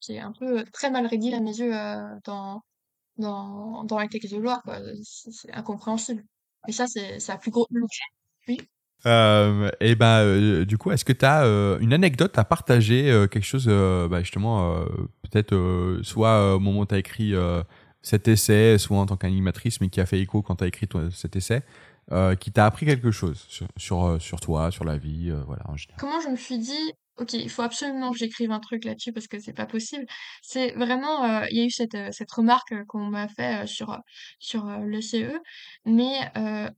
qui 0.00 0.14
est 0.14 0.20
un 0.20 0.32
peu 0.38 0.64
très 0.72 0.90
mal 0.90 1.06
rédigé 1.06 1.34
à 1.34 1.40
mes 1.40 1.58
yeux 1.58 1.74
euh, 1.74 2.14
dans, 2.24 2.62
dans, 3.18 3.84
dans 3.84 3.98
les 3.98 4.08
textes 4.08 4.32
de 4.32 4.38
loi. 4.38 4.62
C'est 5.02 5.52
incompréhensible. 5.52 6.24
Et 6.68 6.72
ça, 6.72 6.86
c'est 6.86 7.18
la 7.28 7.36
plus 7.36 7.50
gros 7.50 7.66
Oui. 8.48 8.58
Euh, 9.06 9.70
et 9.80 9.94
ben, 9.94 10.20
euh, 10.20 10.64
du 10.64 10.78
coup, 10.78 10.90
est-ce 10.90 11.04
que 11.04 11.12
tu 11.12 11.24
as 11.24 11.44
euh, 11.44 11.78
une 11.80 11.92
anecdote 11.92 12.38
à 12.38 12.44
partager, 12.44 13.04
quelque 13.30 13.44
chose, 13.44 13.66
bah, 13.66 14.20
justement, 14.20 14.84
peut-être 15.22 16.00
soit 16.02 16.54
au 16.56 16.60
moment 16.60 16.80
où 16.80 16.86
tu 16.86 16.94
as 16.94 16.98
écrit 16.98 17.34
cet 18.02 18.28
essai, 18.28 18.78
soit 18.78 18.98
en 18.98 19.06
tant 19.06 19.16
qu'animatrice, 19.16 19.80
mais 19.80 19.88
qui 19.88 20.00
a 20.00 20.06
fait 20.06 20.20
écho 20.20 20.42
quand 20.42 20.56
tu 20.56 20.64
as 20.64 20.66
écrit 20.68 20.88
cet 21.12 21.36
essai, 21.36 21.62
qui 22.40 22.52
t'a 22.52 22.66
appris 22.66 22.86
quelque 22.86 23.10
chose 23.10 23.44
sur, 23.48 23.66
sur, 23.76 24.16
sur, 24.20 24.40
toi, 24.40 24.70
sur 24.70 24.84
la 24.84 24.96
vie, 24.96 25.32
voilà, 25.46 25.62
en 25.68 25.76
général? 25.76 26.00
Comment 26.00 26.20
je 26.20 26.28
me 26.28 26.36
suis 26.36 26.58
dit, 26.58 26.92
OK, 27.16 27.32
il 27.34 27.48
faut 27.48 27.62
absolument 27.62 28.10
que 28.10 28.18
j'écrive 28.18 28.50
un 28.50 28.58
truc 28.58 28.84
là-dessus 28.84 29.12
parce 29.12 29.28
que 29.28 29.38
c'est 29.38 29.52
pas 29.52 29.66
possible. 29.66 30.04
C'est 30.42 30.72
vraiment, 30.72 31.24
euh, 31.24 31.46
il 31.50 31.58
y 31.58 31.60
a 31.60 31.64
eu 31.64 31.70
cette, 31.70 31.94
euh, 31.94 32.10
cette 32.10 32.32
remarque 32.32 32.72
euh, 32.72 32.84
qu'on 32.88 33.06
m'a 33.06 33.28
fait 33.28 33.66
sur, 33.68 34.00
sur 34.40 34.64
le 34.66 35.00
CE, 35.00 35.38
mais 35.84 36.30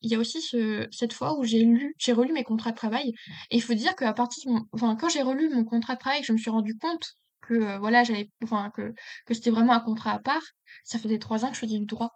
il 0.03 0.11
y 0.11 0.15
a 0.15 0.19
aussi 0.19 0.43
ce, 0.43 0.87
cette 0.91 1.13
fois 1.15 1.39
où 1.39 1.45
j'ai 1.45 1.63
lu, 1.63 1.95
j'ai 1.99 2.13
relu 2.13 2.33
mes 2.33 2.45
contrats 2.45 2.71
de 2.73 2.77
travail. 2.77 3.13
Et 3.51 3.57
il 3.57 3.63
faut 3.63 3.75
dire 3.75 3.97
qu'à 3.97 4.13
partir, 4.13 4.53
enfin, 4.73 4.97
quand 4.97 5.09
j'ai 5.09 5.23
relu 5.23 5.49
mon 5.49 5.65
contrat 5.65 5.95
de 5.95 6.01
travail, 6.01 6.23
je 6.23 6.33
me 6.33 6.39
suis 6.39 6.51
rendu 6.51 6.77
compte 6.77 7.15
que 7.41 7.79
voilà, 7.79 8.05
j'avais, 8.05 8.31
enfin, 8.43 8.71
que, 8.75 8.93
que 9.27 9.35
c'était 9.35 9.51
vraiment 9.51 9.73
un 9.73 9.81
contrat 9.81 10.13
à 10.13 10.19
part. 10.19 10.43
Ça 10.85 10.99
faisait 10.99 11.19
trois 11.19 11.45
ans 11.45 11.49
que 11.49 11.55
je 11.55 11.61
faisais 11.61 11.79
du 11.79 11.87
droit. 11.87 12.11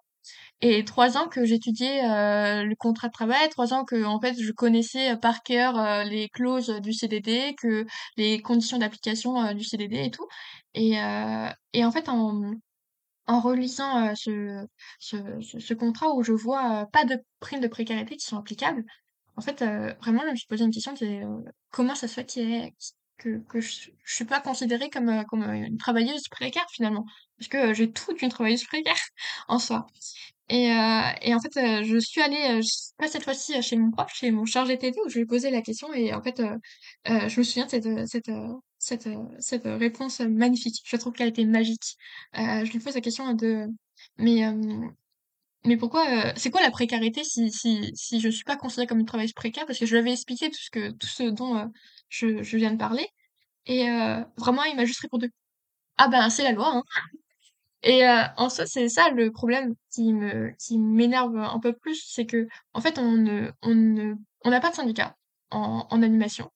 Et 0.63 0.85
trois 0.85 1.17
ans 1.17 1.29
que 1.29 1.45
j'étudiais 1.45 2.05
euh, 2.05 2.65
le 2.65 2.75
contrat 2.77 3.09
de 3.09 3.13
travail, 3.13 3.49
trois 3.49 3.73
ans 3.73 3.85
que 3.85 4.05
en 4.05 4.21
fait 4.21 4.35
je 4.39 4.53
connaissais 4.53 5.13
euh, 5.13 5.17
par 5.17 5.43
cœur 5.43 5.79
euh, 5.79 6.05
les 6.05 6.29
clauses 6.29 6.69
du 6.81 6.93
CDD, 6.93 7.55
que 7.61 7.87
les 8.17 8.43
conditions 8.43 8.79
d'application 8.79 9.55
du 9.55 9.65
CDD 9.65 10.05
et 10.05 10.11
tout. 10.11 10.27
Et, 10.75 10.97
et 11.73 11.85
en 11.85 11.91
fait 11.91 12.09
en, 12.09 12.53
en 13.27 13.41
relisant 13.41 14.15
ce, 14.15 14.65
ce, 15.01 15.75
contrat 15.75 16.15
où 16.15 16.23
je 16.23 16.33
vois 16.33 16.87
pas 16.93 17.05
de 17.05 17.19
primes 17.41 17.61
de 17.61 17.69
précarité 17.69 18.17
qui 18.17 18.25
sont 18.25 18.37
applicables, 18.39 18.85
en 19.37 19.41
fait, 19.41 19.65
vraiment, 20.01 20.23
je 20.27 20.31
me 20.31 20.37
suis 20.37 20.47
posé 20.47 20.65
une 20.65 20.71
question 20.71 20.95
comment 21.71 21.95
ça 21.95 22.07
se 22.09 22.15
fait 22.15 22.27
que, 23.19 23.39
que 23.49 23.61
je, 23.61 23.91
je 24.05 24.15
suis 24.15 24.25
pas 24.25 24.41
considérée 24.41 24.91
comme, 24.91 25.25
comme 25.27 25.43
une 25.43 25.79
travailleuse 25.79 26.29
précaire 26.29 26.67
finalement? 26.71 27.05
Parce 27.41 27.49
que 27.49 27.75
j'ai 27.75 27.91
tout 27.91 28.13
d'une 28.13 28.29
travailleuse 28.29 28.65
précaire 28.65 28.95
en 29.49 29.59
soi. 29.59 29.87
Et, 30.51 30.71
euh, 30.73 31.37
en 31.37 31.41
fait, 31.41 31.57
euh, 31.57 31.85
je 31.85 31.99
suis 31.99 32.21
allée, 32.21 32.59
euh, 32.59 32.63
pas 32.99 33.07
cette 33.09 33.23
fois-ci 33.23 33.63
chez 33.63 33.77
mon 33.77 33.91
prof, 33.93 34.13
chez 34.13 34.33
mon 34.33 34.45
chargé 34.45 34.77
TD, 34.77 34.99
où 35.07 35.09
je 35.09 35.15
lui 35.15 35.23
ai 35.23 35.27
posé 35.27 35.51
la 35.51 35.63
question. 35.63 35.93
Et 35.95 36.13
en 36.13 36.23
fait, 36.23 36.43
je 37.07 37.39
me 37.39 37.45
souviens 37.45 37.67
de 37.67 38.05
cette, 38.79 39.65
réponse 39.65 40.21
magnifique. 40.21 40.83
Je 40.85 40.97
trouve 40.97 41.13
qu'elle 41.13 41.29
était 41.29 41.45
magique. 41.45 41.97
je 42.35 42.71
lui 42.73 42.81
pose 42.81 42.95
la 42.95 43.01
question 43.01 43.33
de, 43.35 43.67
mais, 44.19 44.43
mais 45.65 45.77
pourquoi, 45.77 46.35
c'est 46.37 46.51
quoi 46.51 46.63
la 46.63 46.71
précarité 46.71 47.23
si, 47.25 47.51
je 48.21 48.29
suis 48.29 48.45
pas 48.45 48.57
considérée 48.57 48.87
comme 48.89 49.01
une 49.01 49.07
travailleuse 49.07 49.33
précaire? 49.33 49.67
Parce 49.67 49.79
que 49.79 49.87
je 49.87 49.93
lui 49.93 50.01
avais 50.01 50.13
expliqué 50.13 50.51
tout 50.51 50.61
ce 50.61 50.71
que, 50.71 50.91
tout 50.91 51.07
ce 51.07 51.23
dont 51.25 51.71
je, 52.09 52.43
je 52.43 52.57
viens 52.57 52.73
de 52.73 52.79
parler. 52.79 53.07
Et 53.67 53.87
vraiment, 54.37 54.65
il 54.65 54.75
m'a 54.77 54.85
juste 54.85 55.01
répondu, 55.01 55.31
ah 55.99 56.09
ben, 56.09 56.31
c'est 56.31 56.45
la 56.45 56.53
loi, 56.53 56.73
hein. 56.75 56.83
Et 57.83 58.07
euh, 58.07 58.23
en 58.37 58.51
soi, 58.51 58.67
c'est 58.67 58.89
ça 58.89 59.11
le 59.11 59.31
problème 59.31 59.75
qui 59.93 60.13
me 60.13 60.53
qui 60.59 60.79
m'énerve 60.79 61.37
un 61.37 61.59
peu 61.61 61.73
plus, 61.73 62.03
c'est 62.07 62.27
que 62.27 62.47
en 62.75 62.81
fait, 62.81 62.99
on 62.99 63.13
ne 63.13 63.51
on 63.63 63.75
ne 63.75 64.15
on 64.45 64.51
n'a 64.51 64.61
pas 64.61 64.71
de 64.71 64.75
syndicat 64.75 65.17
en, 65.51 65.87
en 65.91 66.03
animation. 66.03 66.51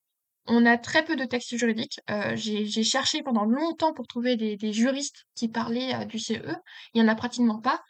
On 0.47 0.67
a 0.67 0.77
très 0.77 1.05
peu 1.05 1.17
de 1.17 1.25
textes 1.25 1.57
juridiques. 1.57 2.01
Euh, 2.11 2.37
j'ai 2.37 2.85
cherché 2.85 3.23
pendant 3.23 3.47
longtemps 3.47 3.95
pour 3.95 4.07
trouver 4.07 4.37
des, 4.37 4.57
des 4.57 4.73
juristes 4.75 5.25
qui 5.35 5.49
parlaient 5.49 5.95
euh, 5.95 6.05
du 6.05 6.19
CE. 6.19 6.55
Il 6.93 7.01
y 7.01 7.03
en 7.03 7.09
a 7.09 7.15
pratiquement 7.15 7.61
pas. 7.61 7.83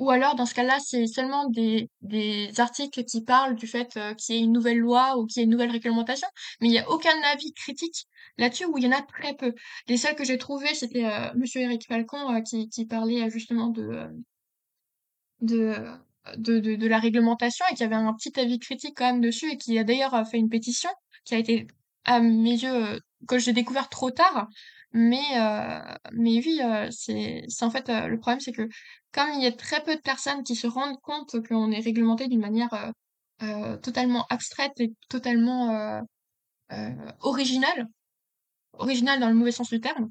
Euh, 0.00 0.04
ou 0.04 0.10
alors, 0.10 0.34
dans 0.34 0.46
ce 0.46 0.54
cas-là, 0.54 0.78
c'est 0.80 1.06
seulement 1.06 1.48
des, 1.48 1.90
des 2.02 2.58
articles 2.58 3.04
qui 3.04 3.22
parlent 3.22 3.54
du 3.54 3.66
fait 3.66 3.96
euh, 3.96 4.14
qu'il 4.14 4.34
y 4.34 4.38
ait 4.38 4.42
une 4.42 4.52
nouvelle 4.52 4.78
loi 4.78 5.18
ou 5.18 5.26
qu'il 5.26 5.40
y 5.40 5.42
ait 5.42 5.44
une 5.44 5.50
nouvelle 5.50 5.70
réglementation, 5.70 6.28
mais 6.60 6.68
il 6.68 6.70
n'y 6.72 6.78
a 6.78 6.88
aucun 6.90 7.16
avis 7.32 7.52
critique 7.52 8.06
là-dessus 8.38 8.66
où 8.66 8.78
il 8.78 8.84
y 8.84 8.88
en 8.88 8.92
a 8.92 9.02
très 9.02 9.34
peu. 9.34 9.54
Les 9.88 9.96
seuls 9.96 10.14
que 10.14 10.24
j'ai 10.24 10.38
trouvés, 10.38 10.74
c'était 10.74 11.04
euh, 11.04 11.32
Monsieur 11.36 11.60
Eric 11.62 11.86
Falcon 11.86 12.34
euh, 12.34 12.40
qui, 12.40 12.68
qui 12.68 12.86
parlait 12.86 13.30
justement 13.30 13.68
de, 13.68 14.08
de, 15.40 15.74
de, 16.36 16.58
de, 16.58 16.76
de 16.76 16.86
la 16.86 16.98
réglementation 16.98 17.64
et 17.70 17.74
qui 17.74 17.84
avait 17.84 17.94
un 17.94 18.14
petit 18.14 18.38
avis 18.38 18.58
critique 18.58 18.94
quand 18.96 19.06
même 19.06 19.20
dessus 19.20 19.50
et 19.50 19.56
qui 19.56 19.78
a 19.78 19.84
d'ailleurs 19.84 20.26
fait 20.28 20.38
une 20.38 20.48
pétition 20.48 20.90
qui 21.24 21.34
a 21.34 21.38
été, 21.38 21.66
à 22.04 22.20
mes 22.20 22.52
yeux, 22.52 23.00
que 23.28 23.38
j'ai 23.38 23.52
découvert 23.52 23.88
trop 23.88 24.10
tard, 24.10 24.48
mais, 24.92 25.22
euh, 25.36 25.94
mais 26.12 26.38
oui, 26.44 26.60
euh, 26.62 26.88
c'est, 26.90 27.44
en 27.62 27.70
fait, 27.70 27.88
euh, 27.88 28.08
le 28.08 28.18
problème, 28.18 28.40
c'est 28.40 28.52
que 28.52 28.68
comme 29.12 29.28
il 29.34 29.42
y 29.42 29.46
a 29.46 29.52
très 29.52 29.82
peu 29.84 29.94
de 29.94 30.00
personnes 30.00 30.42
qui 30.42 30.56
se 30.56 30.66
rendent 30.66 31.00
compte 31.00 31.36
qu'on 31.46 31.70
est 31.70 31.80
réglementé 31.80 32.28
d'une 32.28 32.40
manière 32.40 32.92
totalement 33.82 34.26
abstraite 34.30 34.78
et 34.80 34.92
totalement 35.08 36.02
originale, 37.20 37.86
originale 38.74 39.20
dans 39.20 39.28
le 39.28 39.34
mauvais 39.34 39.52
sens 39.52 39.70
du 39.70 39.80
terme, 39.80 40.10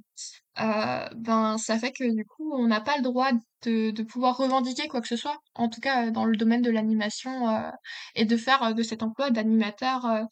ben 0.57 1.57
ça 1.57 1.79
fait 1.79 1.91
que 1.93 2.13
du 2.13 2.25
coup 2.25 2.51
on 2.53 2.67
n'a 2.67 2.81
pas 2.81 2.97
le 2.97 3.03
droit 3.03 3.31
de, 3.63 3.91
de 3.91 4.03
pouvoir 4.03 4.37
revendiquer 4.37 4.87
quoi 4.89 5.01
que 5.01 5.07
ce 5.07 5.15
soit, 5.15 5.37
en 5.55 5.69
tout 5.69 5.79
cas 5.79 6.11
dans 6.11 6.25
le 6.25 6.35
domaine 6.35 6.61
de 6.61 6.71
l'animation 6.71 7.71
et 8.15 8.25
de 8.25 8.37
faire 8.37 8.75
de 8.75 8.83
cet 8.83 9.03
emploi 9.03 9.29
d'animateur 9.31 10.25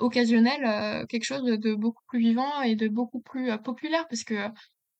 occasionnel 0.00 1.06
quelque 1.08 1.24
chose 1.24 1.42
de, 1.44 1.74
beaucoup 1.74 2.02
plus 2.06 2.20
vivant 2.20 2.62
et 2.62 2.76
de 2.76 2.88
beaucoup 2.88 3.20
plus 3.20 3.50
populaire 3.64 4.06
parce 4.08 4.24
que 4.24 4.48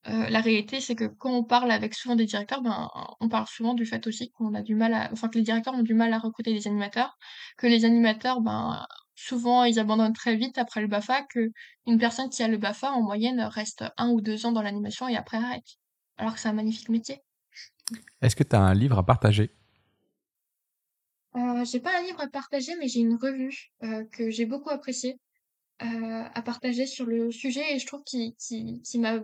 la 0.04 0.40
réalité 0.40 0.80
c'est 0.80 0.96
que 0.96 1.04
quand 1.04 1.30
on 1.30 1.44
parle 1.44 1.70
avec 1.70 1.94
souvent 1.94 2.16
des 2.16 2.26
directeurs, 2.26 2.62
ben 2.62 2.90
on 3.20 3.28
parle 3.28 3.46
souvent 3.46 3.74
du 3.74 3.86
fait 3.86 4.06
aussi 4.06 4.30
qu'on 4.32 4.54
a 4.54 4.62
du 4.62 4.74
mal 4.74 4.94
à, 4.94 5.10
enfin 5.12 5.28
que 5.28 5.38
les 5.38 5.44
directeurs 5.44 5.74
ont 5.74 5.82
du 5.82 5.94
mal 5.94 6.12
à 6.12 6.18
recruter 6.18 6.52
des 6.52 6.66
animateurs, 6.66 7.16
que 7.56 7.66
les 7.66 7.84
animateurs 7.84 8.40
ben 8.40 8.84
souvent 9.14 9.64
ils 9.64 9.78
abandonnent 9.78 10.12
très 10.12 10.36
vite 10.36 10.58
après 10.58 10.80
le 10.80 10.88
BAFA, 10.88 11.22
que 11.32 11.50
une 11.86 11.98
personne 11.98 12.28
qui 12.30 12.42
a 12.42 12.48
le 12.48 12.58
BAFA 12.58 12.90
en 12.90 13.02
moyenne 13.02 13.40
reste 13.40 13.84
un 13.96 14.08
ou 14.08 14.20
deux 14.20 14.46
ans 14.46 14.52
dans 14.52 14.62
l'animation 14.62 15.06
et 15.08 15.16
après 15.16 15.36
arrête. 15.36 15.78
Alors 16.16 16.34
que 16.34 16.40
c'est 16.40 16.48
un 16.48 16.52
magnifique 16.54 16.88
métier. 16.88 17.20
Est-ce 18.20 18.36
que 18.36 18.42
tu 18.42 18.56
as 18.56 18.60
un 18.60 18.74
livre 18.74 18.98
à 18.98 19.06
partager? 19.06 19.50
Euh, 21.36 21.64
J'ai 21.64 21.80
pas 21.80 21.98
un 21.98 22.02
livre 22.02 22.20
à 22.20 22.28
partager, 22.28 22.72
mais 22.78 22.88
j'ai 22.88 23.00
une 23.00 23.16
revue 23.16 23.72
euh, 23.82 24.04
que 24.12 24.30
j'ai 24.30 24.46
beaucoup 24.46 24.70
appréciée 24.70 25.18
euh, 25.82 26.24
à 26.34 26.42
partager 26.42 26.86
sur 26.86 27.06
le 27.06 27.30
sujet 27.30 27.74
et 27.74 27.78
je 27.78 27.86
trouve 27.86 28.04
qui, 28.04 28.36
qui, 28.36 28.80
qui 28.82 28.98
m'a 28.98 29.20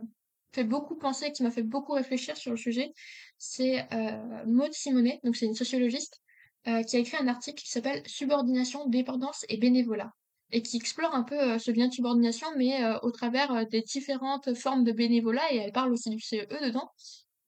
fait 0.52 0.64
beaucoup 0.64 0.96
penser, 0.96 1.30
qui 1.32 1.42
m'a 1.42 1.50
fait 1.50 1.62
beaucoup 1.62 1.92
réfléchir 1.92 2.36
sur 2.36 2.50
le 2.50 2.56
sujet. 2.56 2.92
C'est 3.38 3.86
euh, 3.92 4.44
Maud 4.46 4.72
Simonet, 4.72 5.20
donc 5.22 5.36
c'est 5.36 5.46
une 5.46 5.54
sociologiste 5.54 6.20
euh, 6.66 6.82
qui 6.82 6.96
a 6.96 6.98
écrit 6.98 7.16
un 7.16 7.28
article 7.28 7.62
qui 7.62 7.70
s'appelle 7.70 8.02
Subordination, 8.06 8.88
dépendance 8.88 9.44
et 9.48 9.56
bénévolat 9.56 10.12
et 10.50 10.62
qui 10.62 10.78
explore 10.78 11.14
un 11.14 11.22
peu 11.22 11.38
euh, 11.38 11.58
ce 11.58 11.70
lien 11.70 11.88
de 11.88 11.92
subordination, 11.92 12.48
mais 12.56 12.82
euh, 12.82 12.98
au 13.02 13.10
travers 13.10 13.66
des 13.66 13.82
différentes 13.82 14.54
formes 14.54 14.82
de 14.82 14.92
bénévolat, 14.92 15.52
et 15.52 15.58
elle 15.58 15.72
parle 15.72 15.92
aussi 15.92 16.10
du 16.10 16.20
CE 16.20 16.46
dedans. 16.62 16.90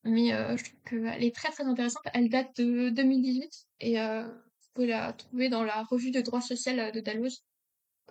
Mais 0.05 0.31
je 0.31 0.65
trouve 0.65 0.81
qu'elle 0.89 1.23
est 1.23 1.35
très 1.35 1.51
très 1.51 1.65
intéressante. 1.65 2.03
Elle 2.15 2.31
date 2.31 2.57
de 2.57 2.89
2018 2.89 3.67
et 3.81 3.99
pouvez 4.75 4.89
la 4.89 5.13
trouver 5.13 5.49
dans 5.49 5.65
la 5.65 5.83
revue 5.85 6.11
de 6.11 6.21
droit 6.21 6.41
social 6.41 6.93
de 6.93 7.01
Dalloz. 7.01 7.45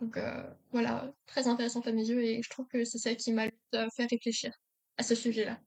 Donc 0.02 0.18
voilà, 0.72 1.12
très 1.26 1.48
intéressante 1.48 1.88
à 1.88 1.92
mes 1.92 2.08
yeux 2.08 2.24
et 2.24 2.42
je 2.42 2.50
trouve 2.50 2.68
que 2.68 2.86
c'est 2.86 2.98
celle 2.98 3.18
qui 3.18 3.34
m'a 3.34 3.48
fait 3.72 4.06
réfléchir 4.06 4.54
à 4.98 5.04
ce 5.04 5.16
sujet-là. 5.16 5.60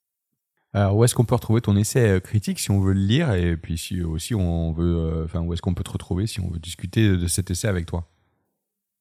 Alors, 0.74 0.97
où 0.97 1.05
est-ce 1.05 1.14
qu'on 1.14 1.26
peut 1.26 1.34
retrouver 1.34 1.61
ton 1.61 1.76
essai 1.76 2.09
euh, 2.09 2.20
critique 2.20 2.59
si 2.59 2.70
on 2.70 2.80
veut 2.80 2.95
le 2.95 3.01
lire 3.01 3.32
et 3.34 3.57
puis 3.59 3.76
si 3.76 4.03
aussi 4.03 4.34
on 4.34 4.72
veut, 4.72 4.97
euh, 4.97 5.24
enfin, 5.24 5.40
où 5.40 5.53
est-ce 5.53 5.61
qu'on 5.61 5.74
peut 5.74 5.84
te 5.84 5.90
retrouver 5.90 6.26
si 6.26 6.40
on 6.40 6.49
veut 6.49 6.59
discuter 6.59 7.09
de 7.09 7.26
cet 7.26 7.51
essai 7.51 7.68
avec 7.68 7.84
toi? 7.84 8.09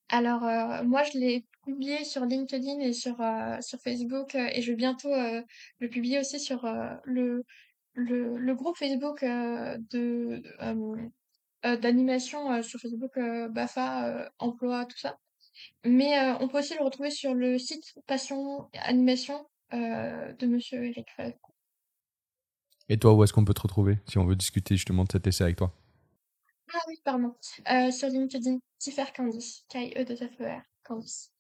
Alors, 0.10 0.44
euh, 0.44 0.84
moi, 0.84 1.04
je 1.04 1.18
l'ai 1.18 1.46
publié 1.66 2.04
sur 2.04 2.26
LinkedIn 2.26 2.80
et 2.82 2.92
sur, 2.92 3.16
sur 3.62 3.80
Facebook 3.80 4.36
et 4.36 4.62
je 4.62 4.72
vais 4.72 4.76
bientôt 4.76 5.12
le 5.80 5.88
publier 5.90 6.20
aussi 6.20 6.40
sur 6.40 6.66
le, 7.06 7.46
le, 7.94 8.36
le, 8.38 8.56
groupe 8.56 8.76
Facebook 8.76 9.24
de 9.24 10.42
d'animation 11.64 12.62
sur 12.64 12.80
Facebook 12.80 13.18
BAFA, 13.52 14.32
emploi, 14.40 14.86
tout 14.86 14.98
ça. 14.98 15.18
Mais 15.86 16.18
on 16.40 16.48
peut 16.48 16.60
aussi 16.60 16.76
le 16.76 16.84
retrouver 16.84 17.12
sur 17.12 17.34
le 17.34 17.58
site 17.58 17.94
Passion 18.08 18.70
Animation 18.74 19.46
de 19.72 20.46
Monsieur 20.48 20.86
Eric 20.86 21.08
Falcon. 21.16 21.54
Et 22.90 22.98
toi, 22.98 23.14
où 23.14 23.24
est-ce 23.24 23.32
qu'on 23.32 23.46
peut 23.46 23.54
te 23.54 23.62
retrouver 23.62 24.00
si 24.10 24.18
on 24.18 24.26
veut 24.26 24.36
discuter 24.36 24.76
justement 24.76 25.06
de 25.06 25.12
cet 25.12 25.26
essai 25.26 25.46
avec 25.46 25.56
toi? 25.56 25.74
Ah 26.74 26.80
oui, 26.88 26.96
pardon. 27.04 27.36
Euh, 27.70 27.92
sur 27.92 28.10
LinkedIn, 28.10 28.58
Tifer 28.80 29.06
Candice. 29.16 29.66
K-E-2-F-E-R. 29.70 30.62
Candice. 30.84 31.32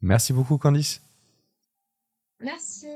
Merci 0.00 0.32
beaucoup, 0.32 0.58
Candice. 0.58 1.02
Merci. 2.40 2.86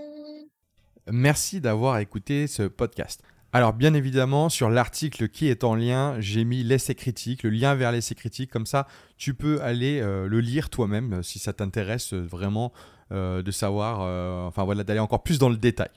Merci 1.10 1.60
d'avoir 1.60 1.98
écouté 1.98 2.46
ce 2.46 2.64
podcast. 2.64 3.22
Alors 3.52 3.72
bien 3.72 3.94
évidemment, 3.94 4.48
sur 4.48 4.68
l'article 4.68 5.28
qui 5.28 5.48
est 5.48 5.64
en 5.64 5.74
lien, 5.74 6.16
j'ai 6.20 6.44
mis 6.44 6.62
l'essai 6.62 6.94
critique, 6.94 7.42
le 7.42 7.50
lien 7.50 7.74
vers 7.74 7.92
l'essai 7.92 8.14
critique, 8.14 8.50
comme 8.50 8.66
ça 8.66 8.86
tu 9.16 9.32
peux 9.34 9.62
aller 9.62 10.00
euh, 10.00 10.26
le 10.26 10.40
lire 10.40 10.68
toi-même 10.68 11.14
euh, 11.14 11.22
si 11.22 11.38
ça 11.38 11.52
t'intéresse 11.52 12.12
vraiment 12.12 12.72
de 13.10 13.50
savoir, 13.50 14.00
enfin 14.46 14.64
voilà, 14.64 14.84
d'aller 14.84 15.00
encore 15.00 15.22
plus 15.22 15.38
dans 15.38 15.48
le 15.48 15.56
détail. 15.56 15.88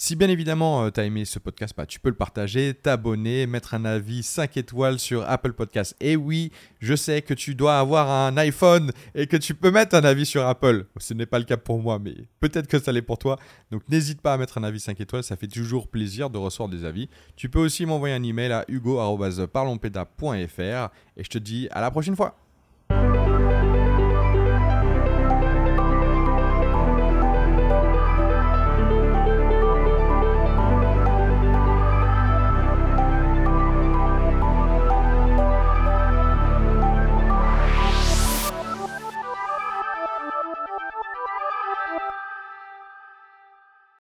Si 0.00 0.14
bien 0.14 0.28
évidemment 0.28 0.84
euh, 0.84 0.92
tu 0.92 1.00
as 1.00 1.06
aimé 1.06 1.24
ce 1.24 1.40
podcast, 1.40 1.74
bah, 1.76 1.84
tu 1.84 1.98
peux 1.98 2.08
le 2.08 2.14
partager, 2.14 2.72
t'abonner, 2.72 3.48
mettre 3.48 3.74
un 3.74 3.84
avis 3.84 4.22
5 4.22 4.56
étoiles 4.56 5.00
sur 5.00 5.28
Apple 5.28 5.54
Podcast. 5.54 5.96
Et 5.98 6.14
oui, 6.14 6.52
je 6.78 6.94
sais 6.94 7.20
que 7.20 7.34
tu 7.34 7.56
dois 7.56 7.80
avoir 7.80 8.08
un 8.08 8.36
iPhone 8.36 8.92
et 9.16 9.26
que 9.26 9.36
tu 9.36 9.56
peux 9.56 9.72
mettre 9.72 9.96
un 9.96 10.04
avis 10.04 10.24
sur 10.24 10.46
Apple. 10.46 10.86
Ce 10.98 11.14
n'est 11.14 11.26
pas 11.26 11.40
le 11.40 11.46
cas 11.46 11.56
pour 11.56 11.82
moi, 11.82 11.98
mais 11.98 12.14
peut-être 12.38 12.68
que 12.68 12.78
ça 12.78 12.92
l'est 12.92 13.02
pour 13.02 13.18
toi. 13.18 13.40
Donc 13.72 13.82
n'hésite 13.88 14.20
pas 14.20 14.34
à 14.34 14.38
mettre 14.38 14.58
un 14.58 14.62
avis 14.62 14.78
5 14.78 15.00
étoiles, 15.00 15.24
ça 15.24 15.34
fait 15.34 15.48
toujours 15.48 15.88
plaisir 15.88 16.30
de 16.30 16.38
recevoir 16.38 16.68
des 16.68 16.84
avis. 16.84 17.08
Tu 17.34 17.48
peux 17.48 17.58
aussi 17.58 17.84
m'envoyer 17.84 18.14
un 18.14 18.22
email 18.22 18.52
à 18.52 18.64
hugo.parlonpeda.fr 18.68 20.92
et 21.16 21.24
je 21.24 21.28
te 21.28 21.38
dis 21.38 21.66
à 21.72 21.80
la 21.80 21.90
prochaine 21.90 22.14
fois. 22.14 22.36